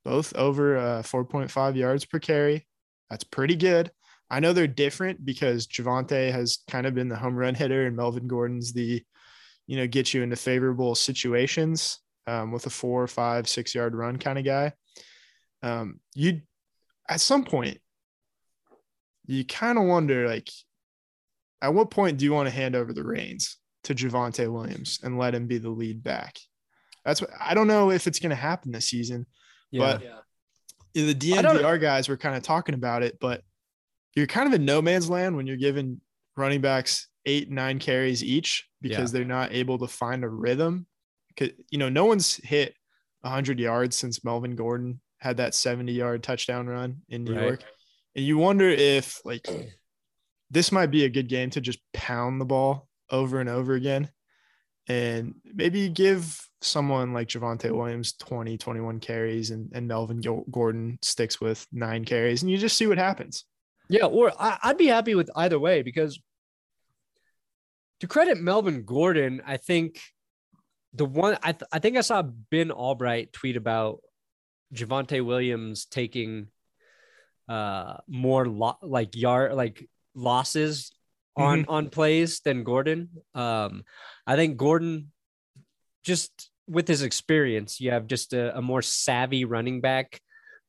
both 0.04 0.34
over 0.36 0.76
uh, 0.76 1.02
4.5 1.02 1.76
yards 1.76 2.04
per 2.04 2.18
carry. 2.18 2.66
That's 3.08 3.24
pretty 3.24 3.56
good. 3.56 3.90
I 4.30 4.40
know 4.40 4.52
they're 4.52 4.66
different 4.66 5.24
because 5.24 5.66
Javonte 5.66 6.30
has 6.32 6.58
kind 6.70 6.86
of 6.86 6.94
been 6.94 7.08
the 7.08 7.16
home 7.16 7.34
run 7.34 7.54
hitter 7.54 7.86
and 7.86 7.96
Melvin 7.96 8.28
Gordon's 8.28 8.72
the, 8.72 9.02
you 9.66 9.76
know, 9.76 9.86
get 9.86 10.14
you 10.14 10.22
into 10.22 10.36
favorable 10.36 10.94
situations 10.94 11.98
um, 12.26 12.52
with 12.52 12.66
a 12.66 12.70
four, 12.70 13.06
five, 13.06 13.48
six 13.48 13.74
yard 13.74 13.94
run 13.94 14.18
kind 14.18 14.38
of 14.38 14.44
guy. 14.44 14.72
Um, 15.62 16.00
you, 16.14 16.42
at 17.08 17.20
some 17.20 17.44
point, 17.44 17.78
you 19.26 19.44
kind 19.44 19.78
of 19.78 19.84
wonder 19.84 20.28
like, 20.28 20.48
at 21.62 21.74
what 21.74 21.90
point 21.90 22.18
do 22.18 22.24
you 22.24 22.32
want 22.32 22.48
to 22.48 22.54
hand 22.54 22.76
over 22.76 22.92
the 22.92 23.04
reins? 23.04 23.56
to 23.84 23.94
Javonte 23.94 24.46
Williams 24.52 25.00
and 25.02 25.18
let 25.18 25.34
him 25.34 25.46
be 25.46 25.56
the 25.56 25.70
lead 25.70 26.02
back. 26.02 26.38
That's 27.04 27.22
what 27.22 27.30
I 27.40 27.54
don't 27.54 27.66
know 27.66 27.90
if 27.90 28.06
it's 28.06 28.18
going 28.18 28.28
to 28.28 28.36
happen 28.36 28.72
this 28.72 28.88
season. 28.90 29.24
Yeah. 29.70 29.98
But- 29.98 30.02
The 30.92 31.34
I 31.38 31.40
don't- 31.40 31.56
DNVR 31.56 31.80
guys 31.80 32.06
were 32.08 32.18
kind 32.18 32.36
of 32.36 32.42
talking 32.42 32.74
about 32.74 33.02
it, 33.02 33.18
but 33.20 33.42
you're 34.14 34.26
kind 34.26 34.46
of 34.46 34.54
in 34.54 34.64
no 34.64 34.82
man's 34.82 35.08
land 35.08 35.36
when 35.36 35.46
you're 35.46 35.56
giving 35.56 36.00
running 36.36 36.60
backs 36.60 37.08
eight, 37.26 37.50
nine 37.50 37.78
carries 37.78 38.24
each 38.24 38.66
because 38.80 39.12
they're 39.12 39.24
not 39.24 39.52
able 39.52 39.78
to 39.78 39.86
find 39.86 40.24
a 40.24 40.28
rhythm. 40.28 40.86
You 41.70 41.78
know, 41.78 41.88
no 41.88 42.06
one's 42.06 42.36
hit 42.36 42.74
100 43.22 43.58
yards 43.60 43.96
since 43.96 44.24
Melvin 44.24 44.56
Gordon 44.56 45.00
had 45.18 45.36
that 45.36 45.54
70 45.54 45.92
yard 45.92 46.22
touchdown 46.22 46.66
run 46.66 47.02
in 47.08 47.24
New 47.24 47.34
Right. 47.34 47.42
York. 47.42 47.64
And 48.16 48.24
you 48.24 48.38
wonder 48.38 48.68
if, 48.68 49.20
like, 49.24 49.48
this 50.50 50.72
might 50.72 50.90
be 50.90 51.04
a 51.04 51.10
good 51.10 51.28
game 51.28 51.50
to 51.50 51.60
just 51.60 51.78
pound 51.92 52.40
the 52.40 52.44
ball 52.46 52.88
over 53.10 53.40
and 53.40 53.48
over 53.48 53.74
again 53.74 54.10
and 54.88 55.34
maybe 55.44 55.88
give 55.88 56.40
someone 56.62 57.12
like 57.12 57.28
Javonte 57.28 57.70
Williams 57.70 58.14
20, 58.14 58.58
21 58.58 58.98
carries 59.00 59.50
and, 59.50 59.70
and 59.72 59.86
Melvin 59.86 60.20
Gordon 60.50 60.98
sticks 61.02 61.40
with 61.40 61.66
nine 61.72 62.04
carries 62.04 62.42
and 62.42 62.50
you 62.50 62.58
just 62.58 62.76
see 62.76 62.86
what 62.86 62.98
happens. 62.98 63.44
Yeah, 63.90 64.06
or 64.06 64.32
I, 64.38 64.58
I'd 64.62 64.78
be 64.78 64.86
happy 64.86 65.14
with 65.14 65.30
either 65.34 65.58
way 65.58 65.82
because 65.82 66.20
to 68.00 68.06
credit 68.06 68.38
Melvin 68.38 68.84
Gordon, 68.84 69.42
I 69.44 69.56
think 69.56 70.00
the 70.94 71.04
one 71.04 71.36
I, 71.42 71.52
th- 71.52 71.68
I 71.72 71.80
think 71.80 71.96
I 71.96 72.00
saw 72.00 72.22
Ben 72.22 72.70
Albright 72.70 73.32
tweet 73.32 73.56
about 73.56 74.00
Javonte 74.72 75.24
Williams 75.24 75.86
taking 75.86 76.46
uh 77.48 77.96
more 78.06 78.46
lo- 78.46 78.78
like 78.80 79.16
yard 79.16 79.54
like 79.54 79.88
losses 80.14 80.92
on 81.36 81.64
on 81.68 81.90
plays 81.90 82.40
than 82.40 82.62
Gordon. 82.62 83.08
Um 83.34 83.82
I 84.24 84.36
think 84.36 84.56
Gordon 84.56 85.10
just 86.04 86.50
with 86.68 86.86
his 86.86 87.02
experience, 87.02 87.80
you 87.80 87.90
have 87.90 88.06
just 88.06 88.32
a, 88.32 88.56
a 88.56 88.62
more 88.62 88.82
savvy 88.82 89.44
running 89.44 89.80
back 89.80 90.20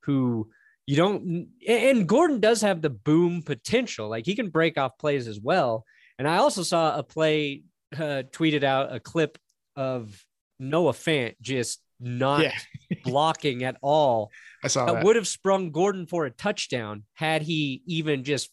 who 0.06 0.50
you 0.92 0.98
don't 0.98 1.48
and 1.66 2.06
Gordon 2.06 2.42
does 2.42 2.62
have 2.64 2.82
the 2.82 2.90
boom 2.90 3.44
potential. 3.44 4.10
Like 4.10 4.26
he 4.26 4.36
can 4.36 4.50
break 4.50 4.78
off 4.78 4.98
plays 4.98 5.26
as 5.26 5.40
well. 5.40 5.86
And 6.20 6.28
I 6.28 6.38
also 6.38 6.64
saw 6.64 6.98
a 6.98 7.02
play 7.02 7.64
uh, 7.96 8.24
tweeted 8.36 8.64
out 8.66 8.94
a 8.94 9.00
clip 9.00 9.38
of 9.78 10.22
Noah 10.60 10.92
Fant 10.92 11.36
just 11.42 11.80
not 12.02 12.42
Yeah, 12.42 12.58
blocking 13.06 13.64
at 13.64 13.78
all. 13.82 14.32
I 14.66 14.68
saw 14.68 14.86
That 14.86 14.96
that. 14.96 15.06
would 15.06 15.16
have 15.16 15.30
sprung 15.30 15.72
Gordon 15.72 16.08
for 16.08 16.26
a 16.26 16.30
touchdown 16.30 17.06
had 17.14 17.42
he 17.42 17.84
even 17.86 18.26
just 18.26 18.50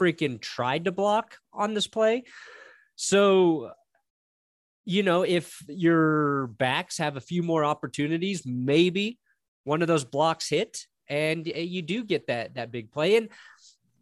freaking 0.00 0.40
tried 0.40 0.86
to 0.86 0.92
block 0.92 1.36
on 1.52 1.74
this 1.74 1.86
play. 1.86 2.24
So, 2.96 3.72
you 4.86 5.02
know, 5.02 5.20
if 5.22 5.62
your 5.68 6.46
backs 6.46 6.96
have 6.96 7.18
a 7.18 7.20
few 7.20 7.42
more 7.42 7.62
opportunities, 7.62 8.42
maybe 8.46 9.18
one 9.64 9.82
of 9.82 9.88
those 9.88 10.06
blocks 10.06 10.48
hit 10.48 10.86
and 11.08 11.46
uh, 11.46 11.58
you 11.58 11.82
do 11.82 12.04
get 12.04 12.26
that 12.26 12.54
that 12.54 12.70
big 12.70 12.90
play. 12.90 13.16
And 13.16 13.28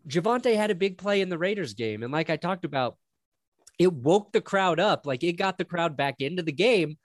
Javonte 0.08 0.56
had 0.56 0.70
a 0.70 0.74
big 0.74 0.98
play 0.98 1.20
in 1.20 1.28
the 1.28 1.38
Raiders 1.38 1.74
game. 1.74 2.02
And 2.02 2.12
like 2.12 2.30
I 2.30 2.36
talked 2.36 2.64
about, 2.64 2.96
it 3.78 3.92
woke 3.92 4.32
the 4.32 4.40
crowd 4.40 4.80
up. 4.80 5.06
Like 5.06 5.24
it 5.24 5.34
got 5.34 5.58
the 5.58 5.64
crowd 5.64 5.96
back 5.96 6.16
into 6.20 6.42
the 6.42 6.52
game. 6.52 6.96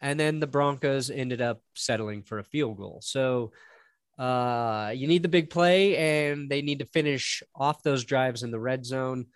And 0.00 0.20
then 0.20 0.40
the 0.40 0.46
Broncos 0.46 1.10
ended 1.10 1.40
up 1.40 1.60
settling 1.74 2.22
for 2.22 2.38
a 2.38 2.44
field 2.44 2.76
goal. 2.76 3.00
So 3.02 3.52
uh, 4.18 4.92
you 4.94 5.06
need 5.06 5.22
the 5.22 5.28
big 5.28 5.50
play 5.50 5.96
and 5.96 6.48
they 6.50 6.62
need 6.62 6.78
to 6.78 6.86
finish 6.86 7.42
off 7.54 7.82
those 7.82 8.04
drives 8.04 8.42
in 8.42 8.50
the 8.50 8.60
red 8.60 8.84
zone. 8.84 9.26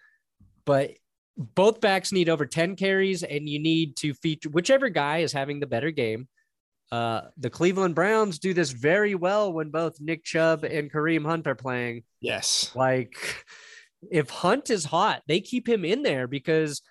But 0.64 0.92
both 1.36 1.80
backs 1.80 2.12
need 2.12 2.28
over 2.28 2.46
10 2.46 2.76
carries 2.76 3.22
and 3.22 3.48
you 3.48 3.58
need 3.58 3.96
to 3.96 4.14
feature 4.14 4.50
whichever 4.50 4.88
guy 4.88 5.18
is 5.18 5.32
having 5.32 5.60
the 5.60 5.66
better 5.66 5.90
game. 5.90 6.28
Uh, 6.92 7.22
the 7.36 7.50
Cleveland 7.50 7.94
Browns 7.94 8.38
do 8.38 8.52
this 8.52 8.72
very 8.72 9.14
well 9.14 9.52
when 9.52 9.70
both 9.70 10.00
Nick 10.00 10.24
Chubb 10.24 10.64
and 10.64 10.92
Kareem 10.92 11.24
Hunt 11.24 11.46
are 11.46 11.54
playing. 11.54 12.02
Yes. 12.20 12.72
Like, 12.74 13.44
if 14.10 14.28
Hunt 14.30 14.70
is 14.70 14.84
hot, 14.84 15.22
they 15.28 15.40
keep 15.40 15.68
him 15.68 15.84
in 15.84 16.02
there 16.02 16.26
because 16.26 16.82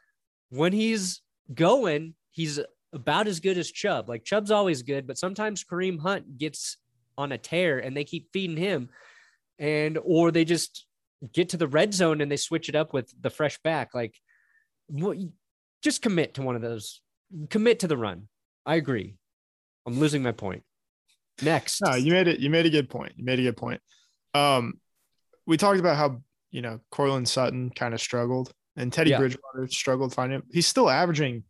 when 0.49 0.71
he's 0.71 1.21
going, 1.53 2.13
he's 2.31 2.59
about 2.93 3.27
as 3.27 3.39
good 3.41 3.57
as 3.57 3.69
Chubb. 3.71 4.07
Like, 4.07 4.23
Chubb's 4.23 4.51
always 4.51 4.83
good, 4.83 5.05
but 5.05 5.17
sometimes 5.17 5.65
Kareem 5.65 5.99
Hunt 5.99 6.37
gets 6.37 6.77
on 7.17 7.33
a 7.33 7.37
tear 7.37 7.79
and 7.79 7.95
they 7.95 8.05
keep 8.05 8.31
feeding 8.31 8.57
him. 8.57 8.89
And, 9.57 9.99
or 10.01 10.31
they 10.31 10.45
just 10.45 10.85
get 11.33 11.49
to 11.49 11.57
the 11.57 11.67
red 11.67 11.93
zone 11.93 12.21
and 12.21 12.31
they 12.31 12.37
switch 12.37 12.69
it 12.69 12.75
up 12.75 12.93
with 12.93 13.13
the 13.19 13.29
fresh 13.29 13.59
back. 13.63 13.93
Like, 13.93 14.15
what- 14.87 15.17
just 15.81 16.01
commit 16.01 16.35
to 16.35 16.41
one 16.41 16.55
of 16.55 16.61
those, 16.61 17.01
commit 17.49 17.79
to 17.79 17.87
the 17.87 17.97
run. 17.97 18.29
I 18.65 18.75
agree. 18.75 19.15
I'm 19.85 19.99
losing 19.99 20.23
my 20.23 20.31
point. 20.31 20.63
Next. 21.41 21.81
No, 21.81 21.95
you 21.95 22.11
made 22.11 22.27
it. 22.27 22.39
You 22.39 22.49
made 22.49 22.65
a 22.65 22.69
good 22.69 22.89
point. 22.89 23.13
You 23.15 23.23
made 23.23 23.39
a 23.39 23.43
good 23.43 23.57
point. 23.57 23.81
Um, 24.33 24.73
we 25.47 25.57
talked 25.57 25.79
about 25.79 25.95
how 25.97 26.21
you 26.51 26.61
know 26.61 26.79
Courtland 26.91 27.27
Sutton 27.29 27.69
kind 27.69 27.93
of 27.93 28.01
struggled, 28.01 28.51
and 28.75 28.91
Teddy 28.91 29.11
Yeah. 29.11 29.19
Bridgewater 29.19 29.67
struggled 29.69 30.13
finding 30.13 30.37
him. 30.39 30.43
He's 30.51 30.67
still 30.67 30.89
averaging 30.89 31.43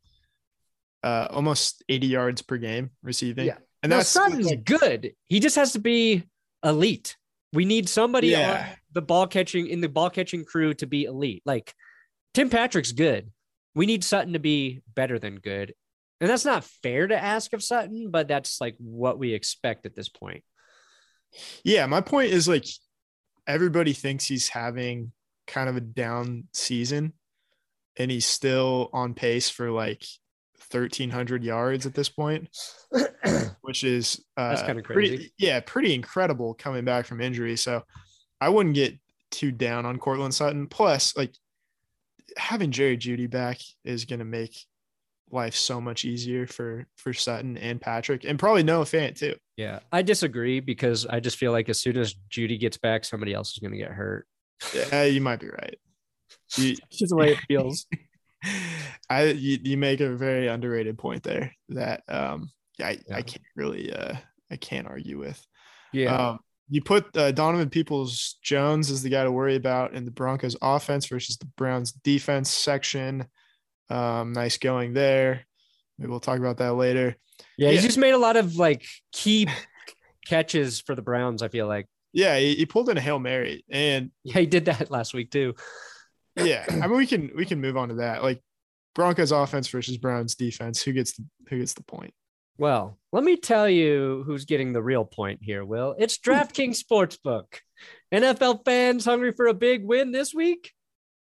uh 1.03 1.27
almost 1.31 1.83
80 1.87 2.07
yards 2.07 2.41
per 2.41 2.57
game 2.57 2.91
receiving. 3.03 3.45
Yeah. 3.47 3.57
and 3.83 3.91
that's 3.91 4.09
Sutton's 4.09 4.45
like, 4.47 4.65
good. 4.65 5.13
He 5.27 5.39
just 5.39 5.55
has 5.55 5.71
to 5.73 5.79
be 5.79 6.23
elite. 6.63 7.15
We 7.53 7.63
need 7.65 7.87
somebody 7.89 8.27
Yeah. 8.27 8.67
on 8.71 8.75
the 8.91 9.01
ball 9.01 9.25
catching 9.25 9.67
in 9.67 9.79
the 9.81 9.87
ball 9.89 10.09
catching 10.09 10.43
crew 10.43 10.73
to 10.75 10.85
be 10.87 11.05
elite. 11.05 11.41
Like 11.45 11.73
Tim 12.33 12.49
Patrick's 12.49 12.91
good. 12.91 13.31
We 13.75 13.85
need 13.85 14.03
Sutton 14.03 14.33
to 14.33 14.39
be 14.39 14.81
better 14.93 15.17
than 15.19 15.37
good. 15.37 15.73
And 16.21 16.29
that's 16.29 16.45
not 16.45 16.63
fair 16.65 17.07
to 17.07 17.17
ask 17.17 17.53
of 17.53 17.63
Sutton, 17.63 18.09
but 18.11 18.27
that's 18.27 18.59
like 18.59 18.75
what 18.77 19.17
we 19.19 19.33
expect 19.33 19.85
at 19.85 19.95
this 19.95 20.09
point. 20.09 20.43
yeah. 21.63 21.85
My 21.85 22.01
point 22.01 22.31
is 22.31 22.47
like 22.47 22.65
everybody 23.47 23.93
thinks 23.93 24.25
he's 24.25 24.49
having 24.49 25.11
kind 25.47 25.69
of 25.69 25.77
a 25.77 25.81
down 25.81 26.45
season, 26.53 27.13
and 27.97 28.11
he's 28.11 28.25
still 28.25 28.89
on 28.93 29.13
pace 29.13 29.49
for 29.49 29.71
like 29.71 30.03
1,300 30.71 31.43
yards 31.43 31.85
at 31.85 31.93
this 31.93 32.09
point. 32.09 32.49
which 33.61 33.83
is 33.83 34.19
uh, 34.37 34.49
That's 34.49 34.63
kinda 34.63 34.81
pretty- 34.81 35.09
crazy. 35.17 35.33
yeah, 35.37 35.59
pretty 35.59 35.93
incredible 35.93 36.53
coming 36.55 36.85
back 36.85 37.05
from 37.05 37.21
injury. 37.21 37.55
So 37.55 37.83
I 38.41 38.49
wouldn't 38.49 38.75
get 38.75 38.97
too 39.31 39.51
down 39.51 39.85
on 39.85 39.99
Courtland 39.99 40.33
Sutton. 40.33 40.67
Plus, 40.67 41.15
like 41.15 41.33
having 42.37 42.71
Jerry 42.71 42.97
Jeudy 42.97 43.29
back 43.29 43.59
is 43.83 44.05
going 44.05 44.19
to 44.19 44.25
make 44.25 44.57
life 45.31 45.55
so 45.55 45.79
much 45.79 46.05
easier 46.05 46.47
for 46.47 46.85
for 46.95 47.13
Sutton 47.13 47.57
and 47.57 47.79
Patrick, 47.79 48.23
and 48.23 48.39
probably 48.39 48.63
Noah 48.63 48.85
Fant 48.85 49.17
too. 49.17 49.35
yeah. 49.57 49.79
I 49.91 50.01
disagree 50.01 50.59
because 50.59 51.05
I 51.05 51.19
just 51.19 51.37
feel 51.37 51.51
like 51.51 51.69
as 51.69 51.79
soon 51.79 51.97
as 51.97 52.15
Jeudy 52.29 52.59
gets 52.59 52.77
back, 52.77 53.05
somebody 53.05 53.33
else 53.33 53.51
is 53.51 53.59
going 53.59 53.71
to 53.71 53.77
get 53.77 53.91
hurt. 53.91 54.27
Yeah, 54.73 55.03
you 55.03 55.21
might 55.21 55.39
be 55.39 55.49
right. 55.49 55.77
You, 56.57 56.75
just 56.91 57.09
the 57.09 57.15
way 57.15 57.31
it 57.33 57.39
feels. 57.47 57.85
I 59.09 59.23
you, 59.25 59.59
you 59.63 59.77
make 59.77 59.99
a 59.99 60.15
very 60.15 60.47
underrated 60.47 60.97
point 60.97 61.23
there 61.23 61.53
that 61.69 62.03
um 62.07 62.51
I, 62.81 62.99
Yeah. 63.07 63.17
I 63.17 63.21
can't 63.21 63.43
really 63.55 63.91
uh 63.93 64.15
I 64.51 64.55
can't 64.55 64.87
argue 64.87 65.17
with. 65.19 65.45
Yeah. 65.93 66.15
Um, 66.15 66.39
you 66.71 66.83
put 66.83 67.15
uh, 67.17 67.31
Donovan 67.31 67.69
Peoples 67.69 68.37
Jones 68.43 68.91
as 68.91 69.01
the 69.01 69.09
guy 69.09 69.23
to 69.23 69.31
worry 69.31 69.55
about 69.55 69.93
in 69.93 70.05
the 70.05 70.11
Broncos 70.11 70.55
offense 70.61 71.07
versus 71.07 71.37
the 71.37 71.47
Browns 71.57 71.91
defense 71.91 72.49
section. 72.51 73.25
Um, 73.89 74.33
nice 74.33 74.57
going 74.57 74.93
there. 74.93 75.45
Maybe 75.97 76.09
we'll 76.09 76.19
talk 76.19 76.39
about 76.39 76.57
that 76.57 76.73
later. 76.75 77.15
yeah. 77.57 77.71
He's 77.71 77.83
just 77.83 77.97
made 77.97 78.11
a 78.13 78.17
lot 78.17 78.37
of 78.37 78.55
like 78.55 78.85
key 79.11 79.47
catches 80.25 80.79
for 80.81 80.95
the 80.95 81.01
Browns, 81.01 81.41
I 81.41 81.47
feel 81.49 81.67
like. 81.67 81.87
Yeah, 82.13 82.37
he, 82.39 82.55
he 82.55 82.65
pulled 82.65 82.89
in 82.89 82.97
a 82.97 83.01
hail 83.01 83.19
mary, 83.19 83.63
and 83.69 84.11
Yeah, 84.23 84.39
he 84.39 84.45
did 84.45 84.65
that 84.65 84.89
last 84.91 85.13
week 85.13 85.31
too. 85.31 85.55
yeah, 86.35 86.65
I 86.69 86.87
mean 86.87 86.97
we 86.97 87.07
can 87.07 87.31
we 87.35 87.45
can 87.45 87.59
move 87.61 87.77
on 87.77 87.89
to 87.89 87.95
that. 87.95 88.23
Like 88.23 88.41
Broncos 88.95 89.31
offense 89.31 89.67
versus 89.67 89.97
Browns 89.97 90.35
defense. 90.35 90.81
Who 90.81 90.93
gets 90.93 91.13
the, 91.17 91.25
who 91.49 91.59
gets 91.59 91.73
the 91.73 91.83
point? 91.83 92.13
Well, 92.57 92.97
let 93.13 93.23
me 93.23 93.37
tell 93.37 93.69
you 93.69 94.23
who's 94.25 94.45
getting 94.45 94.73
the 94.73 94.81
real 94.81 95.05
point 95.05 95.39
here, 95.41 95.63
Will. 95.63 95.95
It's 95.97 96.17
DraftKings 96.25 96.83
Sportsbook. 96.83 97.45
NFL 98.13 98.65
fans 98.65 99.05
hungry 99.05 99.31
for 99.31 99.47
a 99.47 99.53
big 99.53 99.85
win 99.85 100.11
this 100.11 100.33
week? 100.33 100.71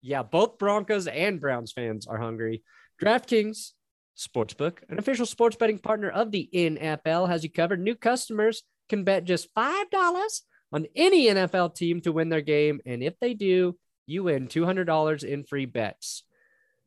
Yeah, 0.01 0.23
both 0.23 0.57
Broncos 0.57 1.07
and 1.07 1.39
Browns 1.39 1.71
fans 1.71 2.07
are 2.07 2.17
hungry. 2.17 2.63
DraftKings 3.01 3.71
Sportsbook, 4.17 4.79
an 4.89 4.99
official 4.99 5.25
sports 5.25 5.55
betting 5.55 5.79
partner 5.79 6.09
of 6.09 6.31
the 6.31 6.49
NFL, 6.53 7.27
has 7.29 7.43
you 7.43 7.51
covered. 7.51 7.79
New 7.79 7.95
customers 7.95 8.63
can 8.89 9.03
bet 9.03 9.25
just 9.25 9.53
$5 9.55 10.41
on 10.73 10.85
any 10.95 11.27
NFL 11.27 11.75
team 11.75 12.01
to 12.01 12.11
win 12.11 12.29
their 12.29 12.41
game. 12.41 12.79
And 12.85 13.03
if 13.03 13.19
they 13.19 13.33
do, 13.33 13.77
you 14.05 14.23
win 14.23 14.47
$200 14.47 15.23
in 15.23 15.43
free 15.43 15.65
bets. 15.65 16.23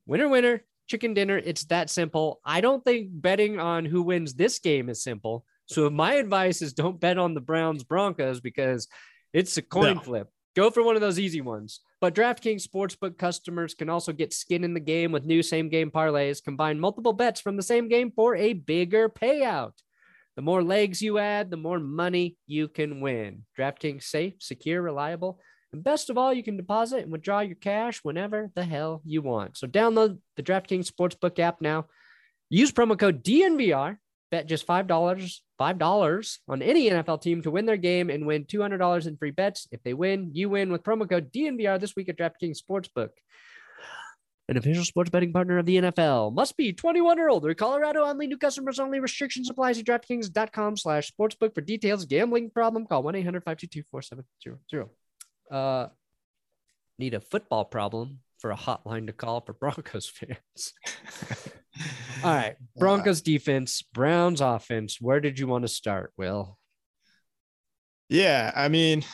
Winner, 0.06 0.28
winner, 0.28 0.62
chicken 0.86 1.14
dinner. 1.14 1.38
It's 1.38 1.64
that 1.66 1.90
simple. 1.90 2.40
I 2.44 2.60
don't 2.60 2.84
think 2.84 3.08
betting 3.12 3.58
on 3.58 3.84
who 3.84 4.02
wins 4.02 4.34
this 4.34 4.58
game 4.58 4.88
is 4.88 5.02
simple. 5.02 5.44
So 5.66 5.88
my 5.88 6.14
advice 6.14 6.60
is 6.62 6.74
don't 6.74 7.00
bet 7.00 7.16
on 7.18 7.34
the 7.34 7.40
Browns 7.40 7.84
Broncos 7.84 8.40
because 8.40 8.88
it's 9.32 9.56
a 9.56 9.62
coin 9.62 9.94
No. 9.96 10.00
flip. 10.02 10.30
Go 10.54 10.70
for 10.70 10.84
one 10.84 10.94
of 10.94 11.00
those 11.00 11.18
easy 11.18 11.40
ones. 11.40 11.80
But 12.00 12.14
DraftKings 12.14 12.66
Sportsbook 12.66 13.18
customers 13.18 13.74
can 13.74 13.88
also 13.88 14.12
get 14.12 14.32
skin 14.32 14.62
in 14.62 14.74
the 14.74 14.80
game 14.80 15.10
with 15.10 15.24
new 15.24 15.42
same 15.42 15.68
game 15.68 15.90
parlays, 15.90 16.42
combine 16.42 16.78
multiple 16.78 17.12
bets 17.12 17.40
from 17.40 17.56
the 17.56 17.62
same 17.62 17.88
game 17.88 18.12
for 18.14 18.36
a 18.36 18.52
bigger 18.52 19.08
payout. 19.08 19.72
The 20.36 20.42
more 20.42 20.62
legs 20.62 21.00
you 21.02 21.18
add, 21.18 21.50
the 21.50 21.56
more 21.56 21.78
money 21.78 22.36
you 22.46 22.68
can 22.68 23.00
win. 23.00 23.44
DraftKings 23.58 24.04
safe, 24.04 24.34
secure, 24.38 24.82
reliable, 24.82 25.40
and 25.72 25.82
best 25.82 26.08
of 26.08 26.16
all, 26.16 26.32
you 26.32 26.44
can 26.44 26.56
deposit 26.56 27.02
and 27.02 27.10
withdraw 27.10 27.40
your 27.40 27.56
cash 27.56 27.98
whenever 28.04 28.50
the 28.54 28.64
hell 28.64 29.02
you 29.04 29.22
want. 29.22 29.56
So 29.56 29.66
download 29.66 30.18
the 30.36 30.42
DraftKings 30.42 30.88
Sportsbook 30.88 31.40
app 31.40 31.60
now. 31.60 31.86
Use 32.48 32.70
promo 32.70 32.96
code 32.96 33.24
DNVR 33.24 33.96
Bet 34.34 34.48
just 34.48 34.66
$5, 34.66 34.88
$5 35.60 36.38
on 36.48 36.60
any 36.60 36.90
NFL 36.90 37.22
team 37.22 37.40
to 37.42 37.52
win 37.52 37.66
their 37.66 37.76
game 37.76 38.10
and 38.10 38.26
win 38.26 38.46
$200 38.46 39.06
in 39.06 39.16
free 39.16 39.30
bets. 39.30 39.68
If 39.70 39.80
they 39.84 39.94
win, 39.94 40.30
you 40.32 40.48
win 40.48 40.72
with 40.72 40.82
promo 40.82 41.08
code 41.08 41.32
DNVR 41.32 41.78
this 41.78 41.94
week 41.94 42.08
at 42.08 42.18
DraftKings 42.18 42.58
Sportsbook. 42.58 43.10
An 44.48 44.56
official 44.56 44.84
sports 44.84 45.08
betting 45.08 45.32
partner 45.32 45.58
of 45.58 45.66
the 45.66 45.76
NFL. 45.76 46.34
Must 46.34 46.56
be 46.56 46.72
21 46.72 47.20
or 47.20 47.30
older. 47.30 47.54
Colorado 47.54 48.02
only. 48.02 48.26
New 48.26 48.36
customers 48.36 48.80
only. 48.80 48.98
Restrictions 48.98 49.48
apply. 49.48 49.74
See 49.74 49.84
DraftKings.com 49.84 50.78
slash 50.78 51.12
sportsbook 51.12 51.54
for 51.54 51.60
details. 51.60 52.04
Gambling 52.04 52.50
problem? 52.50 52.88
Call 52.88 53.04
1-800-522-4700. 53.04 54.88
Uh, 55.48 55.86
need 56.98 57.14
a 57.14 57.20
football 57.20 57.64
problem 57.64 58.18
for 58.40 58.50
a 58.50 58.56
hotline 58.56 59.06
to 59.06 59.12
call 59.12 59.42
for 59.42 59.52
Broncos 59.52 60.08
fans. 60.08 60.72
All 62.22 62.34
right. 62.34 62.56
Broncos 62.76 63.22
defense, 63.22 63.82
Browns 63.82 64.40
offense. 64.40 65.00
Where 65.00 65.20
did 65.20 65.38
you 65.38 65.46
want 65.46 65.62
to 65.62 65.68
start, 65.68 66.12
Will? 66.16 66.58
Yeah, 68.08 68.52
I 68.54 68.68
mean, 68.68 69.04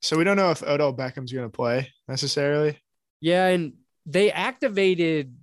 so 0.00 0.18
we 0.18 0.24
don't 0.24 0.36
know 0.36 0.50
if 0.50 0.62
Odell 0.62 0.92
Beckham's 0.92 1.32
going 1.32 1.46
to 1.46 1.56
play 1.56 1.92
necessarily. 2.08 2.78
Yeah, 3.20 3.46
and 3.46 3.74
they 4.04 4.32
activated 4.32 5.36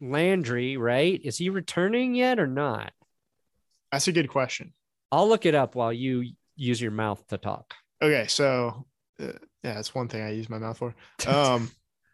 Landry, 0.00 0.76
right? 0.76 1.20
Is 1.24 1.38
he 1.38 1.48
returning 1.48 2.14
yet 2.14 2.38
or 2.38 2.46
not? 2.46 2.92
That's 3.90 4.08
a 4.08 4.12
good 4.12 4.28
question. 4.28 4.72
I'll 5.10 5.28
look 5.28 5.46
it 5.46 5.54
up 5.54 5.74
while 5.74 5.92
you 5.92 6.32
use 6.56 6.80
your 6.80 6.90
mouth 6.90 7.24
to 7.28 7.38
talk. 7.38 7.72
Okay, 8.02 8.26
so 8.28 8.84
uh, 9.20 9.26
yeah, 9.62 9.74
that's 9.74 9.94
one 9.94 10.08
thing 10.08 10.22
I 10.22 10.32
use 10.32 10.50
my 10.50 10.58
mouth 10.58 10.78
for. 10.78 10.94
Um, 11.26 11.70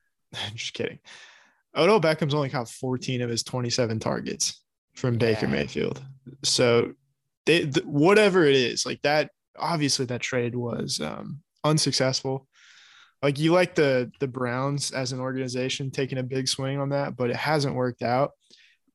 just 0.55 0.75
kidding. 0.75 1.01
Odell 1.77 2.01
Beckham's 2.01 2.35
only 2.35 2.49
caught 2.51 2.69
14 2.69 3.23
of 3.23 3.31
his 3.31 3.43
27 3.43 3.99
targets 4.01 4.63
from 4.95 5.19
Baker 5.19 5.47
Yeah. 5.47 5.53
Mayfield. 5.53 6.03
So 6.43 6.93
they 7.47 7.67
th- 7.67 7.85
whatever 7.87 8.45
it 8.45 8.57
is, 8.57 8.85
like 8.85 9.01
that 9.03 9.31
obviously 9.59 10.07
that 10.07 10.21
trade 10.21 10.55
was 10.55 11.01
um 11.01 11.41
unsuccessful. 11.65 12.47
Like 13.23 13.39
you 13.39 13.53
like 13.53 13.75
the 13.75 14.11
the 14.21 14.29
Browns 14.29 14.91
as 14.93 15.13
an 15.13 15.21
organization 15.21 15.91
taking 15.91 16.19
a 16.19 16.23
big 16.23 16.49
swing 16.49 16.79
on 16.81 16.89
that, 16.91 17.17
but 17.17 17.31
it 17.31 17.37
hasn't 17.37 17.75
worked 17.75 18.03
out. 18.03 18.33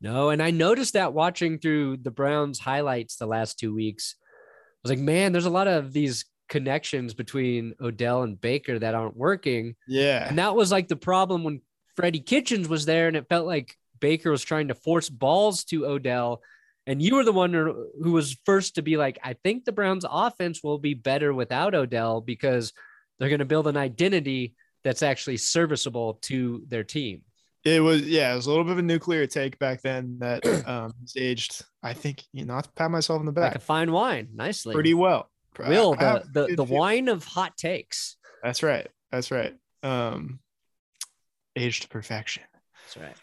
No, 0.01 0.29
and 0.29 0.41
I 0.43 0.51
noticed 0.51 0.93
that 0.93 1.13
watching 1.13 1.57
through 1.59 1.97
the 1.97 2.11
Browns 2.11 2.59
highlights 2.59 3.15
the 3.15 3.25
last 3.27 3.57
two 3.57 3.73
weeks. 3.73 4.15
I 4.23 4.77
was 4.83 4.89
like, 4.91 4.99
man, 4.99 5.31
there's 5.31 5.45
a 5.45 5.49
lot 5.49 5.67
of 5.67 5.93
these 5.93 6.25
connections 6.49 7.13
between 7.13 7.73
Odell 7.81 8.21
and 8.23 8.39
Baker 8.39 8.77
that 8.77 8.93
aren't 8.93 9.15
working. 9.17 9.75
Yeah. 9.87 10.27
And 10.27 10.37
that 10.37 10.55
was 10.55 10.71
like 10.71 10.87
the 10.87 10.95
problem 10.95 11.43
when 11.43 11.61
Freddie 11.95 12.19
Kitchens 12.19 12.67
was 12.67 12.85
there, 12.85 13.07
and 13.07 13.15
it 13.17 13.29
felt 13.29 13.47
like 13.47 13.75
Baker 13.99 14.31
was 14.31 14.43
trying 14.43 14.67
to 14.67 14.75
force 14.75 15.09
balls 15.09 15.63
to 15.65 15.85
Odell. 15.85 16.41
And 16.87 17.01
you 17.01 17.15
were 17.15 17.23
the 17.23 17.33
one 17.33 17.53
who 17.53 18.11
was 18.11 18.37
first 18.45 18.75
to 18.75 18.81
be 18.81 18.97
like, 18.97 19.17
I 19.23 19.33
think 19.33 19.65
the 19.65 19.71
Browns' 19.71 20.05
offense 20.07 20.63
will 20.63 20.77
be 20.77 20.93
better 20.93 21.33
without 21.33 21.73
Odell 21.73 22.21
because 22.21 22.73
they're 23.17 23.29
going 23.29 23.39
to 23.39 23.45
build 23.45 23.67
an 23.67 23.77
identity 23.77 24.53
that's 24.83 25.01
actually 25.01 25.37
serviceable 25.37 26.19
to 26.23 26.63
their 26.67 26.83
team. 26.83 27.23
It 27.63 27.81
was 27.81 28.03
yeah, 28.03 28.31
it 28.31 28.35
was 28.35 28.45
a 28.45 28.49
little 28.49 28.63
bit 28.63 28.73
of 28.73 28.77
a 28.77 28.83
nuclear 28.83 29.25
take 29.25 29.57
back 29.57 29.81
then 29.81 30.17
that 30.19 30.45
um 30.67 30.93
has 31.01 31.15
aged, 31.17 31.63
I 31.81 31.93
think, 31.93 32.23
you 32.31 32.45
know, 32.45 32.61
pat 32.75 32.91
myself 32.91 33.19
in 33.19 33.25
the 33.25 33.31
back. 33.31 33.53
Like 33.53 33.55
a 33.55 33.59
fine 33.59 33.91
wine, 33.91 34.29
nicely. 34.35 34.73
pretty 34.73 34.93
well. 34.93 35.31
Will 35.57 35.95
the 35.95 36.23
the, 36.31 36.55
the 36.55 36.63
wine 36.63 37.07
of 37.07 37.23
hot 37.23 37.57
takes. 37.57 38.17
That's 38.43 38.61
right. 38.61 38.87
That's 39.11 39.31
right. 39.31 39.55
Um 39.81 40.39
aged 41.55 41.83
to 41.83 41.87
perfection. 41.87 42.43
That's 42.83 42.97
right. 42.97 43.15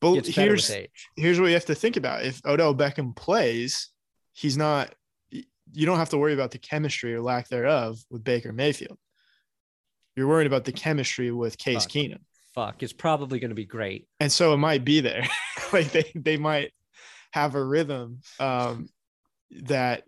But 0.00 0.26
here's 0.26 0.70
age. 0.70 1.08
here's 1.16 1.40
what 1.40 1.46
you 1.46 1.54
have 1.54 1.64
to 1.66 1.74
think 1.74 1.96
about. 1.96 2.24
If 2.24 2.44
Odell 2.44 2.74
Beckham 2.74 3.16
plays, 3.16 3.88
he's 4.32 4.56
not 4.56 4.94
you 5.30 5.86
don't 5.86 5.98
have 5.98 6.10
to 6.10 6.18
worry 6.18 6.34
about 6.34 6.50
the 6.50 6.58
chemistry 6.58 7.14
or 7.14 7.22
lack 7.22 7.48
thereof 7.48 7.98
with 8.10 8.22
Baker 8.22 8.52
Mayfield. 8.52 8.98
You're 10.14 10.28
worried 10.28 10.46
about 10.46 10.64
the 10.64 10.72
chemistry 10.72 11.32
with 11.32 11.58
Case 11.58 11.84
Fuck. 11.84 11.92
Keenum. 11.92 12.20
Fuck, 12.54 12.82
it's 12.82 12.92
probably 12.92 13.40
going 13.40 13.48
to 13.48 13.56
be 13.56 13.64
great. 13.64 14.06
And 14.20 14.30
so 14.30 14.52
it 14.52 14.58
might 14.58 14.84
be 14.84 15.00
there. 15.00 15.26
like 15.72 15.90
they 15.90 16.12
they 16.14 16.36
might 16.36 16.72
have 17.32 17.54
a 17.54 17.64
rhythm 17.64 18.20
um 18.38 18.88
that 19.62 20.04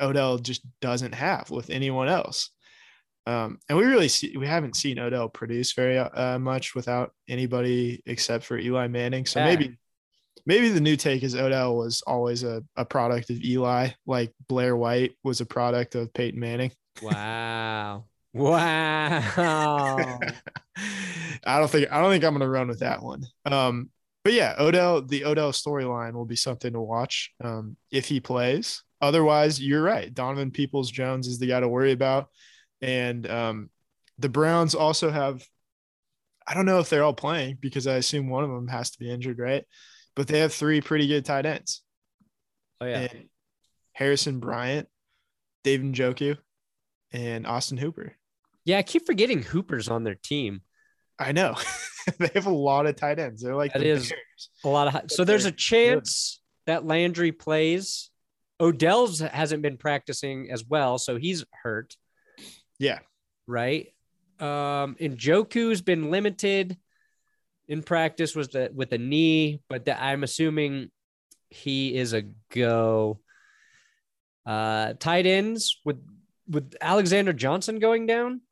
Odell 0.00 0.38
just 0.38 0.62
doesn't 0.80 1.14
have 1.14 1.50
with 1.50 1.70
anyone 1.70 2.08
else. 2.08 2.50
Um, 3.26 3.58
and 3.68 3.78
we 3.78 3.84
really 3.84 4.08
see 4.08 4.36
we 4.36 4.46
haven't 4.46 4.76
seen 4.76 4.98
Odell 4.98 5.28
produce 5.28 5.72
very 5.72 5.98
uh, 5.98 6.38
much 6.38 6.74
without 6.74 7.12
anybody 7.28 8.02
except 8.06 8.44
for 8.44 8.58
Eli 8.58 8.86
Manning. 8.88 9.24
So 9.26 9.40
Yeah. 9.40 9.46
maybe 9.46 9.78
maybe 10.46 10.68
the 10.68 10.80
new 10.80 10.96
take 10.96 11.22
is 11.22 11.34
Odell 11.34 11.76
was 11.76 12.02
always 12.06 12.42
a, 12.42 12.62
a 12.76 12.84
product 12.84 13.30
of 13.30 13.40
Eli, 13.42 13.88
like 14.06 14.32
Blair 14.48 14.76
White 14.76 15.12
was 15.22 15.40
a 15.40 15.46
product 15.46 15.94
of 15.94 16.12
Peyton 16.12 16.38
Manning. 16.38 16.72
Wow. 17.00 18.04
wow. 18.34 20.18
I 21.46 21.58
don't 21.58 21.70
think 21.70 21.90
I 21.92 22.00
don't 22.00 22.10
think 22.10 22.24
I'm 22.24 22.34
gonna 22.34 22.48
run 22.48 22.68
with 22.68 22.80
that 22.80 23.02
one. 23.02 23.24
Um, 23.44 23.90
but 24.24 24.32
yeah, 24.32 24.54
Odell, 24.58 25.02
the 25.02 25.24
Odell 25.24 25.52
storyline 25.52 26.14
will 26.14 26.24
be 26.24 26.36
something 26.36 26.72
to 26.72 26.80
watch 26.80 27.30
um, 27.42 27.76
if 27.90 28.06
he 28.06 28.20
plays. 28.20 28.82
Otherwise, 29.00 29.60
you're 29.60 29.82
right. 29.82 30.12
Donovan 30.12 30.50
Peoples 30.50 30.90
Jones 30.90 31.26
is 31.26 31.38
the 31.38 31.46
guy 31.46 31.60
to 31.60 31.68
worry 31.68 31.92
about, 31.92 32.28
and 32.84 33.30
um, 33.30 33.70
the 34.18 34.28
Browns 34.28 34.74
also 34.74 35.10
have. 35.10 35.44
I 36.46 36.52
don't 36.54 36.66
know 36.66 36.78
if 36.78 36.90
they're 36.90 37.02
all 37.04 37.14
playing 37.14 37.56
because 37.60 37.86
I 37.86 37.94
assume 37.94 38.28
one 38.28 38.44
of 38.44 38.50
them 38.50 38.68
has 38.68 38.90
to 38.90 38.98
be 38.98 39.10
injured, 39.10 39.38
right? 39.38 39.64
But 40.14 40.26
they 40.28 40.40
have 40.40 40.52
three 40.52 40.80
pretty 40.82 41.06
good 41.08 41.24
tight 41.24 41.46
ends. 41.46 41.82
Oh 42.80 42.86
yeah. 42.86 43.00
And 43.10 43.28
Harrison 43.92 44.40
Bryant, 44.40 44.86
David 45.62 45.94
Njoku, 45.94 46.36
and 47.12 47.46
Austin 47.46 47.78
Hooper. 47.78 48.14
Yeah, 48.66 48.78
I 48.78 48.82
keep 48.82 49.06
forgetting 49.06 49.42
Hooper's 49.42 49.88
on 49.88 50.04
their 50.04 50.16
team. 50.16 50.60
I 51.18 51.32
know 51.32 51.54
they 52.18 52.30
have 52.34 52.46
a 52.46 52.50
lot 52.52 52.86
of 52.86 52.96
tight 52.96 53.18
ends. 53.18 53.42
They're 53.42 53.54
like 53.56 53.72
That 53.72 53.78
the 53.80 53.88
is- 53.88 54.10
Bears. 54.10 54.48
A 54.64 54.68
lot 54.68 54.86
of 54.88 54.92
hi- 54.92 55.02
so 55.08 55.24
there's 55.24 55.44
a 55.46 55.52
chance 55.52 56.40
that 56.66 56.84
Landry 56.84 57.32
plays. 57.32 58.10
Odell's 58.60 59.20
hasn't 59.20 59.62
been 59.62 59.76
practicing 59.78 60.50
as 60.50 60.64
well, 60.64 60.98
so 60.98 61.16
he's 61.16 61.44
hurt, 61.62 61.96
Yeah, 62.78 62.98
right? 63.46 63.88
Um, 64.40 64.96
and 65.00 65.16
Joku's 65.16 65.80
been 65.80 66.10
limited 66.10 66.76
in 67.68 67.82
practice 67.82 68.34
was 68.34 68.48
the 68.48 68.70
with 68.74 68.90
the 68.90 68.98
knee, 68.98 69.60
but 69.68 69.84
the, 69.84 70.02
I'm 70.02 70.22
assuming 70.22 70.90
he 71.50 71.96
is 71.96 72.12
a 72.12 72.22
go. 72.50 73.20
Uh, 74.44 74.94
tight 74.98 75.26
ends 75.26 75.80
with 75.84 76.04
with 76.48 76.74
Alexander 76.80 77.32
Johnson 77.32 77.78
going 77.78 78.06
down, 78.06 78.42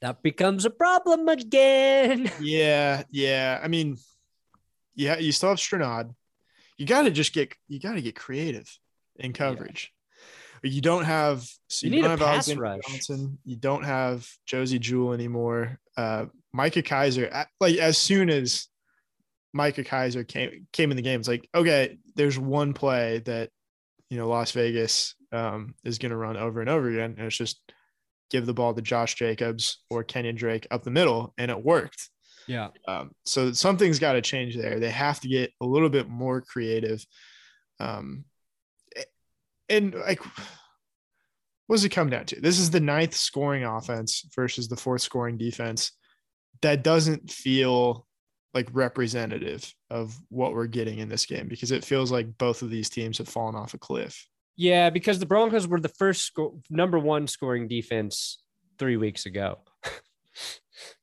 that 0.00 0.22
becomes 0.22 0.64
a 0.64 0.70
problem 0.70 1.28
again. 1.28 2.30
yeah, 2.40 3.02
yeah. 3.10 3.58
I 3.62 3.68
mean, 3.68 3.96
yeah, 4.94 5.18
you 5.18 5.32
still 5.32 5.50
have 5.50 5.58
Strnad. 5.58 6.14
You 6.78 6.86
got 6.86 7.02
to 7.02 7.10
just 7.10 7.32
get 7.32 7.54
you 7.68 7.80
got 7.80 7.94
to 7.94 8.02
get 8.02 8.14
creative 8.14 8.78
in 9.16 9.32
coverage. 9.32 9.92
You 10.62 10.80
don't 10.80 11.04
have 11.04 11.46
so 11.68 11.86
You 11.86 11.90
you, 11.90 11.96
need 11.96 12.02
don't 12.02 12.20
a 12.20 12.24
have 12.24 12.34
Alexander 12.34 12.62
rush. 12.62 12.80
Johnson. 12.86 13.38
You 13.44 13.56
don't 13.56 13.84
have 13.84 14.26
Josey 14.46 14.78
Jewell 14.78 15.12
anymore. 15.12 15.78
Uh, 15.96 16.26
Micah 16.52 16.82
Kiser. 16.82 17.46
Like 17.60 17.76
as 17.76 17.96
soon 17.96 18.30
as 18.30 18.68
Micah 19.52 19.84
Kiser 19.84 20.24
came 20.24 20.66
came 20.72 20.90
in 20.90 20.96
the 20.96 21.02
game, 21.02 21.20
it's 21.20 21.28
like 21.28 21.48
okay, 21.54 21.98
there's 22.16 22.38
one 22.38 22.72
play 22.72 23.20
that 23.24 23.50
you 24.10 24.18
know 24.18 24.28
Las 24.28 24.52
Vegas 24.52 25.14
um, 25.32 25.74
is 25.84 25.98
going 25.98 26.10
to 26.10 26.16
run 26.16 26.36
over 26.36 26.60
and 26.60 26.68
over 26.68 26.88
again, 26.90 27.14
and 27.16 27.26
it's 27.26 27.36
just 27.36 27.60
give 28.30 28.46
the 28.46 28.54
ball 28.54 28.74
to 28.74 28.82
Josh 28.82 29.14
Jacobs 29.14 29.78
or 29.90 30.04
Kenyan 30.04 30.36
Drake 30.36 30.66
up 30.70 30.82
the 30.82 30.90
middle, 30.90 31.34
and 31.38 31.50
it 31.50 31.64
worked. 31.64 32.10
Yeah. 32.46 32.68
Um, 32.88 33.12
so 33.24 33.52
something's 33.52 33.98
got 33.98 34.14
to 34.14 34.22
change 34.22 34.56
there. 34.56 34.80
They 34.80 34.90
have 34.90 35.20
to 35.20 35.28
get 35.28 35.52
a 35.60 35.66
little 35.66 35.88
bit 35.88 36.08
more 36.08 36.40
creative. 36.40 37.04
Um, 37.78 38.24
and 39.70 39.94
like, 39.94 40.20
what 41.66 41.76
does 41.76 41.84
it 41.84 41.90
come 41.90 42.10
down 42.10 42.26
to? 42.26 42.40
This 42.40 42.58
is 42.58 42.70
the 42.70 42.80
ninth 42.80 43.14
scoring 43.14 43.64
offense 43.64 44.26
versus 44.34 44.68
the 44.68 44.76
fourth 44.76 45.02
scoring 45.02 45.38
defense. 45.38 45.92
That 46.62 46.82
doesn't 46.82 47.30
feel 47.30 48.06
like 48.52 48.68
representative 48.72 49.72
of 49.88 50.18
what 50.28 50.52
we're 50.52 50.66
getting 50.66 50.98
in 50.98 51.08
this 51.08 51.24
game 51.24 51.46
because 51.48 51.70
it 51.70 51.84
feels 51.84 52.10
like 52.10 52.36
both 52.36 52.62
of 52.62 52.70
these 52.70 52.90
teams 52.90 53.18
have 53.18 53.28
fallen 53.28 53.54
off 53.54 53.74
a 53.74 53.78
cliff. 53.78 54.26
Yeah, 54.56 54.90
because 54.90 55.18
the 55.18 55.26
Broncos 55.26 55.68
were 55.68 55.80
the 55.80 55.88
first 55.88 56.22
sco- 56.22 56.60
number 56.68 56.98
one 56.98 57.26
scoring 57.28 57.68
defense 57.68 58.42
three 58.78 58.96
weeks 58.96 59.24
ago. 59.26 59.60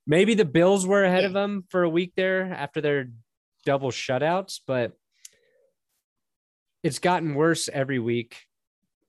Maybe 0.06 0.36
the 0.36 0.46
Bills 0.46 0.86
were 0.86 1.04
ahead 1.04 1.24
of 1.24 1.34
them 1.34 1.64
for 1.70 1.84
a 1.84 1.90
week 1.90 2.14
there 2.16 2.54
after 2.54 2.82
their 2.82 3.10
double 3.66 3.92
shutouts, 3.92 4.60
but 4.68 4.94
it's 6.84 7.00
gotten 7.00 7.36
worse 7.36 7.68
every 7.68 8.00
week. 8.00 8.38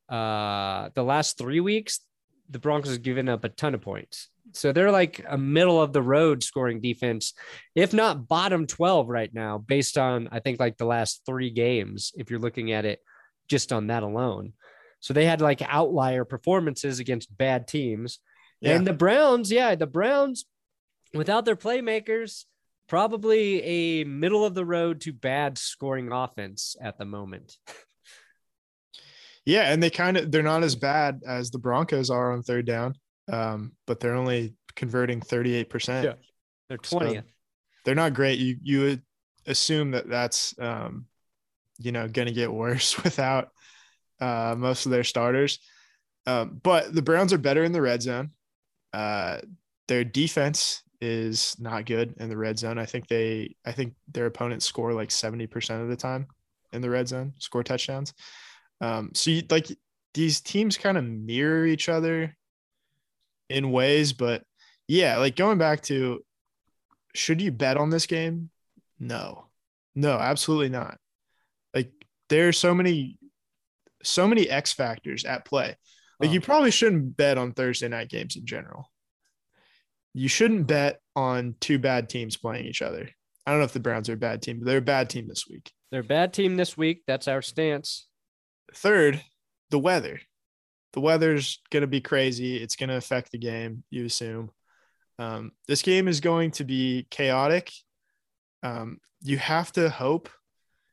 Uh, 0.08 0.90
the 0.94 1.02
last 1.02 1.38
three 1.38 1.60
weeks, 1.60 2.00
the 2.50 2.58
Broncos 2.58 2.92
have 2.92 3.02
given 3.02 3.28
up 3.28 3.44
a 3.44 3.48
ton 3.48 3.74
of 3.74 3.80
points. 3.80 4.28
So 4.52 4.72
they're 4.72 4.90
like 4.90 5.24
a 5.28 5.36
middle 5.36 5.80
of 5.80 5.92
the 5.92 6.02
road 6.02 6.42
scoring 6.42 6.80
defense, 6.80 7.34
if 7.74 7.92
not 7.92 8.28
bottom 8.28 8.66
12 8.66 9.08
right 9.08 9.32
now, 9.32 9.58
based 9.58 9.98
on, 9.98 10.28
I 10.32 10.40
think, 10.40 10.58
like 10.58 10.78
the 10.78 10.86
last 10.86 11.22
three 11.26 11.50
games, 11.50 12.12
if 12.16 12.30
you're 12.30 12.40
looking 12.40 12.72
at 12.72 12.84
it 12.84 13.00
just 13.48 13.72
on 13.72 13.88
that 13.88 14.02
alone. 14.02 14.54
So 15.00 15.14
they 15.14 15.26
had 15.26 15.40
like 15.40 15.62
outlier 15.62 16.24
performances 16.24 16.98
against 16.98 17.36
bad 17.36 17.68
teams. 17.68 18.18
Yeah. 18.60 18.76
And 18.76 18.86
the 18.86 18.92
Browns, 18.92 19.52
yeah, 19.52 19.74
the 19.74 19.86
Browns, 19.86 20.46
without 21.14 21.44
their 21.44 21.56
playmakers, 21.56 22.44
probably 22.88 23.62
a 23.62 24.04
middle 24.04 24.44
of 24.44 24.54
the 24.54 24.64
road 24.64 25.02
to 25.02 25.12
bad 25.12 25.58
scoring 25.58 26.10
offense 26.10 26.74
at 26.80 26.98
the 26.98 27.04
moment. 27.04 27.56
Yeah, 29.48 29.72
and 29.72 29.82
they 29.82 29.88
kind 29.88 30.18
of 30.18 30.30
they're 30.30 30.42
not 30.42 30.62
as 30.62 30.76
bad 30.76 31.22
as 31.26 31.50
the 31.50 31.58
Broncos 31.58 32.10
are 32.10 32.32
on 32.32 32.42
third 32.42 32.66
down, 32.66 32.94
um, 33.32 33.72
but 33.86 33.98
they're 33.98 34.14
only 34.14 34.52
converting 34.76 35.22
thirty 35.22 35.54
eight 35.54 35.70
percent. 35.70 36.04
Yeah, 36.04 36.14
they're 36.68 36.76
twentieth. 36.76 37.24
So 37.24 37.30
they're 37.86 37.94
not 37.94 38.12
great. 38.12 38.38
You 38.38 38.56
you 38.62 38.80
would 38.82 39.02
assume 39.46 39.92
that 39.92 40.06
that's 40.06 40.54
um, 40.58 41.06
you 41.78 41.92
know 41.92 42.06
going 42.08 42.28
to 42.28 42.34
get 42.34 42.52
worse 42.52 43.02
without 43.02 43.48
uh, 44.20 44.54
most 44.58 44.84
of 44.84 44.92
their 44.92 45.02
starters. 45.02 45.60
Um, 46.26 46.60
but 46.62 46.94
the 46.94 47.00
Browns 47.00 47.32
are 47.32 47.38
better 47.38 47.64
in 47.64 47.72
the 47.72 47.80
red 47.80 48.02
zone. 48.02 48.32
Uh, 48.92 49.38
their 49.86 50.04
defense 50.04 50.82
is 51.00 51.56
not 51.58 51.86
good 51.86 52.14
in 52.18 52.28
the 52.28 52.36
red 52.36 52.58
zone. 52.58 52.76
I 52.76 52.84
think 52.84 53.08
they, 53.08 53.56
I 53.64 53.72
think 53.72 53.94
their 54.12 54.26
opponents 54.26 54.66
score 54.66 54.92
like 54.92 55.08
70% 55.08 55.80
of 55.80 55.88
the 55.88 55.96
time 55.96 56.26
in 56.74 56.82
the 56.82 56.90
red 56.90 57.08
zone, 57.08 57.32
score 57.38 57.62
touchdowns. 57.62 58.12
Um, 58.80 59.10
so 59.14 59.30
you, 59.30 59.42
like 59.50 59.68
these 60.14 60.40
teams 60.40 60.76
kind 60.76 60.96
of 60.96 61.04
mirror 61.04 61.66
each 61.66 61.88
other 61.88 62.36
in 63.48 63.72
ways, 63.72 64.12
but 64.12 64.42
yeah, 64.86 65.18
like 65.18 65.36
going 65.36 65.58
back 65.58 65.82
to 65.84 66.24
should 67.14 67.40
you 67.40 67.50
bet 67.50 67.76
on 67.76 67.90
this 67.90 68.06
game? 68.06 68.50
No, 68.98 69.46
no, 69.94 70.12
absolutely 70.12 70.68
not. 70.68 70.98
Like 71.74 71.92
there 72.28 72.48
are 72.48 72.52
so 72.52 72.74
many, 72.74 73.18
so 74.02 74.28
many 74.28 74.48
X 74.48 74.72
factors 74.72 75.24
at 75.24 75.44
play. 75.44 75.76
Like 76.20 76.30
oh. 76.30 76.32
you 76.32 76.40
probably 76.40 76.70
shouldn't 76.70 77.16
bet 77.16 77.38
on 77.38 77.52
Thursday 77.52 77.88
night 77.88 78.08
games 78.08 78.36
in 78.36 78.46
general 78.46 78.90
you 80.18 80.28
shouldn't 80.28 80.66
bet 80.66 81.00
on 81.14 81.54
two 81.60 81.78
bad 81.78 82.08
teams 82.08 82.36
playing 82.36 82.66
each 82.66 82.82
other. 82.82 83.08
I 83.46 83.50
don't 83.50 83.60
know 83.60 83.64
if 83.64 83.72
the 83.72 83.80
Browns 83.80 84.08
are 84.08 84.14
a 84.14 84.16
bad 84.16 84.42
team, 84.42 84.58
but 84.58 84.66
they're 84.66 84.78
a 84.78 84.82
bad 84.82 85.08
team 85.08 85.28
this 85.28 85.46
week. 85.48 85.72
They're 85.90 86.00
a 86.00 86.04
bad 86.04 86.32
team 86.32 86.56
this 86.56 86.76
week. 86.76 87.02
That's 87.06 87.28
our 87.28 87.40
stance. 87.40 88.08
Third, 88.74 89.22
the 89.70 89.78
weather. 89.78 90.20
The 90.92 91.00
weather's 91.00 91.60
going 91.70 91.82
to 91.82 91.86
be 91.86 92.00
crazy. 92.00 92.56
It's 92.56 92.76
going 92.76 92.88
to 92.88 92.96
affect 92.96 93.32
the 93.32 93.38
game, 93.38 93.84
you 93.90 94.06
assume. 94.06 94.50
Um, 95.18 95.52
this 95.66 95.82
game 95.82 96.08
is 96.08 96.20
going 96.20 96.52
to 96.52 96.64
be 96.64 97.06
chaotic. 97.10 97.72
Um, 98.62 98.98
you 99.22 99.36
have 99.38 99.72
to 99.72 99.90
hope, 99.90 100.28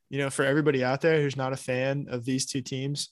you 0.09 0.19
know, 0.19 0.29
for 0.29 0.43
everybody 0.43 0.83
out 0.83 1.01
there 1.01 1.21
who's 1.21 1.37
not 1.37 1.53
a 1.53 1.57
fan 1.57 2.07
of 2.09 2.25
these 2.25 2.45
two 2.45 2.61
teams, 2.61 3.09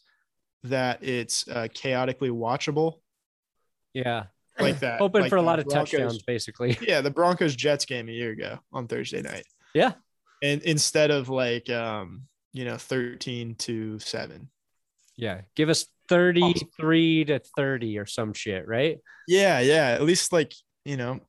that 0.63 1.03
it's 1.03 1.47
uh, 1.47 1.67
chaotically 1.73 2.29
watchable. 2.29 2.99
Yeah 3.93 4.25
like 4.59 4.79
that. 4.79 4.99
Hoping 4.99 5.21
like 5.21 5.29
for 5.29 5.37
a 5.37 5.41
lot 5.41 5.59
of 5.59 5.65
Broncos, 5.65 5.91
touchdowns, 5.91 6.21
basically. 6.23 6.77
Yeah, 6.87 7.01
the 7.01 7.11
Broncos 7.11 7.55
Jets 7.55 7.85
game 7.85 8.09
a 8.09 8.11
year 8.11 8.31
ago 8.31 8.59
on 8.71 8.87
Thursday 8.87 9.21
night. 9.21 9.45
Yeah. 9.73 9.93
And 10.41 10.61
instead 10.61 11.11
of 11.11 11.29
like 11.29 11.69
um, 11.69 12.23
you 12.53 12.65
know, 12.65 12.77
13 12.77 13.55
to 13.55 13.99
7. 13.99 14.49
Yeah. 15.15 15.41
Give 15.55 15.69
us 15.69 15.85
33 16.09 17.25
to 17.25 17.39
30 17.57 17.97
or 17.99 18.05
some 18.05 18.33
shit, 18.33 18.67
right? 18.67 18.99
Yeah, 19.27 19.59
yeah. 19.59 19.89
At 19.89 20.03
least 20.03 20.31
like, 20.31 20.53
you 20.85 20.97
know, 20.97 21.19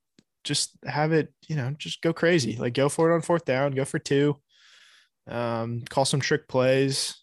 just 0.42 0.70
have 0.86 1.12
it, 1.12 1.32
you 1.48 1.56
know, 1.56 1.74
just 1.78 2.02
go 2.02 2.12
crazy. 2.12 2.56
Like 2.56 2.74
go 2.74 2.88
for 2.88 3.10
it 3.10 3.14
on 3.14 3.22
fourth 3.22 3.44
down, 3.44 3.72
go 3.72 3.84
for 3.84 3.98
two. 3.98 4.36
Um, 5.26 5.82
call 5.88 6.04
some 6.04 6.20
trick 6.20 6.48
plays. 6.48 7.16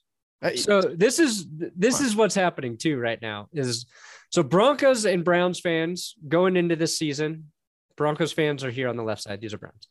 So 0.56 0.82
this 0.82 1.20
is 1.20 1.46
this 1.52 2.02
is 2.02 2.16
what's 2.16 2.34
happening 2.34 2.78
too 2.78 2.98
right 2.98 3.22
now 3.22 3.48
is 3.54 3.86
so 4.32 4.42
Broncos 4.42 5.06
and 5.06 5.24
Browns 5.24 5.60
fans 5.60 6.16
going 6.28 6.56
into 6.56 6.76
this 6.76 6.98
season, 6.98 7.52
Broncos 7.96 8.32
fans 8.32 8.64
are 8.64 8.72
here 8.72 8.88
on 8.88 8.98
the 8.98 9.04
left 9.04 9.22
side. 9.22 9.40
These 9.40 9.54
are 9.54 9.60
Browns. 9.60 9.88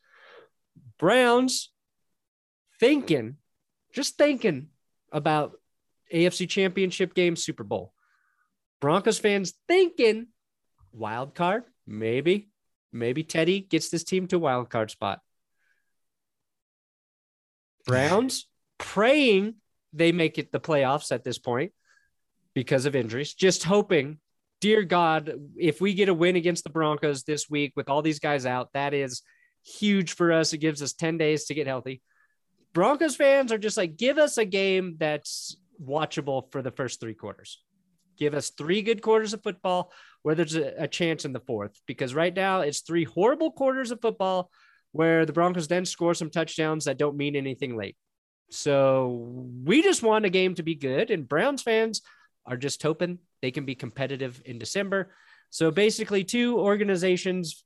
Browns 0.98 1.70
thinking, 2.80 3.36
just 3.92 4.16
thinking 4.16 4.68
about 5.12 5.52
AFC 6.12 6.48
Championship 6.48 7.14
game, 7.14 7.36
Super 7.36 7.64
Bowl. 7.64 7.92
Broncos 8.80 9.18
fans 9.18 9.54
thinking 9.68 10.28
wild 10.92 11.34
card, 11.34 11.64
maybe, 11.86 12.50
maybe 12.92 13.22
Teddy 13.22 13.60
gets 13.60 13.90
this 13.90 14.04
team 14.04 14.26
to 14.28 14.38
wild 14.38 14.70
card 14.70 14.90
spot. 14.90 15.20
Browns 17.86 18.46
praying 18.78 19.54
they 19.92 20.12
make 20.12 20.38
it 20.38 20.52
the 20.52 20.60
playoffs 20.60 21.12
at 21.12 21.24
this 21.24 21.38
point 21.38 21.72
because 22.54 22.86
of 22.86 22.94
injuries, 22.94 23.34
just 23.34 23.64
hoping 23.64 24.18
dear 24.60 24.82
God, 24.82 25.32
if 25.56 25.80
we 25.80 25.94
get 25.94 26.08
a 26.08 26.14
win 26.14 26.36
against 26.36 26.64
the 26.64 26.70
Broncos 26.70 27.24
this 27.24 27.48
week 27.48 27.72
with 27.76 27.88
all 27.88 28.02
these 28.02 28.20
guys 28.20 28.46
out, 28.46 28.68
that 28.74 28.94
is 28.94 29.22
huge 29.64 30.12
for 30.12 30.32
us. 30.32 30.52
It 30.52 30.58
gives 30.58 30.82
us 30.82 30.92
10 30.92 31.18
days 31.18 31.46
to 31.46 31.54
get 31.54 31.66
healthy. 31.66 32.02
Broncos 32.72 33.16
fans 33.16 33.52
are 33.52 33.58
just 33.58 33.76
like, 33.76 33.96
give 33.96 34.18
us 34.18 34.38
a 34.38 34.44
game 34.44 34.96
that's 34.98 35.56
watchable 35.82 36.50
for 36.52 36.62
the 36.62 36.70
first 36.70 37.00
three 37.00 37.14
quarters. 37.14 37.62
Give 38.16 38.34
us 38.34 38.50
three 38.50 38.82
good 38.82 39.02
quarters 39.02 39.32
of 39.32 39.42
football 39.42 39.92
where 40.22 40.34
there's 40.34 40.54
a, 40.54 40.74
a 40.78 40.88
chance 40.88 41.24
in 41.24 41.32
the 41.32 41.40
fourth. 41.40 41.80
Because 41.86 42.14
right 42.14 42.34
now 42.34 42.60
it's 42.60 42.80
three 42.80 43.04
horrible 43.04 43.50
quarters 43.50 43.90
of 43.90 44.00
football 44.00 44.50
where 44.92 45.24
the 45.24 45.32
Broncos 45.32 45.68
then 45.68 45.84
score 45.84 46.14
some 46.14 46.30
touchdowns 46.30 46.84
that 46.84 46.98
don't 46.98 47.16
mean 47.16 47.36
anything 47.36 47.76
late. 47.76 47.96
So 48.50 49.52
we 49.64 49.82
just 49.82 50.02
want 50.02 50.26
a 50.26 50.30
game 50.30 50.54
to 50.56 50.62
be 50.62 50.74
good. 50.74 51.10
And 51.10 51.28
Browns 51.28 51.62
fans 51.62 52.02
are 52.44 52.56
just 52.56 52.82
hoping 52.82 53.18
they 53.42 53.50
can 53.50 53.64
be 53.64 53.74
competitive 53.74 54.42
in 54.44 54.58
December. 54.58 55.14
So 55.50 55.70
basically, 55.70 56.24
two 56.24 56.58
organizations, 56.58 57.64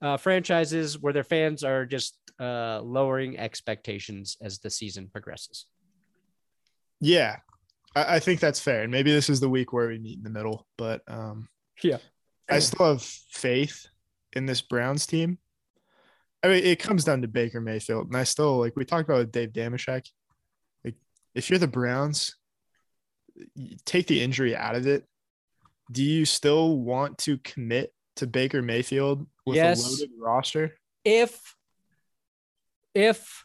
uh, 0.00 0.16
franchises 0.16 0.98
where 0.98 1.12
their 1.12 1.24
fans 1.24 1.62
are 1.62 1.86
just 1.86 2.18
uh, 2.42 2.80
lowering 2.82 3.38
expectations 3.38 4.36
as 4.42 4.58
the 4.58 4.68
season 4.68 5.08
progresses. 5.08 5.66
Yeah, 7.00 7.36
I, 7.94 8.16
I, 8.16 8.18
think 8.18 8.40
that's 8.40 8.58
fair. 8.58 8.82
And 8.82 8.90
maybe 8.90 9.12
this 9.12 9.30
is 9.30 9.38
the 9.38 9.48
week 9.48 9.72
where 9.72 9.88
we 9.88 9.98
meet 9.98 10.18
in 10.18 10.24
the 10.24 10.30
middle, 10.30 10.66
but 10.76 11.02
um, 11.06 11.48
yeah, 11.82 11.98
I 12.50 12.58
still 12.58 12.86
have 12.86 13.02
faith 13.02 13.86
in 14.32 14.46
this 14.46 14.60
Browns 14.60 15.06
team. 15.06 15.38
I 16.42 16.48
mean, 16.48 16.64
it 16.64 16.80
comes 16.80 17.04
down 17.04 17.22
to 17.22 17.28
Baker 17.28 17.60
Mayfield, 17.60 18.08
and 18.08 18.16
I 18.16 18.24
still 18.24 18.58
like 18.58 18.74
we 18.74 18.84
talked 18.84 19.08
about 19.08 19.18
with 19.18 19.32
Dave 19.32 19.52
Dameshek. 19.52 20.08
Like, 20.84 20.96
if 21.36 21.48
you're 21.48 21.60
the 21.60 21.68
Browns, 21.68 22.34
take 23.84 24.08
the 24.08 24.20
injury 24.20 24.56
out 24.56 24.74
of 24.74 24.88
it, 24.88 25.06
do 25.92 26.02
you 26.02 26.24
still 26.24 26.76
want 26.76 27.18
to 27.18 27.38
commit 27.38 27.94
to 28.16 28.26
Baker 28.26 28.62
Mayfield 28.62 29.26
with 29.46 29.56
yes. 29.56 29.84
a 29.84 29.90
loaded 29.90 30.10
roster? 30.18 30.74
If 31.04 31.40
if 32.94 33.44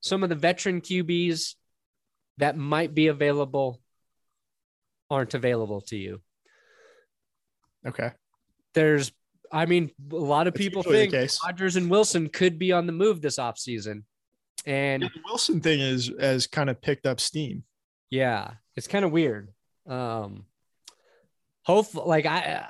some 0.00 0.22
of 0.22 0.28
the 0.28 0.34
veteran 0.34 0.80
QBs 0.80 1.54
that 2.38 2.56
might 2.56 2.94
be 2.94 3.08
available 3.08 3.80
aren't 5.10 5.34
available 5.34 5.80
to 5.82 5.96
you. 5.96 6.20
Okay. 7.86 8.12
There's 8.74 9.12
I 9.52 9.66
mean, 9.66 9.90
a 10.12 10.16
lot 10.16 10.46
of 10.46 10.54
people 10.54 10.82
think 10.82 11.12
Rodgers 11.44 11.76
and 11.76 11.90
Wilson 11.90 12.28
could 12.28 12.58
be 12.58 12.72
on 12.72 12.86
the 12.86 12.92
move 12.92 13.20
this 13.20 13.36
offseason. 13.36 14.04
And 14.64 15.02
yeah, 15.02 15.08
the 15.12 15.20
Wilson 15.24 15.60
thing 15.60 15.80
is 15.80 16.12
has 16.20 16.46
kind 16.46 16.70
of 16.70 16.80
picked 16.80 17.06
up 17.06 17.18
steam. 17.18 17.64
Yeah, 18.10 18.52
it's 18.76 18.86
kind 18.86 19.04
of 19.04 19.10
weird. 19.10 19.52
Um, 19.88 20.44
hopefully, 21.64 22.06
like 22.06 22.26
I, 22.26 22.66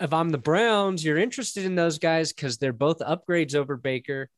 if 0.00 0.12
I'm 0.12 0.30
the 0.30 0.38
Browns, 0.38 1.04
you're 1.04 1.18
interested 1.18 1.64
in 1.64 1.74
those 1.74 1.98
guys 1.98 2.32
because 2.32 2.56
they're 2.56 2.72
both 2.72 2.98
upgrades 3.00 3.54
over 3.54 3.76
Baker. 3.76 4.30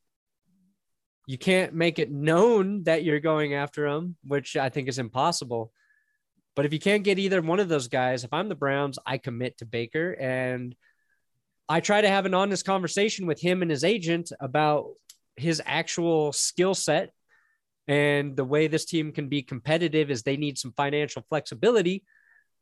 You 1.29 1.37
can't 1.37 1.75
make 1.75 1.99
it 1.99 2.09
known 2.09 2.85
that 2.85 3.03
you're 3.03 3.19
going 3.19 3.53
after 3.53 3.85
him, 3.85 4.15
which 4.25 4.57
I 4.57 4.69
think 4.69 4.89
is 4.89 4.97
impossible. 4.97 5.71
But 6.55 6.65
if 6.65 6.73
you 6.73 6.79
can't 6.79 7.03
get 7.03 7.19
either 7.19 7.39
one 7.39 7.59
of 7.59 7.69
those 7.69 7.87
guys, 7.87 8.23
if 8.23 8.33
I'm 8.33 8.49
the 8.49 8.55
Browns, 8.55 8.97
I 9.05 9.19
commit 9.19 9.59
to 9.59 9.67
Baker 9.67 10.13
and 10.13 10.75
I 11.69 11.81
try 11.81 12.01
to 12.01 12.09
have 12.09 12.25
an 12.25 12.33
honest 12.33 12.65
conversation 12.65 13.27
with 13.27 13.39
him 13.39 13.61
and 13.61 13.69
his 13.69 13.83
agent 13.83 14.31
about 14.39 14.87
his 15.35 15.61
actual 15.67 16.33
skill 16.33 16.73
set 16.73 17.13
and 17.87 18.35
the 18.35 18.43
way 18.43 18.65
this 18.65 18.85
team 18.85 19.11
can 19.11 19.29
be 19.29 19.43
competitive 19.43 20.09
is 20.09 20.23
they 20.23 20.35
need 20.35 20.57
some 20.57 20.73
financial 20.75 21.23
flexibility. 21.29 22.05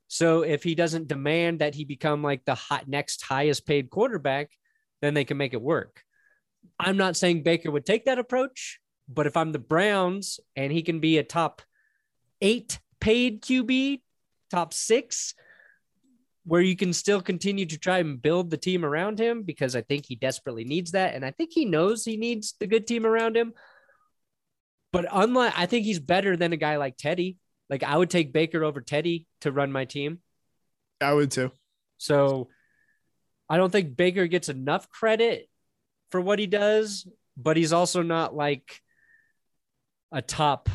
So 0.10 0.42
if 0.42 0.62
he 0.62 0.76
doesn't 0.76 1.08
demand 1.08 1.60
that 1.60 1.74
he 1.74 1.86
become 1.86 2.22
like 2.22 2.44
the 2.44 2.56
hot 2.56 2.86
next 2.86 3.22
highest 3.22 3.66
paid 3.66 3.90
quarterback, 3.90 4.52
then 5.02 5.14
they 5.14 5.24
can 5.24 5.38
make 5.38 5.54
it 5.54 5.62
work. 5.62 6.04
I'm 6.80 6.98
not 6.98 7.18
saying 7.18 7.44
Baker 7.44 7.72
would 7.72 7.86
take 7.86 8.06
that 8.06 8.20
approach, 8.20 8.80
but 9.08 9.28
if 9.28 9.38
I'm 9.38 9.52
the 9.52 9.60
Browns 9.60 10.40
and 10.56 10.72
he 10.72 10.82
can 10.82 11.00
be 11.00 11.18
a 11.18 11.24
top 11.24 11.62
eight 12.42 12.80
paid 13.00 13.42
QB, 13.42 14.02
top 14.52 14.74
six, 14.74 15.34
where 16.46 16.62
you 16.62 16.78
can 16.78 16.94
still 16.94 17.22
continue 17.22 17.66
to 17.66 17.78
try 17.78 18.00
and 18.00 18.22
build 18.22 18.50
the 18.50 18.58
team 18.58 18.86
around 18.86 19.20
him 19.20 19.44
because 19.44 19.76
I 19.76 19.82
think 19.82 20.06
he 20.06 20.16
desperately 20.16 20.64
needs 20.64 20.92
that. 20.92 21.14
And 21.14 21.26
I 21.26 21.32
think 21.32 21.52
he 21.54 21.66
knows 21.66 22.06
he 22.06 22.16
needs 22.16 22.56
the 22.60 22.68
good 22.68 22.88
team 22.88 23.06
around 23.06 23.36
him. 23.36 23.54
But 24.94 25.08
unlike, 25.12 25.54
I 25.58 25.66
think 25.66 25.86
he's 25.86 26.00
better 26.00 26.38
than 26.38 26.54
a 26.54 26.58
guy 26.58 26.78
like 26.78 26.96
Teddy. 26.98 27.38
Like 27.70 27.84
I 27.84 27.98
would 27.98 28.10
take 28.10 28.32
Baker 28.32 28.64
over 28.64 28.80
Teddy 28.80 29.28
to 29.42 29.52
run 29.52 29.74
my 29.74 29.84
team. 29.84 30.20
I 31.02 31.14
would 31.14 31.32
too. 31.32 31.52
So 31.98 32.48
I 33.50 33.58
don't 33.58 33.72
think 33.72 33.98
Baker 33.98 34.28
gets 34.28 34.48
enough 34.48 34.90
credit 34.90 35.50
for 36.12 36.22
what 36.22 36.40
he 36.40 36.48
does, 36.48 37.08
but 37.36 37.58
he's 37.58 37.74
also 37.74 38.02
not 38.02 38.36
like 38.36 38.82
a 40.12 40.22
top 40.22 40.70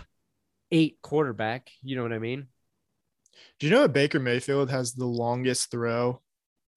eight 0.71 0.99
quarterback. 1.03 1.71
You 1.83 1.97
know 1.97 2.03
what 2.03 2.13
I 2.13 2.19
mean? 2.19 2.47
Do 3.59 3.67
you 3.67 3.73
know 3.73 3.83
that 3.83 3.93
Baker 3.93 4.21
Mayfield 4.21 4.71
has 4.71 4.93
the 4.93 5.07
longest 5.07 5.71
throw 5.71 6.21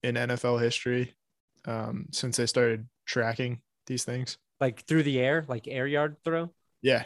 in 0.02 0.14
NFL 0.14 0.60
history 0.60 1.14
um, 1.64 2.06
since 2.12 2.36
they 2.36 2.46
started 2.46 2.86
tracking 3.04 3.60
these 3.86 4.04
things? 4.04 4.38
Like 4.60 4.84
through 4.86 5.02
the 5.02 5.18
air, 5.18 5.44
like 5.48 5.68
air 5.68 5.86
yard 5.86 6.16
throw? 6.24 6.50
Yeah. 6.82 7.04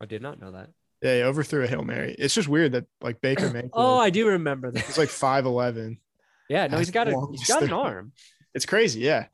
I 0.00 0.06
did 0.06 0.22
not 0.22 0.40
know 0.40 0.52
that. 0.52 0.70
Yeah, 1.02 1.16
he 1.16 1.22
overthrew 1.22 1.62
a 1.62 1.66
Hail 1.66 1.82
Mary. 1.82 2.16
It's 2.18 2.34
just 2.34 2.48
weird 2.48 2.72
that 2.72 2.86
like 3.00 3.20
Baker 3.20 3.50
Mayfield 3.52 3.70
Oh, 3.74 3.98
I 3.98 4.10
do 4.10 4.26
remember 4.28 4.70
that. 4.70 4.84
he's 4.84 4.98
like 4.98 5.08
5'11. 5.10 5.98
Yeah, 6.48 6.66
no, 6.68 6.78
he's 6.78 6.90
got 6.90 7.08
a 7.08 7.26
he's 7.32 7.46
got 7.46 7.62
an 7.62 7.72
arm. 7.72 8.12
It's 8.54 8.66
crazy. 8.66 9.00
Yeah. 9.00 9.26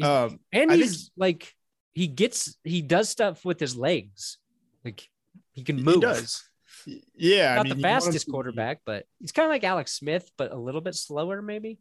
He's- 0.00 0.08
Um, 0.32 0.40
and 0.52 0.70
I 0.70 0.74
think- 0.74 0.84
he's 0.90 1.10
like 1.16 1.54
he 1.92 2.06
gets 2.06 2.56
he 2.64 2.82
does 2.82 3.08
stuff 3.08 3.44
with 3.44 3.58
his 3.60 3.76
legs. 3.76 4.38
Like 4.84 5.08
he 5.52 5.62
can 5.64 5.82
move. 5.82 5.96
he 5.96 6.00
does. 6.00 6.42
Yeah. 7.14 7.56
Not 7.56 7.60
I 7.60 7.62
mean, 7.64 7.72
the 7.74 7.78
you 7.80 7.82
want 7.82 7.94
him 7.94 8.06
fastest 8.06 8.26
to 8.26 8.30
quarterback, 8.32 8.80
but 8.86 9.04
he's 9.18 9.32
kind 9.32 9.44
of 9.46 9.50
like 9.50 9.64
Alex 9.64 9.92
Smith, 9.92 10.30
but 10.38 10.52
a 10.52 10.56
little 10.56 10.80
bit 10.80 10.94
slower, 10.94 11.42
maybe. 11.42 11.78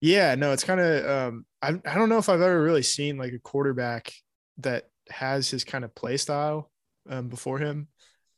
Yeah, 0.00 0.34
no, 0.36 0.52
it's 0.52 0.64
kind 0.64 0.80
of 0.80 1.06
um 1.10 1.46
I 1.62 1.68
I 1.84 1.94
don't 1.94 2.08
know 2.08 2.18
if 2.18 2.28
I've 2.28 2.40
ever 2.40 2.62
really 2.62 2.82
seen 2.82 3.16
like 3.18 3.32
a 3.32 3.38
quarterback 3.38 4.12
that 4.58 4.84
has 5.10 5.48
his 5.50 5.64
kind 5.64 5.84
of 5.84 5.94
play 5.94 6.16
style 6.16 6.70
um 7.08 7.28
before 7.28 7.58
him. 7.58 7.88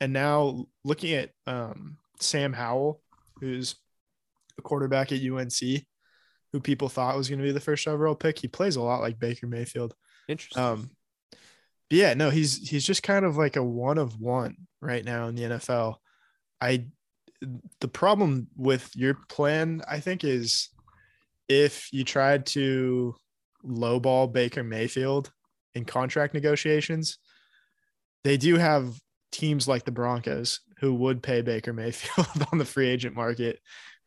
And 0.01 0.13
now 0.13 0.67
looking 0.85 1.15
at 1.15 1.31
um 1.47 1.99
Sam 2.19 2.53
Howell, 2.53 3.03
who's 3.41 3.75
a 4.59 4.63
quarterback 4.63 5.13
at 5.13 5.21
UNC, 5.21 5.85
who 6.53 6.61
people 6.61 6.89
thought 6.89 7.17
was 7.17 7.29
going 7.29 7.39
to 7.39 7.45
be 7.45 7.53
the 7.53 7.61
first 7.61 7.87
overall 7.87 8.15
pick, 8.15 8.39
he 8.39 8.49
plays 8.49 8.77
a 8.77 8.83
lot 8.83 9.01
like 9.01 9.19
Baker 9.19 9.47
Mayfield. 9.47 9.95
Interesting. 10.29 10.63
Um 10.63 10.91
but 11.91 11.99
yeah, 11.99 12.15
no, 12.15 12.31
he's 12.31 12.69
he's 12.69 12.85
just 12.85 13.03
kind 13.03 13.25
of 13.25 13.37
like 13.37 13.57
a 13.57 13.63
one 13.63 13.99
of 13.99 14.21
one 14.21 14.57
right 14.81 15.05
now 15.05 15.27
in 15.27 15.35
the 15.35 15.43
NFL. 15.43 15.97
I 16.61 16.87
the 17.81 17.89
problem 17.89 18.49
with 18.57 18.95
your 18.95 19.15
plan, 19.29 19.83
I 19.89 19.99
think, 20.01 20.25
is 20.25 20.69
if 21.49 21.93
you 21.93 22.05
tried 22.05 22.47
to 22.47 23.17
lowball 23.67 24.33
Baker 24.33 24.63
Mayfield 24.63 25.33
in 25.75 25.85
contract 25.85 26.33
negotiations, 26.33 27.19
they 28.25 28.37
do 28.37 28.57
have 28.57 28.95
teams 29.33 29.67
like 29.67 29.85
the 29.85 29.91
Broncos 29.91 30.61
who 30.79 30.95
would 30.95 31.23
pay 31.23 31.43
Baker 31.43 31.73
Mayfield 31.73 32.29
on 32.53 32.59
the 32.59 32.65
free 32.65 32.89
agent 32.89 33.17
market 33.17 33.59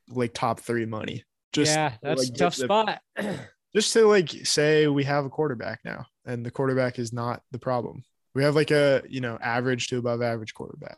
like 0.09 0.33
top 0.33 0.59
three 0.59 0.85
money. 0.85 1.23
Just 1.53 1.71
yeah, 1.71 1.93
that's 2.01 2.23
like, 2.23 2.29
a 2.29 2.37
tough 2.37 2.55
the- 2.55 2.63
spot. 2.63 3.01
just 3.75 3.93
to 3.93 4.05
like 4.07 4.29
say 4.45 4.87
we 4.87 5.03
have 5.03 5.25
a 5.25 5.29
quarterback 5.29 5.79
now 5.85 6.05
and 6.25 6.45
the 6.45 6.51
quarterback 6.51 6.99
is 6.99 7.13
not 7.13 7.41
the 7.51 7.59
problem. 7.59 8.03
We 8.35 8.43
have 8.43 8.55
like 8.55 8.71
a, 8.71 9.03
you 9.07 9.21
know, 9.21 9.37
average 9.41 9.87
to 9.87 9.97
above 9.97 10.21
average 10.21 10.53
quarterback. 10.53 10.97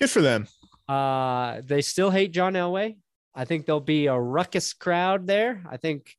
Good 0.00 0.10
for 0.10 0.22
them. 0.22 0.46
uh, 0.88 1.60
they 1.64 1.82
still 1.82 2.10
hate 2.10 2.32
John 2.32 2.54
Elway. 2.54 2.96
I 3.34 3.44
think 3.44 3.66
there'll 3.66 3.80
be 3.80 4.06
a 4.06 4.18
ruckus 4.18 4.72
crowd 4.72 5.26
there. 5.26 5.62
I 5.70 5.76
think 5.76 6.14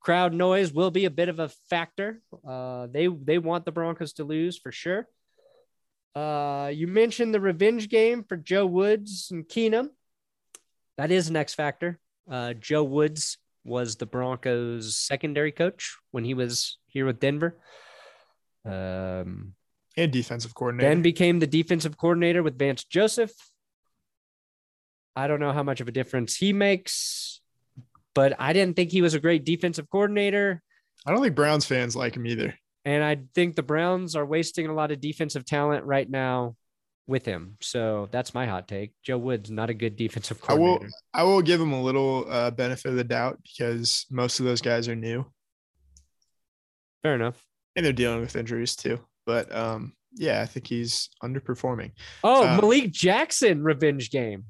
crowd 0.00 0.32
noise 0.32 0.72
will 0.72 0.90
be 0.92 1.04
a 1.06 1.10
bit 1.10 1.28
of 1.28 1.40
a 1.40 1.48
factor. 1.70 2.20
Uh, 2.46 2.86
they 2.86 3.08
they 3.08 3.38
want 3.38 3.64
the 3.64 3.72
Broncos 3.72 4.12
to 4.14 4.24
lose 4.24 4.56
for 4.56 4.70
sure. 4.70 5.08
Uh, 6.14 6.70
you 6.72 6.86
mentioned 6.86 7.34
the 7.34 7.40
revenge 7.40 7.88
game 7.88 8.22
for 8.24 8.36
Joe 8.36 8.66
Woods 8.66 9.28
and 9.32 9.46
Keenum. 9.48 9.88
That 10.96 11.10
is 11.10 11.28
an 11.28 11.36
X 11.36 11.54
factor. 11.54 11.98
Uh, 12.30 12.52
Joe 12.54 12.84
Woods 12.84 13.38
was 13.64 13.96
the 13.96 14.06
Broncos' 14.06 14.96
secondary 14.96 15.50
coach 15.50 15.96
when 16.12 16.24
he 16.24 16.34
was 16.34 16.78
here 16.86 17.06
with 17.06 17.18
Denver. 17.18 17.58
Um, 18.64 19.54
And 19.96 20.12
defensive 20.12 20.54
coordinator. 20.54 20.88
then 20.88 21.02
became 21.02 21.38
the 21.40 21.46
defensive 21.46 21.96
coordinator 21.96 22.42
with 22.42 22.58
Vance 22.58 22.84
Joseph. 22.84 23.32
I 25.16 25.26
don't 25.26 25.40
know 25.40 25.52
how 25.52 25.62
much 25.62 25.80
of 25.80 25.88
a 25.88 25.92
difference 25.92 26.36
he 26.36 26.52
makes, 26.52 27.40
but 28.14 28.34
I 28.38 28.52
didn't 28.52 28.76
think 28.76 28.90
he 28.90 29.02
was 29.02 29.14
a 29.14 29.20
great 29.20 29.44
defensive 29.44 29.88
coordinator. 29.90 30.62
I 31.06 31.10
don't 31.10 31.22
think 31.22 31.34
Browns 31.36 31.66
fans 31.66 31.94
like 31.96 32.16
him 32.16 32.26
either. 32.26 32.54
And 32.84 33.02
I 33.02 33.18
think 33.34 33.56
the 33.56 33.62
Browns 33.62 34.14
are 34.14 34.26
wasting 34.26 34.66
a 34.66 34.74
lot 34.74 34.90
of 34.90 35.00
defensive 35.00 35.44
talent 35.46 35.84
right 35.84 36.08
now 36.08 36.56
with 37.06 37.24
him. 37.24 37.56
So 37.60 38.08
that's 38.10 38.34
my 38.34 38.46
hot 38.46 38.68
take. 38.68 38.92
Joe 39.02 39.18
Woods, 39.18 39.50
not 39.50 39.70
a 39.70 39.74
good 39.74 39.96
defensive 39.96 40.38
I 40.48 40.54
will. 40.54 40.84
I 41.12 41.22
will 41.22 41.42
give 41.42 41.60
him 41.60 41.72
a 41.72 41.82
little 41.82 42.26
uh, 42.28 42.50
benefit 42.50 42.90
of 42.90 42.96
the 42.96 43.04
doubt 43.04 43.38
because 43.42 44.06
most 44.10 44.40
of 44.40 44.46
those 44.46 44.60
guys 44.60 44.88
are 44.88 44.94
new 44.96 45.24
Fair 47.02 47.14
enough. 47.14 47.42
and 47.76 47.84
they're 47.84 47.92
dealing 47.92 48.20
with 48.20 48.36
injuries 48.36 48.76
too. 48.76 49.00
But 49.26 49.54
um, 49.54 49.94
yeah, 50.14 50.40
I 50.42 50.46
think 50.46 50.66
he's 50.66 51.10
underperforming. 51.22 51.92
Oh, 52.22 52.46
Uh, 52.46 52.58
Malik 52.60 52.92
Jackson 52.92 53.62
revenge 53.62 54.10
game. 54.10 54.44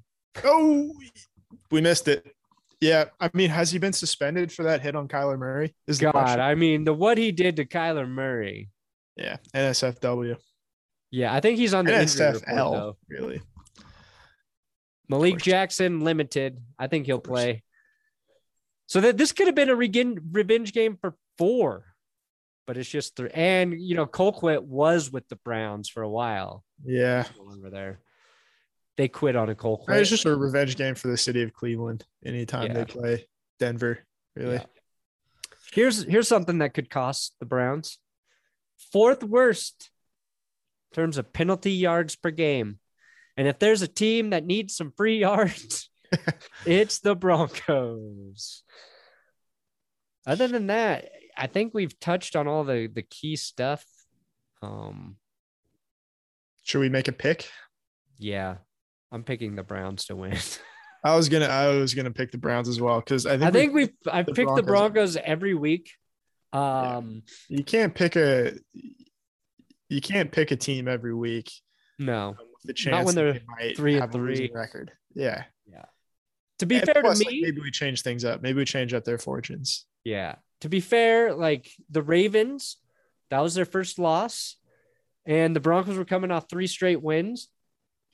Oh, 0.44 0.92
we 1.70 1.80
missed 1.80 2.08
it. 2.08 2.26
Yeah, 2.84 3.06
I 3.18 3.30
mean, 3.32 3.48
has 3.48 3.70
he 3.70 3.78
been 3.78 3.94
suspended 3.94 4.52
for 4.52 4.64
that 4.64 4.82
hit 4.82 4.94
on 4.94 5.08
Kyler 5.08 5.38
Murray? 5.38 5.74
Is 5.86 5.98
God. 5.98 6.38
I 6.38 6.54
mean, 6.54 6.84
the 6.84 6.92
what 6.92 7.16
he 7.16 7.32
did 7.32 7.56
to 7.56 7.64
Kyler 7.64 8.06
Murray. 8.06 8.68
Yeah, 9.16 9.38
NSFW, 9.54 10.36
Yeah, 11.10 11.32
I 11.32 11.40
think 11.40 11.56
he's 11.56 11.72
on 11.72 11.86
the 11.86 11.98
injury 11.98 12.26
report, 12.26 12.44
though. 12.46 12.96
really. 13.08 13.40
Malik. 15.08 15.38
Jackson 15.38 16.00
limited. 16.00 16.60
I 16.78 16.88
think 16.88 17.06
he'll 17.06 17.20
play. 17.20 17.62
So 18.86 19.00
that 19.00 19.16
this 19.16 19.32
could 19.32 19.46
have 19.46 19.54
been 19.54 19.70
a 19.70 19.76
revenge 19.76 20.72
game 20.74 20.98
for 21.00 21.16
four, 21.38 21.86
but 22.66 22.76
it's 22.76 22.90
just 22.90 23.16
three. 23.16 23.30
And 23.32 23.80
you 23.80 23.94
know, 23.94 24.04
Colquitt 24.04 24.62
was 24.62 25.10
with 25.10 25.26
the 25.28 25.36
Browns 25.36 25.88
for 25.88 26.02
a 26.02 26.10
while. 26.10 26.64
Yeah, 26.84 27.24
longer 27.38 27.70
there. 27.70 28.00
They 28.96 29.08
quit 29.08 29.34
on 29.36 29.48
a 29.48 29.54
cold. 29.54 29.84
it's 29.88 30.08
just 30.10 30.24
a 30.24 30.36
revenge 30.36 30.76
game 30.76 30.94
for 30.94 31.08
the 31.08 31.16
city 31.16 31.42
of 31.42 31.52
Cleveland. 31.52 32.04
Anytime 32.24 32.68
Yeah. 32.68 32.72
they 32.74 32.84
play 32.84 33.26
Denver, 33.58 33.98
really. 34.36 34.54
Yeah. 34.56 34.64
Here's 35.72 36.04
here's 36.04 36.28
something 36.28 36.58
that 36.58 36.74
could 36.74 36.90
cost 36.90 37.34
the 37.40 37.46
Browns. 37.46 37.98
Fourth 38.92 39.24
worst 39.24 39.90
in 40.92 40.94
terms 40.96 41.18
of 41.18 41.32
penalty 41.32 41.72
yards 41.72 42.14
per 42.14 42.30
game. 42.30 42.78
And 43.36 43.48
if 43.48 43.58
there's 43.58 43.82
a 43.82 43.88
team 43.88 44.30
that 44.30 44.44
needs 44.44 44.76
some 44.76 44.92
free 44.96 45.18
yards, 45.20 45.90
it's 46.66 47.00
the 47.00 47.16
Broncos. 47.16 48.62
Other 50.26 50.46
than 50.48 50.68
that, 50.68 51.10
I 51.36 51.48
think 51.48 51.74
we've 51.74 51.98
touched 51.98 52.36
on 52.36 52.46
all 52.46 52.62
the 52.62 52.86
the 52.86 53.02
key 53.02 53.34
stuff. 53.34 53.84
Um, 54.62 55.16
Should 56.62 56.78
we 56.78 56.88
make 56.88 57.08
a 57.08 57.12
pick? 57.12 57.48
yeah, 58.18 58.58
I'm 59.14 59.22
picking 59.22 59.54
the 59.54 59.62
Browns 59.62 60.06
to 60.06 60.16
win. 60.16 60.36
I 61.04 61.14
was 61.16 61.28
gonna 61.28 61.46
I 61.46 61.68
was 61.76 61.94
gonna 61.94 62.10
pick 62.10 62.32
the 62.32 62.38
Browns 62.38 62.68
as 62.68 62.80
well 62.80 62.98
because 62.98 63.26
I 63.26 63.38
think, 63.38 63.42
I 63.42 63.46
we- 63.50 63.52
think 63.60 63.74
we've 63.74 63.92
I've 64.10 64.26
the 64.26 64.32
picked 64.32 64.56
the 64.56 64.62
Broncos- 64.62 65.16
every 65.16 65.54
week. 65.54 65.90
Um, 66.52 67.22
you 67.48 67.62
can't 67.64 67.94
pick 67.94 68.16
a 68.16 68.52
you 69.88 70.00
can't 70.00 70.30
pick 70.32 70.50
a 70.50 70.56
team 70.56 70.88
every 70.88 71.14
week 71.14 71.50
no. 71.98 72.30
with 72.38 72.62
the 72.64 72.72
chance 72.72 72.94
not 72.96 73.04
when 73.04 73.14
they're 73.14 73.40
they 73.60 73.74
three 73.74 73.98
and 73.98 74.10
three. 74.10 74.50
record. 74.52 74.90
Yeah. 75.14 75.44
Yeah. 75.70 75.84
To 76.60 76.66
be 76.66 76.76
And 76.76 76.86
fair 76.86 77.02
plus, 77.02 77.18
to 77.20 77.24
like, 77.24 77.32
me, 77.34 77.42
maybe 77.42 77.60
we 77.60 77.70
change 77.70 78.02
things 78.02 78.24
up. 78.24 78.42
Maybe 78.42 78.58
we 78.58 78.64
change 78.64 78.94
up 78.94 79.04
their 79.04 79.18
fortunes. 79.18 79.86
Yeah. 80.04 80.36
To 80.62 80.68
be 80.68 80.80
fair, 80.80 81.34
like 81.34 81.68
the 81.90 82.02
Ravens, 82.02 82.78
that 83.30 83.40
was 83.40 83.54
their 83.54 83.64
first 83.66 83.98
loss. 83.98 84.56
And 85.26 85.54
the 85.54 85.60
Broncos 85.60 85.96
were 85.98 86.04
coming 86.04 86.30
off 86.30 86.48
three 86.48 86.66
straight 86.66 87.02
wins. 87.02 87.48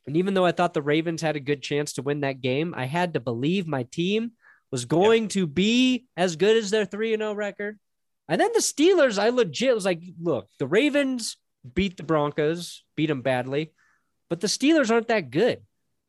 And 0.06 0.16
even 0.16 0.34
though 0.34 0.46
I 0.46 0.52
thought 0.52 0.74
the 0.74 0.82
Ravens 0.82 1.22
had 1.22 1.36
a 1.36 1.40
good 1.40 1.62
chance 1.62 1.94
to 1.94 2.02
win 2.02 2.20
that 2.20 2.40
game, 2.40 2.74
I 2.76 2.86
had 2.86 3.14
to 3.14 3.20
believe 3.20 3.66
my 3.66 3.84
team 3.84 4.32
was 4.70 4.84
going 4.84 5.28
to 5.28 5.46
be 5.46 6.06
as 6.16 6.36
good 6.36 6.56
as 6.56 6.70
their 6.70 6.84
3 6.84 7.16
0 7.16 7.34
record. 7.34 7.78
And 8.28 8.40
then 8.40 8.50
the 8.52 8.60
Steelers, 8.60 9.18
I 9.18 9.30
legit 9.30 9.74
was 9.74 9.84
like, 9.84 10.02
look, 10.20 10.48
the 10.58 10.66
Ravens 10.66 11.36
beat 11.74 11.96
the 11.96 12.02
Broncos, 12.02 12.84
beat 12.96 13.06
them 13.06 13.22
badly, 13.22 13.72
but 14.28 14.40
the 14.40 14.46
Steelers 14.46 14.90
aren't 14.90 15.08
that 15.08 15.30
good. 15.30 15.60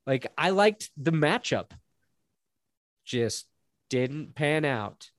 Like, 0.05 0.31
I 0.37 0.51
liked 0.51 0.89
the 0.97 1.11
matchup, 1.11 1.71
just 3.05 3.45
didn't 3.89 4.35
pan 4.35 4.65
out. 4.65 5.09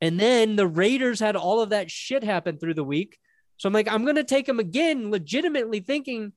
And 0.00 0.18
then 0.18 0.56
the 0.56 0.66
Raiders 0.66 1.20
had 1.20 1.36
all 1.36 1.60
of 1.60 1.70
that 1.70 1.90
shit 1.90 2.24
happen 2.24 2.58
through 2.58 2.74
the 2.74 2.84
week. 2.84 3.18
So 3.56 3.68
I'm 3.68 3.72
like, 3.72 3.88
I'm 3.88 4.04
going 4.04 4.16
to 4.16 4.24
take 4.24 4.46
them 4.46 4.58
again, 4.58 5.10
legitimately 5.10 5.80
thinking 5.80 6.32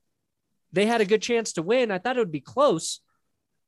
they 0.73 0.85
had 0.85 1.01
a 1.01 1.05
good 1.05 1.21
chance 1.21 1.53
to 1.53 1.61
win. 1.63 1.91
I 1.91 1.97
thought 1.97 2.17
it 2.17 2.19
would 2.19 2.31
be 2.31 2.41
close, 2.41 2.99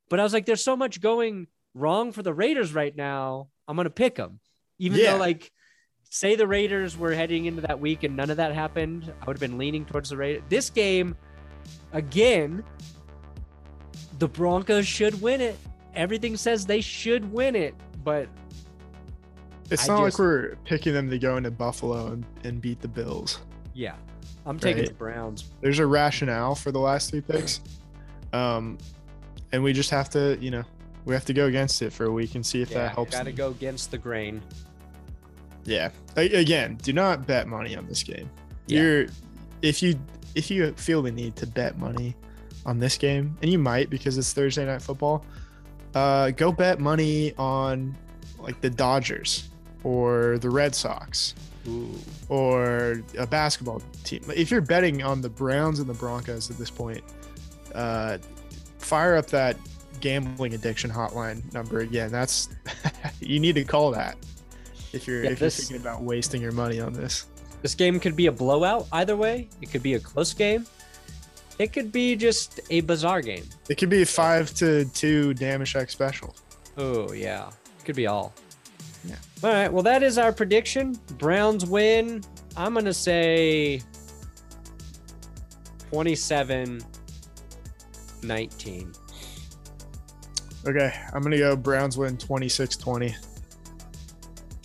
but 0.10 0.20
I 0.20 0.24
was 0.24 0.34
like, 0.34 0.46
there's 0.46 0.64
so 0.64 0.76
much 0.76 1.02
going 1.02 1.48
wrong 1.74 2.12
for 2.12 2.24
the 2.24 2.34
Raiders 2.34 2.74
right 2.74 2.96
now. 2.96 3.50
I'm 3.68 3.76
going 3.76 3.86
to 3.86 3.90
pick 3.92 4.16
them. 4.16 4.40
Even 4.80 5.00
Yeah. 5.00 5.14
though, 5.14 5.20
like, 5.20 5.52
say 6.10 6.36
the 6.36 6.48
Raiders 6.48 6.98
were 6.98 7.14
heading 7.14 7.46
into 7.46 7.62
that 7.62 7.80
week 7.80 8.04
and 8.04 8.16
none 8.18 8.30
of 8.30 8.38
that 8.38 8.54
happened, 8.54 9.14
I 9.22 9.26
would 9.26 9.36
have 9.38 9.42
been 9.42 9.58
leaning 9.58 9.86
towards 9.86 10.10
the 10.10 10.18
Raiders. 10.18 10.42
This 10.50 10.70
game, 10.70 11.16
again, 11.94 12.64
the 14.18 14.28
Broncos 14.28 14.88
should 14.88 15.22
win 15.22 15.40
it. 15.42 15.58
Everything 15.96 16.36
says 16.38 16.66
they 16.66 16.82
should 16.82 17.32
win 17.32 17.56
it, 17.56 17.76
but 18.04 18.28
It's 19.70 19.88
I 19.88 19.94
not 19.96 20.06
just- 20.06 20.18
like 20.18 20.20
we're 20.20 20.56
picking 20.66 20.94
them 20.94 21.10
to 21.10 21.20
go 21.20 21.38
into 21.38 21.52
Buffalo 21.52 22.08
and, 22.14 22.26
and 22.44 22.60
beat 22.62 22.82
the 22.82 22.88
Bills. 22.88 23.40
yeah, 23.74 23.96
I'm 24.50 24.60
taking 24.60 24.80
Right. 24.82 24.88
the 24.90 24.94
Browns. 24.96 25.46
There's 25.62 25.80
a 25.80 25.86
rationale 25.86 26.56
for 26.56 26.72
the 26.72 26.80
last 26.80 27.12
three 27.12 27.22
picks. 27.22 27.62
Um, 28.34 28.78
and 29.52 29.64
we 29.64 29.74
just 29.74 29.90
have 29.92 30.10
to, 30.12 30.38
you 30.42 30.52
know, 30.52 30.64
we 31.06 31.14
have 31.14 31.26
to 31.26 31.34
go 31.34 31.46
against 31.46 31.82
it 31.82 31.94
for 31.94 32.06
a 32.06 32.12
week 32.12 32.36
and 32.36 32.46
see 32.46 32.62
if 32.62 32.72
Yeah, 32.72 32.80
that 32.80 32.96
helps. 32.96 33.12
got 33.16 33.24
to 33.26 33.32
go 33.32 33.50
against 33.50 33.92
the 33.92 33.98
grain. 33.98 34.42
Yeah. 35.66 35.90
A- 36.18 36.34
Again, 36.42 36.78
do 36.82 36.94
not 36.94 37.28
bet 37.28 37.48
money 37.48 37.76
on 37.76 37.86
this 37.88 38.04
game. 38.04 38.30
Yeah. 38.68 38.82
You're 38.82 39.06
if 39.62 39.82
you 39.84 40.00
if 40.36 40.50
you 40.52 40.72
feel 40.74 41.02
the 41.02 41.12
need 41.12 41.36
to 41.38 41.48
bet 41.48 41.78
money 41.78 42.16
on 42.66 42.80
this 42.80 42.98
game, 42.98 43.36
and 43.42 43.52
you 43.52 43.58
might 43.60 43.90
because 43.90 44.18
it's 44.18 44.32
Thursday 44.34 44.66
night 44.66 44.82
football, 44.82 45.26
uh, 45.96 46.32
go 46.32 46.52
bet 46.52 46.80
money 46.80 47.34
on 47.38 47.96
like 48.40 48.62
the 48.62 48.70
Dodgers 48.70 49.49
or 49.84 50.38
the 50.40 50.50
Red 50.50 50.76
Sox 50.76 51.36
Ooh. 51.68 51.90
or 52.28 53.02
a 53.18 53.26
basketball 53.28 53.82
team. 54.04 54.22
If 54.36 54.52
you're 54.52 54.62
betting 54.62 55.04
on 55.04 55.22
the 55.22 55.30
Browns 55.30 55.80
and 55.80 55.90
the 55.90 55.94
Broncos 55.94 56.50
at 56.50 56.58
this 56.58 56.70
point, 56.70 57.04
uh, 57.76 58.18
fire 58.78 59.16
up 59.16 59.28
that 59.28 59.56
gambling 60.02 60.54
addiction 60.54 60.90
hotline 60.90 61.52
number 61.54 61.80
again. 61.80 62.12
That's 62.12 62.50
you 63.20 63.40
need 63.40 63.56
to 63.56 63.64
call 63.64 63.92
that 63.92 64.18
if 64.94 65.08
you're 65.08 65.24
Yeah, 65.24 65.32
if 65.32 65.40
this- 65.40 65.58
you're 65.60 65.78
thinking 65.80 65.88
about 65.88 66.02
wasting 66.04 66.42
your 66.42 66.52
money 66.54 66.80
on 66.80 66.94
this. 66.94 67.26
This 67.62 67.76
game 67.76 68.00
could 68.00 68.16
be 68.16 68.28
a 68.28 68.32
blowout 68.32 68.88
either 68.94 69.18
way. 69.18 69.50
It 69.62 69.70
could 69.70 69.84
be 69.84 69.96
a 69.96 70.00
close 70.00 70.34
game. 70.34 70.66
It 71.58 71.74
could 71.74 71.92
be 71.92 72.16
just 72.16 72.62
a 72.70 72.80
bizarre 72.80 73.20
game. 73.22 73.44
It 73.68 73.76
could 73.78 73.90
be 73.90 74.02
a 74.02 74.06
five 74.06 74.54
to 74.56 74.86
two 74.86 75.34
Dameshek 75.34 75.90
special. 75.92 76.34
Oh 76.78 77.12
yeah, 77.12 77.50
it 77.50 77.84
could 77.86 77.98
be 77.98 78.08
all. 78.08 78.34
Yeah. 79.06 79.16
All 79.44 79.52
right. 79.52 79.72
Well, 79.72 79.84
that 79.84 80.04
is 80.04 80.18
our 80.18 80.34
prediction. 80.34 81.00
Browns 81.18 81.66
win. 81.66 82.24
I'm 82.58 82.74
gonna 82.74 82.94
say 82.94 83.82
27 85.90 86.82
19. 88.22 88.94
Okay, 90.68 90.94
I'm 91.14 91.22
gonna 91.22 91.38
go 91.38 91.56
Browns 91.56 91.98
win 91.98 92.18
26-20. 92.18 93.16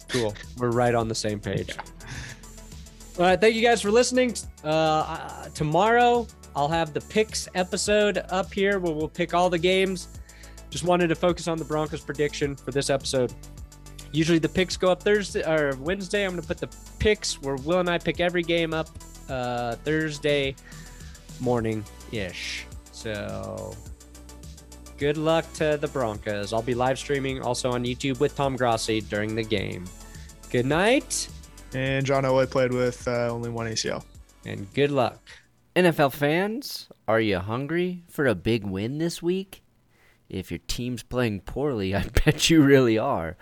Cool. 0.08 0.34
We're 0.58 0.70
right 0.70 0.94
on 0.94 1.08
the 1.08 1.14
same 1.14 1.38
page. 1.38 1.76
All 3.18 3.26
right. 3.26 3.40
Thank 3.40 3.54
you 3.54 3.62
guys 3.62 3.80
for 3.80 3.92
listening. 3.92 4.34
Uh, 4.64 4.68
uh, 4.68 5.48
tomorrow, 5.50 6.26
I'll 6.56 6.68
have 6.68 6.92
the 6.92 7.00
picks 7.00 7.48
episode 7.54 8.18
up 8.30 8.52
here 8.52 8.80
where 8.80 8.92
we'll 8.92 9.08
pick 9.08 9.34
all 9.34 9.48
the 9.48 9.58
games. 9.58 10.08
Just 10.68 10.82
wanted 10.82 11.08
to 11.08 11.14
focus 11.14 11.46
on 11.46 11.56
the 11.56 11.64
Broncos 11.64 12.00
prediction 12.00 12.56
for 12.56 12.72
this 12.72 12.90
episode. 12.90 13.32
Usually 14.14 14.38
the 14.38 14.48
picks 14.48 14.76
go 14.76 14.90
up 14.92 15.02
Thursday 15.02 15.42
or 15.42 15.76
Wednesday. 15.78 16.24
I'm 16.24 16.30
going 16.30 16.42
to 16.42 16.46
put 16.46 16.58
the 16.58 16.68
picks 17.00 17.42
where 17.42 17.56
Will 17.56 17.80
and 17.80 17.90
I 17.90 17.98
pick 17.98 18.20
every 18.20 18.42
game 18.44 18.72
up 18.72 18.88
uh, 19.28 19.74
Thursday 19.76 20.54
morning 21.40 21.84
ish. 22.12 22.64
So 22.92 23.74
good 24.98 25.16
luck 25.16 25.52
to 25.54 25.78
the 25.80 25.88
Broncos. 25.88 26.52
I'll 26.52 26.62
be 26.62 26.74
live 26.74 26.96
streaming 26.96 27.42
also 27.42 27.72
on 27.72 27.82
YouTube 27.84 28.20
with 28.20 28.36
Tom 28.36 28.54
Grossi 28.54 29.00
during 29.00 29.34
the 29.34 29.42
game. 29.42 29.84
Good 30.50 30.66
night 30.66 31.28
And 31.74 32.06
John 32.06 32.22
Elway 32.22 32.48
played 32.48 32.72
with 32.72 33.08
uh, 33.08 33.28
only 33.28 33.50
one 33.50 33.66
ACL. 33.66 34.04
and 34.46 34.72
good 34.74 34.92
luck. 34.92 35.28
NFL 35.74 36.12
fans, 36.12 36.88
are 37.08 37.20
you 37.20 37.40
hungry 37.40 38.04
for 38.08 38.28
a 38.28 38.36
big 38.36 38.62
win 38.64 38.98
this 38.98 39.20
week? 39.20 39.64
If 40.28 40.52
your 40.52 40.60
team's 40.68 41.02
playing 41.02 41.40
poorly, 41.40 41.94
I 41.96 42.04
bet 42.24 42.48
you 42.48 42.62
really 42.62 42.96
are. 42.96 43.36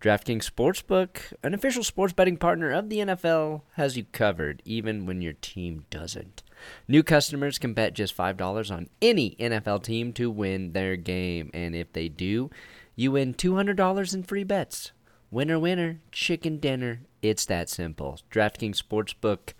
DraftKings 0.00 0.48
Sportsbook, 0.48 1.32
an 1.42 1.54
official 1.54 1.82
sports 1.82 2.12
betting 2.12 2.36
partner 2.36 2.70
of 2.70 2.88
the 2.88 2.98
NFL, 2.98 3.62
has 3.72 3.96
you 3.96 4.04
covered 4.12 4.62
even 4.64 5.06
when 5.06 5.20
your 5.20 5.32
team 5.32 5.86
doesn't. 5.90 6.44
New 6.86 7.02
customers 7.02 7.58
can 7.58 7.74
bet 7.74 7.94
just 7.94 8.16
$5 8.16 8.70
on 8.70 8.88
any 9.02 9.34
NFL 9.40 9.82
team 9.82 10.12
to 10.12 10.30
win 10.30 10.72
their 10.72 10.94
game, 10.94 11.50
and 11.52 11.74
if 11.74 11.92
they 11.92 12.08
do, 12.08 12.48
you 12.94 13.10
win 13.10 13.34
$200 13.34 14.14
in 14.14 14.22
free 14.22 14.44
bets. 14.44 14.92
Winner, 15.32 15.58
winner, 15.58 15.98
chicken 16.12 16.58
dinner. 16.58 17.00
It's 17.20 17.44
that 17.46 17.68
simple. 17.68 18.20
DraftKings 18.30 18.80
Sportsbook 18.80 19.54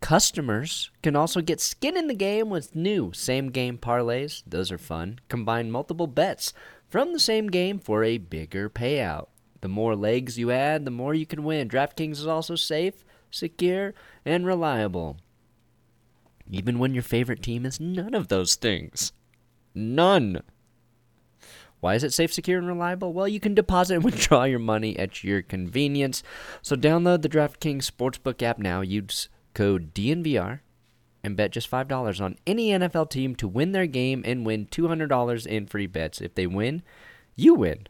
Customers 0.00 0.90
can 1.02 1.14
also 1.14 1.40
get 1.40 1.60
skin 1.60 1.96
in 1.96 2.06
the 2.06 2.14
game 2.14 2.48
with 2.48 2.74
new 2.74 3.12
same 3.12 3.50
game 3.50 3.78
parlays. 3.78 4.42
Those 4.46 4.72
are 4.72 4.78
fun. 4.78 5.20
Combine 5.28 5.70
multiple 5.70 6.06
bets 6.06 6.52
from 6.88 7.12
the 7.12 7.20
same 7.20 7.48
game 7.48 7.78
for 7.78 8.02
a 8.02 8.18
bigger 8.18 8.68
payout. 8.70 9.26
The 9.60 9.68
more 9.68 9.94
legs 9.94 10.38
you 10.38 10.50
add, 10.50 10.84
the 10.84 10.90
more 10.90 11.14
you 11.14 11.26
can 11.26 11.44
win. 11.44 11.68
DraftKings 11.68 12.12
is 12.12 12.26
also 12.26 12.56
safe, 12.56 13.04
secure, 13.30 13.94
and 14.24 14.46
reliable. 14.46 15.18
Even 16.50 16.78
when 16.78 16.94
your 16.94 17.02
favorite 17.02 17.42
team 17.42 17.64
is 17.64 17.78
none 17.78 18.14
of 18.14 18.28
those 18.28 18.54
things. 18.54 19.12
None. 19.74 20.42
Why 21.80 21.94
is 21.94 22.04
it 22.04 22.12
safe, 22.12 22.32
secure, 22.32 22.58
and 22.58 22.66
reliable? 22.66 23.12
Well, 23.12 23.28
you 23.28 23.40
can 23.40 23.54
deposit 23.54 23.94
and 23.94 24.04
withdraw 24.04 24.44
your 24.44 24.58
money 24.58 24.98
at 24.98 25.24
your 25.24 25.42
convenience. 25.42 26.22
So 26.62 26.76
download 26.76 27.22
the 27.22 27.28
DraftKings 27.28 27.90
Sportsbook 27.90 28.42
app 28.42 28.58
now. 28.58 28.80
Use 28.80 29.28
code 29.54 29.94
DNVR 29.94 30.60
and 31.22 31.36
bet 31.36 31.52
just 31.52 31.70
$5 31.70 32.20
on 32.20 32.36
any 32.46 32.70
NFL 32.70 33.10
team 33.10 33.34
to 33.36 33.48
win 33.48 33.72
their 33.72 33.86
game 33.86 34.22
and 34.24 34.46
win 34.46 34.66
$200 34.66 35.46
in 35.46 35.66
free 35.66 35.86
bets. 35.86 36.20
If 36.20 36.34
they 36.34 36.46
win, 36.46 36.82
you 37.36 37.54
win. 37.54 37.86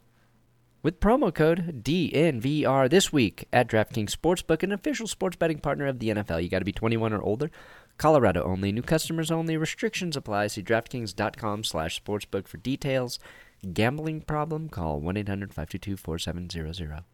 With 0.83 0.99
promo 0.99 1.35
code 1.35 1.85
DNVR 1.85 2.89
this 2.89 3.12
week 3.12 3.47
at 3.53 3.68
DraftKings 3.68 4.16
Sportsbook, 4.16 4.62
an 4.62 4.72
official 4.72 5.07
sports 5.07 5.37
betting 5.37 5.59
partner 5.59 5.87
of 5.87 5.99
the 5.99 6.09
NFL. 6.09 6.43
You 6.43 6.49
got 6.49 6.61
to 6.61 6.64
be 6.64 6.72
21 6.72 7.12
or 7.12 7.20
older. 7.20 7.51
Colorado 7.99 8.43
only. 8.45 8.72
New 8.72 8.81
customers 8.81 9.31
only. 9.31 9.59
Restrictions 9.59 10.16
apply. 10.16 10.47
See 10.47 10.62
DraftKings.com 10.62 11.64
slash 11.64 12.03
sportsbook 12.03 12.49
for 12.49 12.57
details. 12.57 13.18
Gambling 13.74 14.22
problem? 14.22 14.70
Call 14.70 15.03
1-800-522-4700. 15.03 17.05